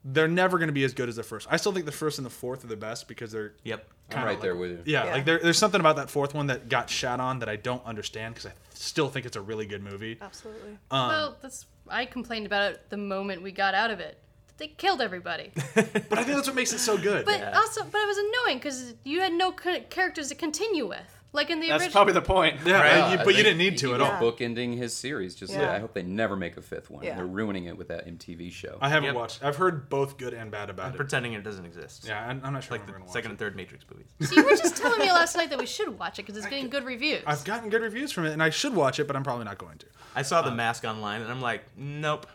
[0.07, 1.47] They're never going to be as good as the first.
[1.49, 3.87] I still think the first and the fourth are the best because they're Yep.
[4.11, 4.81] I'm right like- there with you.
[4.85, 5.13] yeah, Yeah.
[5.13, 7.83] like there, there's something about that fourth one that got shat on that I don't
[7.85, 10.17] understand because I still think it's a really good movie.
[10.21, 10.77] Absolutely.
[10.91, 14.19] Um, well, that's I complained about it the moment we got out of it.
[14.57, 15.51] They killed everybody.
[15.75, 17.25] But I think that's what makes it so good.
[17.25, 21.49] But also, but it was annoying because you had no characters to continue with, like
[21.49, 21.91] in the That's original.
[21.91, 22.59] probably the point.
[22.65, 22.91] yeah, Right.
[22.93, 24.19] and you- but you didn't need to at was all.
[24.31, 25.71] Bookending his series, just Yeah.
[25.71, 27.03] I hope they never make a fifth one.
[27.03, 27.15] Yeah.
[27.15, 28.77] They're ruining it with that MTV show.
[28.81, 29.15] I haven't Yep.
[29.15, 29.43] watched.
[29.43, 30.97] I've heard both good and bad about I'm it.
[30.97, 32.05] pretending it doesn't exist.
[32.07, 33.33] yeah, I'm, I'm not sure Like the I'm gonna watch second it.
[33.33, 34.07] and third Matrix movies.
[34.29, 36.47] So you were just telling me last night that we should watch it because it's
[36.47, 37.21] getting good reviews.
[37.27, 39.57] I've gotten good reviews from it, and I should watch it, but I'm probably not
[39.57, 39.85] going to.
[40.15, 42.25] I saw the uh, mask online and I'm like, nope.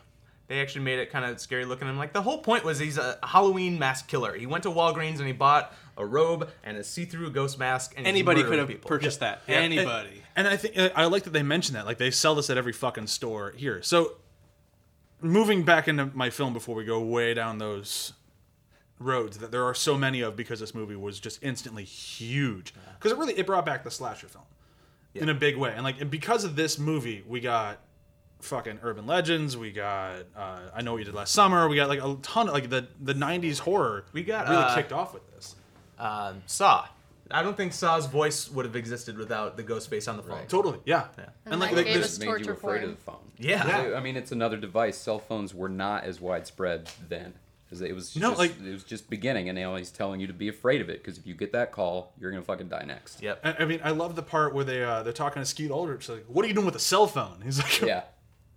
[0.47, 1.87] They actually made it kind of scary looking.
[1.87, 4.35] I'm like, the whole point was he's a Halloween mask killer.
[4.35, 7.93] He went to Walgreens and he bought a robe and a see-through ghost mask.
[7.95, 8.87] And Anybody could have people.
[8.87, 9.41] purchased that.
[9.47, 10.21] Yeah, Anybody.
[10.35, 11.85] And, and I think I like that they mentioned that.
[11.85, 13.81] Like they sell this at every fucking store here.
[13.81, 14.17] So
[15.21, 18.13] moving back into my film before we go way down those
[18.99, 22.73] roads that there are so many of because this movie was just instantly huge.
[22.97, 24.45] Because it really it brought back the slasher film
[25.13, 25.73] in a big way.
[25.73, 27.79] And like and because of this movie, we got
[28.41, 29.55] fucking urban legends.
[29.57, 31.67] We got uh, I know what you did last summer.
[31.67, 34.05] We got like a ton of like the the '90s horror.
[34.13, 35.55] We got, really uh, kicked off with this.
[36.01, 36.87] Um, Saw.
[37.29, 40.45] I don't think Saw's voice would have existed without the ghost face on the phone.
[40.47, 41.05] Totally, yeah.
[41.15, 43.15] And And like, that like gave made you afraid of the phone.
[43.37, 43.65] Yeah.
[43.89, 43.95] Yeah.
[43.97, 44.97] I mean, it's another device.
[44.97, 47.33] Cell phones were not as widespread then.
[47.71, 50.49] It was No, like- it was just beginning, and now he's telling you to be
[50.49, 53.21] afraid of it because if you get that call, you're gonna fucking die next.
[53.23, 53.39] Yep.
[53.45, 56.09] I I mean, I love the part where they uh, they're talking to Skeet Ulrich.
[56.09, 57.39] Like, what are you doing with a cell phone?
[57.45, 58.03] He's like, Yeah,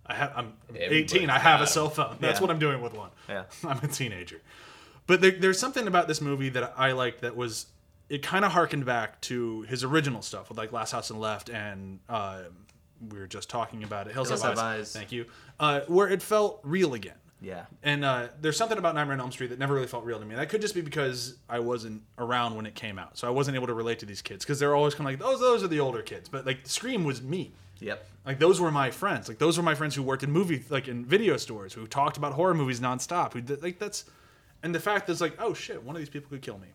[0.05, 1.29] I have, I'm Everybody's 18.
[1.29, 2.17] I have a cell phone.
[2.19, 2.41] That's Yeah.
[2.41, 3.11] what I'm doing with one.
[3.29, 3.45] Yeah.
[3.63, 4.41] I'm a teenager.
[5.07, 7.67] But there, there's something about this movie that I liked that was
[8.09, 11.49] it kind of harkened back to his original stuff with like Last House and Left
[11.49, 12.43] and uh,
[13.09, 14.13] we were just talking about it.
[14.13, 14.59] Hills, Hills Have Eyes.
[14.59, 14.93] Eyes.
[14.93, 15.25] Thank you.
[15.59, 17.15] Uh, where it felt real again.
[17.41, 17.65] Yeah.
[17.83, 20.25] And uh, there's something about Nightmare on Elm Street that never really felt real to
[20.25, 20.35] me.
[20.35, 23.55] That could just be because I wasn't around when it came out, so I wasn't
[23.55, 25.67] able to relate to these kids because they're always kind of like, those, those are
[25.67, 26.29] the older kids.
[26.29, 27.53] But like, Scream was me.
[27.79, 28.07] Yep.
[28.25, 29.27] Like those were my friends.
[29.27, 32.17] Like those were my friends who worked in movie, like in video stores, who talked
[32.17, 33.33] about horror movies nonstop.
[33.33, 34.05] Who like that's,
[34.65, 36.67] and the fact is like, oh shit, one of these people could kill me.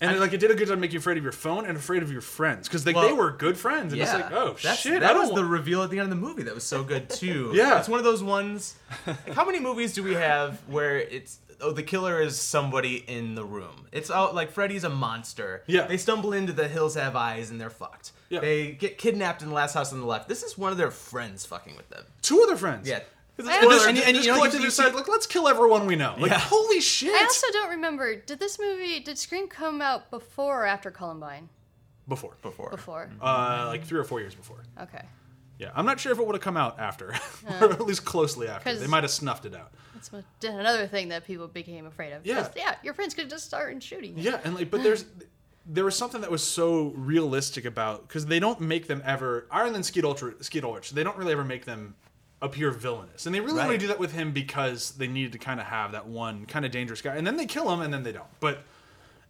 [0.00, 2.02] And like it did a good job making you afraid of your phone and afraid
[2.02, 3.92] of your friends because like they Well, were good friends.
[3.92, 6.20] And it's like, oh That's, shit, That I was the reveal at the end of
[6.20, 7.52] the movie that was so good too.
[7.54, 7.78] Yeah.
[7.78, 8.74] it's one of those ones.
[9.06, 13.34] like, How many movies do we have where it's oh the killer is somebody in
[13.36, 13.86] the room?
[13.92, 15.62] It's out like Freddy's a monster.
[15.68, 15.86] Yeah.
[15.86, 18.10] they stumble into the hills have eyes and they're fucked.
[18.28, 18.40] Yeah.
[18.40, 20.28] they get kidnapped in the last house on the left.
[20.28, 22.04] This is one of their friends fucking with them.
[22.20, 22.86] two of their friends.
[22.88, 23.00] Yeah.
[23.36, 25.48] And, I just, and, and- and you know, you- collectively you decided, like, let's kill
[25.48, 26.14] everyone we know.
[26.18, 26.38] Like, Yeah.
[26.38, 27.12] holy shit!
[27.14, 28.14] I also don't remember.
[28.16, 29.00] Did this movie?
[29.00, 31.48] Did Scream come out before or after Columbine?
[32.06, 32.68] before, Before.
[32.70, 33.10] Before.
[33.20, 34.62] uh, like three or four years before.
[34.80, 35.02] Okay.
[35.58, 37.14] Yeah, I'm not sure if it would have come out after,
[37.60, 38.74] or at least closely after.
[38.74, 39.72] They might have snuffed it out.
[39.94, 42.26] That's what, another thing that people became afraid of.
[42.26, 42.42] Yeah.
[42.42, 42.74] 'Cause, Yeah.
[42.82, 44.18] Your friends could just start shooting.
[44.18, 44.30] you.
[44.30, 45.04] Yeah, and like, but there's
[45.66, 49.70] there was something that was so realistic about because they don't make them ever other
[49.70, 51.94] than Skeet Ultra, Skeet Ulrich, they don't really ever make them
[52.44, 55.38] appear villainous, and they really only to do that with him because they needed to
[55.38, 57.92] kind of have that one kind of dangerous guy, and then they kill him, and
[57.92, 58.26] then they don't.
[58.40, 58.62] But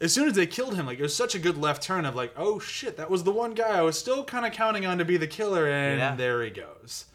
[0.01, 2.15] as soon as they killed him, like it was such a good left turn of
[2.15, 4.99] like, oh shit, that was the one guy I was still kind of counting on
[4.99, 6.15] to be the killer, and Yeah.
[6.17, 7.07] there he goes.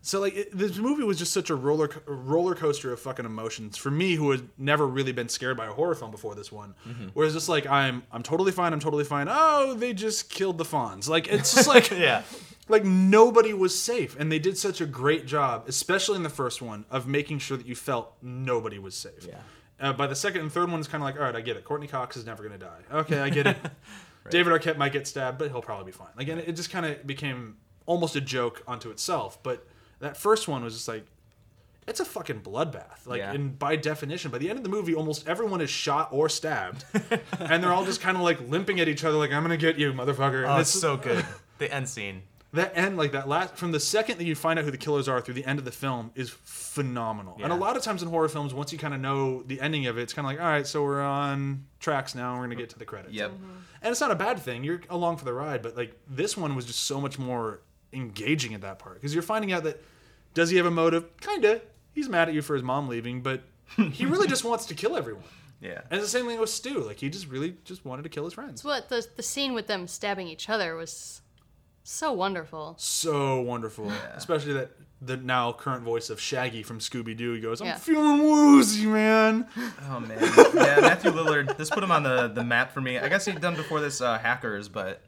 [0.00, 3.76] So like it, this movie was just such a roller roller coaster of fucking emotions
[3.76, 6.74] for me, who had never really been scared by a horror film before this one.
[6.88, 7.08] Mm-hmm.
[7.14, 9.26] Whereas just like I'm I'm totally fine, I'm totally fine.
[9.28, 11.08] Oh, they just killed the Fonz.
[11.08, 12.22] Like it's just like Yeah.
[12.68, 16.60] Like nobody was safe and they did such a great job especially in the first
[16.60, 19.38] one of making sure that you felt nobody was safe Yeah.
[19.80, 21.56] uh, by the second and third one it's kind of like all right i get
[21.56, 23.56] it courteney cox is never going to die okay i get it
[24.30, 26.84] david arquette might get stabbed but he'll probably be fine like and it just kind
[26.84, 29.66] of became almost a joke onto itself but
[30.00, 31.06] that first one was just like
[31.86, 33.06] it's a fucking bloodbath.
[33.06, 33.32] Like, Yeah.
[33.32, 36.84] and by definition, by the end of the movie, almost everyone is shot or stabbed,
[37.40, 39.78] and they're all just kind of like limping at each other, like "I'm gonna get
[39.78, 41.24] you, motherfucker." And Oh, it's so good.
[41.56, 42.24] The end scene.
[42.52, 45.06] That end like that last from the second that you find out who the killers
[45.08, 47.38] are through the end of the film is phenomenal.
[47.42, 49.86] And a lot of times in horror films once you kind of know the ending
[49.86, 52.54] of it it's kind of like all right so we're on tracks now we're gonna
[52.54, 53.12] get to the credits.
[53.14, 53.30] Yep.
[53.32, 53.50] Mm-hmm.
[53.82, 56.54] and it's not a bad thing you're along for the ride but like this one
[56.54, 57.60] was just so much more
[57.92, 59.82] engaging at that part because you're finding out that
[60.34, 61.16] does he have a motive?
[61.20, 61.62] Kinda.
[61.94, 63.42] He's mad at you for his mom leaving but
[63.92, 65.24] he really just wants to kill everyone.
[65.60, 65.80] Yeah.
[65.90, 68.32] and the same thing with stu like he just really just wanted to kill his
[68.34, 68.62] friends.
[68.64, 71.20] What the the scene with them stabbing each other was
[71.90, 72.74] so wonderful.
[72.78, 73.90] so wonderful.
[74.14, 74.70] Especially that
[75.00, 77.32] the now current voice of Shaggy from Scooby Doo.
[77.32, 77.76] He goes, "I'm Yeah.
[77.76, 79.46] feeling woozy, man."
[79.88, 80.18] Oh man,
[80.54, 81.56] yeah, Matthew Lillard.
[81.56, 82.98] This put him on the the map for me.
[82.98, 85.02] I guess he'd done before this uh, Hackers, but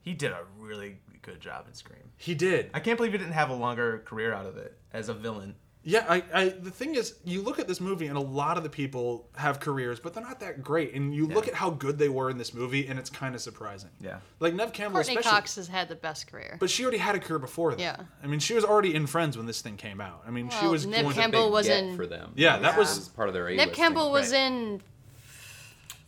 [0.00, 2.00] he did a really good job in Scream.
[2.16, 2.70] He did.
[2.72, 5.54] I can't believe he didn't have a longer career out of it as a villain.
[5.88, 6.48] Yeah, I, I.
[6.48, 9.60] The thing is, you look at this movie, and a lot of the people have
[9.60, 10.94] careers, but they're not that great.
[10.94, 13.40] And you look at how good they were in this movie, and it's kind of
[13.40, 13.90] surprising.
[14.00, 14.18] Yeah.
[14.40, 15.30] Like Neve Campbell, Courteney especially.
[15.36, 16.56] Cox has had the best career.
[16.58, 17.78] But she already had a career before that.
[17.80, 17.96] Yeah.
[18.20, 20.24] I mean, she was already in Friends when this thing came out.
[20.26, 21.52] I mean, she was Neve going Campbell to.
[21.52, 22.32] was Get in- for them.
[22.34, 22.78] Yeah, that Yeah.
[22.78, 23.74] was part of their Neve A-listing.
[23.76, 24.38] Campbell was right.
[24.40, 24.82] in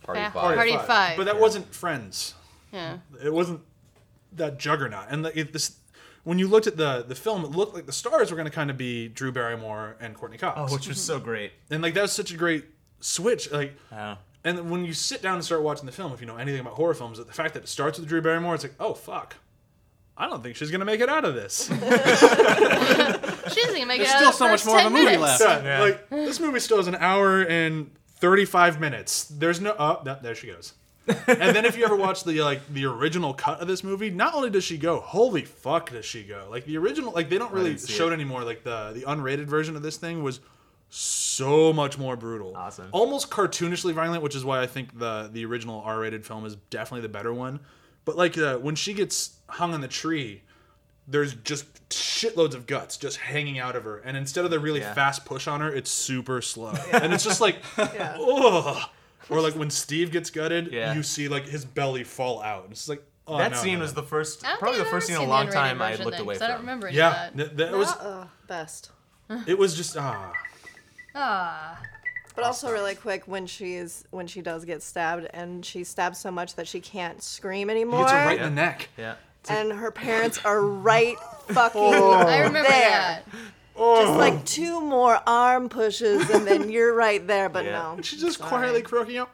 [0.02, 0.56] Party Fa- Five.
[0.56, 1.16] Party Five.
[1.16, 2.34] but that wasn't Friends.
[2.72, 2.98] yeah.
[3.22, 3.60] it wasn't
[4.32, 5.06] that juggernaut.
[5.08, 5.76] And the, it, this,
[6.28, 8.54] when you looked at the the film, it looked like the stars were going to
[8.54, 10.58] kind of be Drew Barrymore and Courteney Cox.
[10.60, 11.52] Oh, which was so great.
[11.70, 12.66] and like that was such a great
[13.00, 13.50] switch.
[13.50, 14.16] Like, Oh.
[14.44, 16.74] and when you sit down and start watching the film, if you know anything about
[16.74, 19.36] horror films, the fact that it starts with Drew Barrymore, it's like, oh fuck.
[20.20, 21.70] I don't think she's gonna make it out of this.
[23.48, 24.92] She doesn't even make There's it out still of the so much more of 10
[24.92, 25.40] the movie minutes.
[25.40, 25.64] left.
[25.64, 27.90] Yeah, Like this movie still has an hour and
[28.20, 29.24] thirty-five minutes.
[29.24, 29.74] There's no.
[29.78, 30.74] Oh, no, there she goes.
[31.26, 34.34] And then if you ever watch the like the original cut of this movie, not
[34.34, 36.46] only does she go, holy fuck, does she go?
[36.50, 38.44] Like the original, like they don't really show it anymore.
[38.44, 40.40] Like the the unrated version of this thing was
[40.90, 42.88] so much more brutal, Awesome.
[42.92, 47.02] almost cartoonishly violent, which is why I think the the original R-rated film is definitely
[47.02, 47.60] the better one.
[48.04, 50.42] But like uh, when she gets hung on the tree,
[51.06, 54.80] there's just shitloads of guts just hanging out of her, and instead of the really
[54.80, 54.94] Yeah.
[54.94, 58.16] fast push on her, it's super slow, and it's just like, Yeah.
[58.20, 58.88] ugh.
[59.30, 60.94] Or like when Steve gets gutted, Yeah.
[60.94, 62.64] you see like his belly fall out.
[62.64, 64.00] and It's like oh, that no, scene no, was no.
[64.00, 65.52] the first, I don't probably the think I've first scene in a seen long the
[65.52, 66.66] time I version looked then, away 'cause I don't from.
[66.66, 67.26] remember any yeah.
[67.28, 67.56] of that.
[67.56, 68.90] That, that was Uh, best.
[69.46, 70.32] it was just ah
[71.14, 71.78] Ah.
[72.34, 76.30] But also really quick when she's when she does get stabbed and she stabs so
[76.30, 78.00] much that she can't scream anymore.
[78.00, 78.88] hits her right in the neck.
[78.96, 79.14] Yeah.
[79.48, 81.16] and her parents are right
[81.48, 82.90] fucking I remember there.
[82.90, 83.22] that.
[83.78, 84.42] Just like oh.
[84.44, 87.94] two more arm pushes and then you're right there, but Yeah.
[87.96, 88.02] no.
[88.02, 88.48] She's just Sorry.
[88.48, 89.30] quietly croaking out.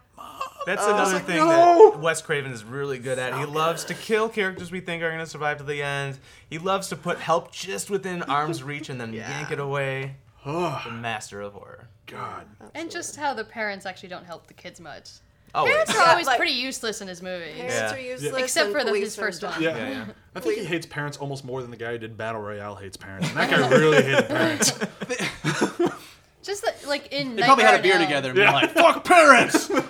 [0.67, 1.91] That's another like, thing no!
[1.93, 3.39] that Wes Craven is really good at.
[3.39, 6.19] He loves to kill characters we think are going to survive to the end.
[6.49, 10.17] He loves to put help just within arm's reach and then yank it away.
[10.45, 11.89] the master of horror.
[12.07, 12.47] God.
[12.75, 15.11] And just how the parents actually don't help the kids much.
[15.57, 16.03] Oh, Parents yeah.
[16.03, 17.55] are always like- pretty useless in his movies.
[17.55, 17.95] Parents Yeah.
[17.95, 18.43] are useless.
[18.43, 19.63] Except for the, his first one.
[19.63, 19.77] Yeah.
[19.77, 20.05] Yeah, yeah.
[20.35, 22.97] I think he hates parents almost more than the guy who did Battle Royale hates
[22.97, 23.29] parents.
[23.29, 24.73] And that guy really hated parents.
[26.43, 29.71] Just the, like in They probably had a beer together and be like, "Fuck parents."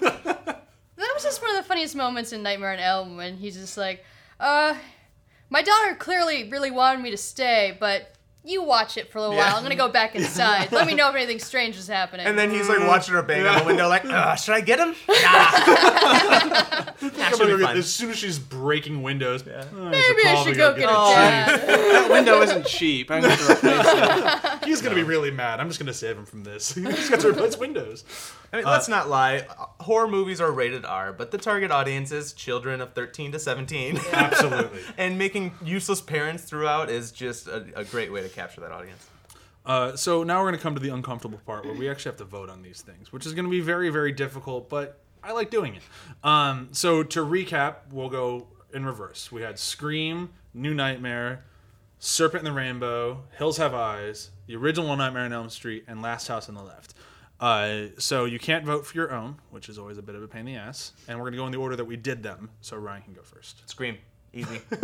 [0.97, 3.77] That was just one of the funniest moments in Nightmare on Elm when he's just
[3.77, 4.05] like,
[4.41, 4.75] uh,
[5.51, 8.14] my daughter clearly really wanted me to stay, but
[8.45, 9.57] you watch it for a little while.
[9.57, 10.71] I'm gonna go back inside.
[10.71, 12.27] Let me know if anything strange is happening.
[12.27, 14.79] And then he's like watching her bang on the window, like, uh, should I get
[14.79, 14.95] him?
[15.09, 15.11] Nah.
[17.15, 20.93] That should as soon as she's breaking windows, oh, Maybe I should go get a
[20.93, 21.15] Oh.
[21.15, 23.11] that window isn't cheap.
[23.11, 24.65] I'm going to replace it.
[24.65, 25.61] He's gonna be really mad.
[25.61, 26.75] I'm just gonna save him from this.
[26.75, 28.05] He's got to replace windows.
[28.55, 29.45] I mean, let's not lie.
[29.81, 33.99] Horror movies are rated R, but the target audience is children of 13 to 17.
[34.13, 34.81] Absolutely.
[34.97, 39.09] and making useless parents throughout is just a, a great way to capture that audience.
[39.67, 42.25] Uh, so now we're gonna come to the uncomfortable part where we actually have to
[42.25, 45.75] vote on these things, which is gonna be very, very difficult, but I like doing
[45.75, 45.83] it.
[46.23, 49.33] Um, so to recap, we'll go in reverse.
[49.33, 51.43] We had Scream, New Nightmare,
[51.99, 56.29] Serpent in the Rainbow, Hills Have Eyes, the original Nightmare on Elm Street, and Last
[56.29, 56.94] House on the Left.
[57.41, 60.29] Uh, so you can't vote for your own, which is always a bit of a
[60.29, 60.93] pain in the ass.
[61.09, 62.51] And we're gonna go in the order that we did them.
[62.61, 63.69] So Ryan can go first.
[63.69, 63.99] Scream.
[64.33, 64.61] Easy.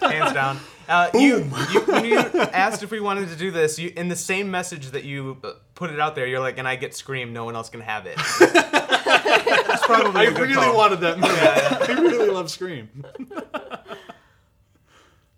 [0.00, 0.58] Hands down.
[0.88, 1.38] Uh, you,
[1.72, 4.90] you, when you asked if we wanted to do this, you, in the same message
[4.90, 7.56] that you uh, put it out there, you're like, and I get Scream, no one
[7.56, 8.16] else can have it.
[8.38, 10.76] That's probably I a good really call.
[10.76, 11.34] wanted that movie.
[11.34, 12.88] I really love Scream.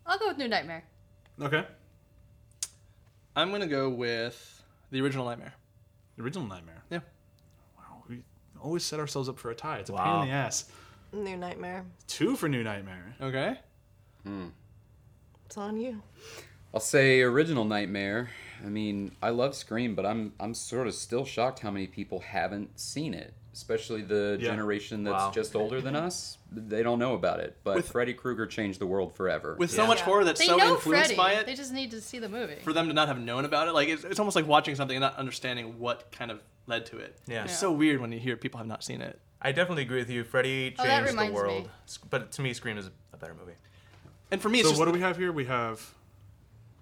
[0.07, 0.85] I'll go with New Nightmare.
[1.41, 1.65] Okay.
[3.35, 5.55] I'm gonna go with the original Nightmare.
[6.19, 6.83] The original Nightmare.
[6.91, 6.99] Yeah.
[7.79, 8.25] Wow, we
[8.61, 9.79] always set ourselves up for a tie.
[9.79, 10.05] It's a Wow.
[10.05, 10.65] pain in the ass.
[11.13, 11.85] New Nightmare.
[12.09, 13.15] Two for New Nightmare.
[13.21, 13.57] Okay.
[14.25, 14.49] Hmm.
[15.47, 16.03] It's on you.
[16.75, 18.31] I'll say original Nightmare.
[18.65, 22.19] I mean, I love Scream, but I'm I'm sort of still shocked how many people
[22.19, 24.51] haven't seen it, especially the Yeah.
[24.51, 25.31] generation that's Wow.
[25.33, 26.07] just older than mm-hmm.
[26.07, 26.39] us.
[26.53, 27.57] They don't know about it.
[27.65, 29.57] But With- Freddy Krueger changed the world forever.
[29.59, 29.89] With so Yeah.
[29.89, 31.17] much horror that's They so know influenced Freddy.
[31.17, 32.57] by it, They just need to see the movie.
[32.63, 34.97] for them to not have known about it, like it's, it's almost like watching something
[34.97, 37.19] and not understanding what kind of led to it.
[37.27, 37.45] Yeah.
[37.45, 37.59] It's Yeah.
[37.59, 39.19] so weird when you hear people have not seen it.
[39.41, 40.25] I definitely agree with you.
[40.25, 41.35] Freddy Oh, changed that the reminds me.
[41.37, 41.71] world.
[42.11, 43.55] But to me, Scream is a better movie.
[44.31, 45.33] And for me, it's So just what do we have here?
[45.33, 45.95] We have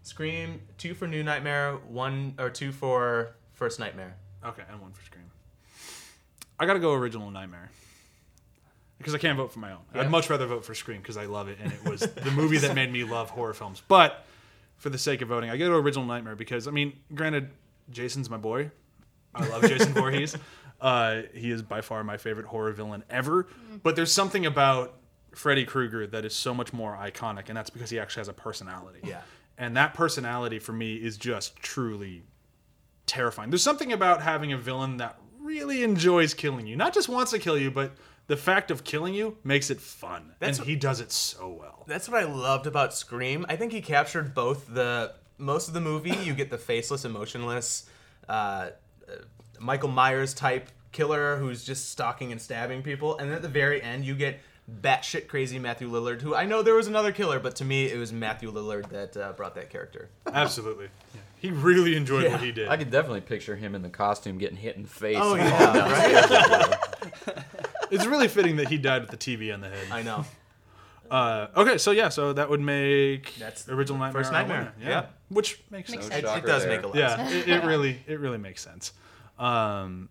[0.02, 4.16] Scream, two for New Nightmare, one or two for First Nightmare.
[4.44, 5.15] okay, and one for Scream.
[6.58, 7.70] I gotta go original Nightmare
[8.98, 9.80] because I can't vote for my own.
[9.94, 10.02] Yeah.
[10.02, 12.58] I'd much rather vote for Scream because I love it and it was the movie
[12.58, 13.82] that made me love horror films.
[13.86, 14.24] But
[14.76, 17.50] for the sake of voting, I go to original Nightmare because I mean, granted,
[17.90, 18.70] Jason's my boy.
[19.34, 20.36] I love Jason Voorhees.
[20.80, 23.46] Uh, he is by far my favorite horror villain ever.
[23.82, 24.94] But there's something about
[25.34, 28.32] Freddy Krueger that is so much more iconic, and that's because he actually has a
[28.32, 29.00] personality.
[29.04, 29.20] Yeah.
[29.58, 32.22] And that personality for me is just truly
[33.06, 33.50] terrifying.
[33.50, 35.18] There's something about having a villain that
[35.56, 36.76] really enjoys killing you.
[36.76, 37.92] Not just wants to kill you, but
[38.26, 40.32] the fact of killing you makes it fun.
[40.38, 41.84] That's and what- he does it so well.
[41.86, 43.46] That's what I loved about Scream.
[43.48, 46.10] I think he captured both the most of the movie.
[46.10, 47.86] You get the faceless, emotionless,
[48.28, 49.12] uh, uh,
[49.58, 53.80] Michael Myers type killer who's just stalking and stabbing people, and then at the very
[53.82, 54.40] end you get
[54.80, 57.98] batshit crazy Matthew Lillard, who I know there was another killer, but to me it
[57.98, 60.08] was Matthew Lillard that uh, brought that character.
[60.26, 60.88] Absolutely.
[61.14, 61.20] Yeah.
[61.46, 62.66] He really enjoyed what he did.
[62.68, 65.16] I could definitely picture him in the costume getting hit in the face.
[65.20, 67.44] Oh, yeah, falling downstairs.
[67.92, 69.86] It's really fitting that he died with the TV on the head.
[69.92, 70.24] I know.
[71.08, 74.22] Uh, okay, so yeah, so that would make That's original Nightmare.
[74.24, 75.06] First Nightmare, winner, yeah.
[75.28, 76.16] which makes Makes sense.
[76.24, 76.76] It, it does there.
[76.76, 76.96] make a lot.
[76.96, 78.92] Yeah, it, it really, it really makes sense.
[79.38, 80.08] Um,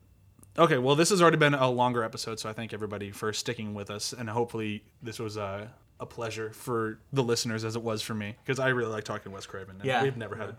[0.57, 3.73] okay, well, this has already been a longer episode, so I thank everybody for sticking
[3.73, 5.67] with us, and hopefully this was uh,
[5.99, 9.23] a pleasure for the listeners as it was for me because I really like talking
[9.25, 9.75] to Wes Craven.
[9.75, 10.01] And Yeah.
[10.01, 10.55] we've never had,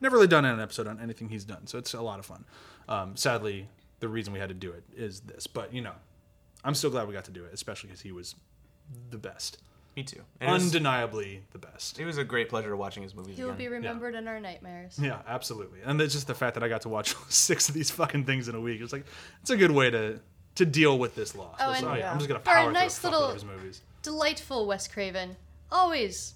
[0.00, 2.44] never really done an episode on anything he's done, so it's a lot of fun.
[2.88, 3.68] Um, sadly,
[4.00, 5.92] the reason we had to do it is this, but you know,
[6.64, 8.34] I'm still glad we got to do it, especially because he was
[9.10, 9.58] the best,
[9.96, 10.20] Me too.
[10.40, 11.98] And it, was, undeniably the best.
[12.00, 13.58] it was a great pleasure watching his movies He will again.
[13.58, 14.98] be remembered in our nightmares.
[15.00, 15.80] Yeah, absolutely.
[15.84, 18.48] And it's just the fact that I got to watch six of these fucking things
[18.48, 18.80] in a week.
[18.80, 19.04] It's like
[19.42, 20.20] it's a good way to
[20.56, 21.56] to deal with this loss.
[21.60, 23.44] Oh, So, and- yeah, I'm just gonna For a power nice through a little- his
[23.44, 23.82] movies.
[24.02, 25.36] Delightful Wes Craven.
[25.70, 26.34] Always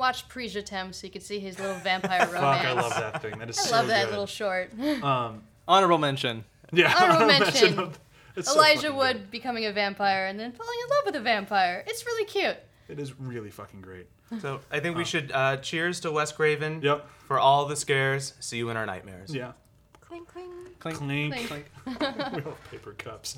[0.00, 2.62] watch Paris, je t'aime so you can see his little vampire romance.
[2.62, 3.38] Fuck, I love that thing.
[3.38, 3.66] That is so good.
[3.66, 4.10] I so love that good.
[4.10, 4.72] little short.
[5.68, 6.44] honorable mention.
[6.72, 7.92] Yeah, Honorable mention mention.
[8.36, 9.30] it's Elijah fucking Wood good.
[9.30, 11.84] becoming a vampire and then falling in love with a vampire.
[11.86, 12.56] It's really cute.
[12.88, 14.06] It is really fucking great.
[14.40, 17.06] So I think we should uh, cheers to Wes Craven Yep.
[17.26, 18.34] for all the scares.
[18.38, 19.34] See you in our nightmares.
[19.34, 19.52] Yeah.
[20.00, 20.48] Clink, clink.
[20.78, 20.98] Clink.
[20.98, 21.48] Clink.
[21.48, 21.66] Clink.
[21.86, 23.36] we all have paper cups.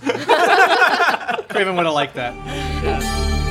[1.48, 2.34] Craven would have liked that.
[2.84, 3.41] Yeah.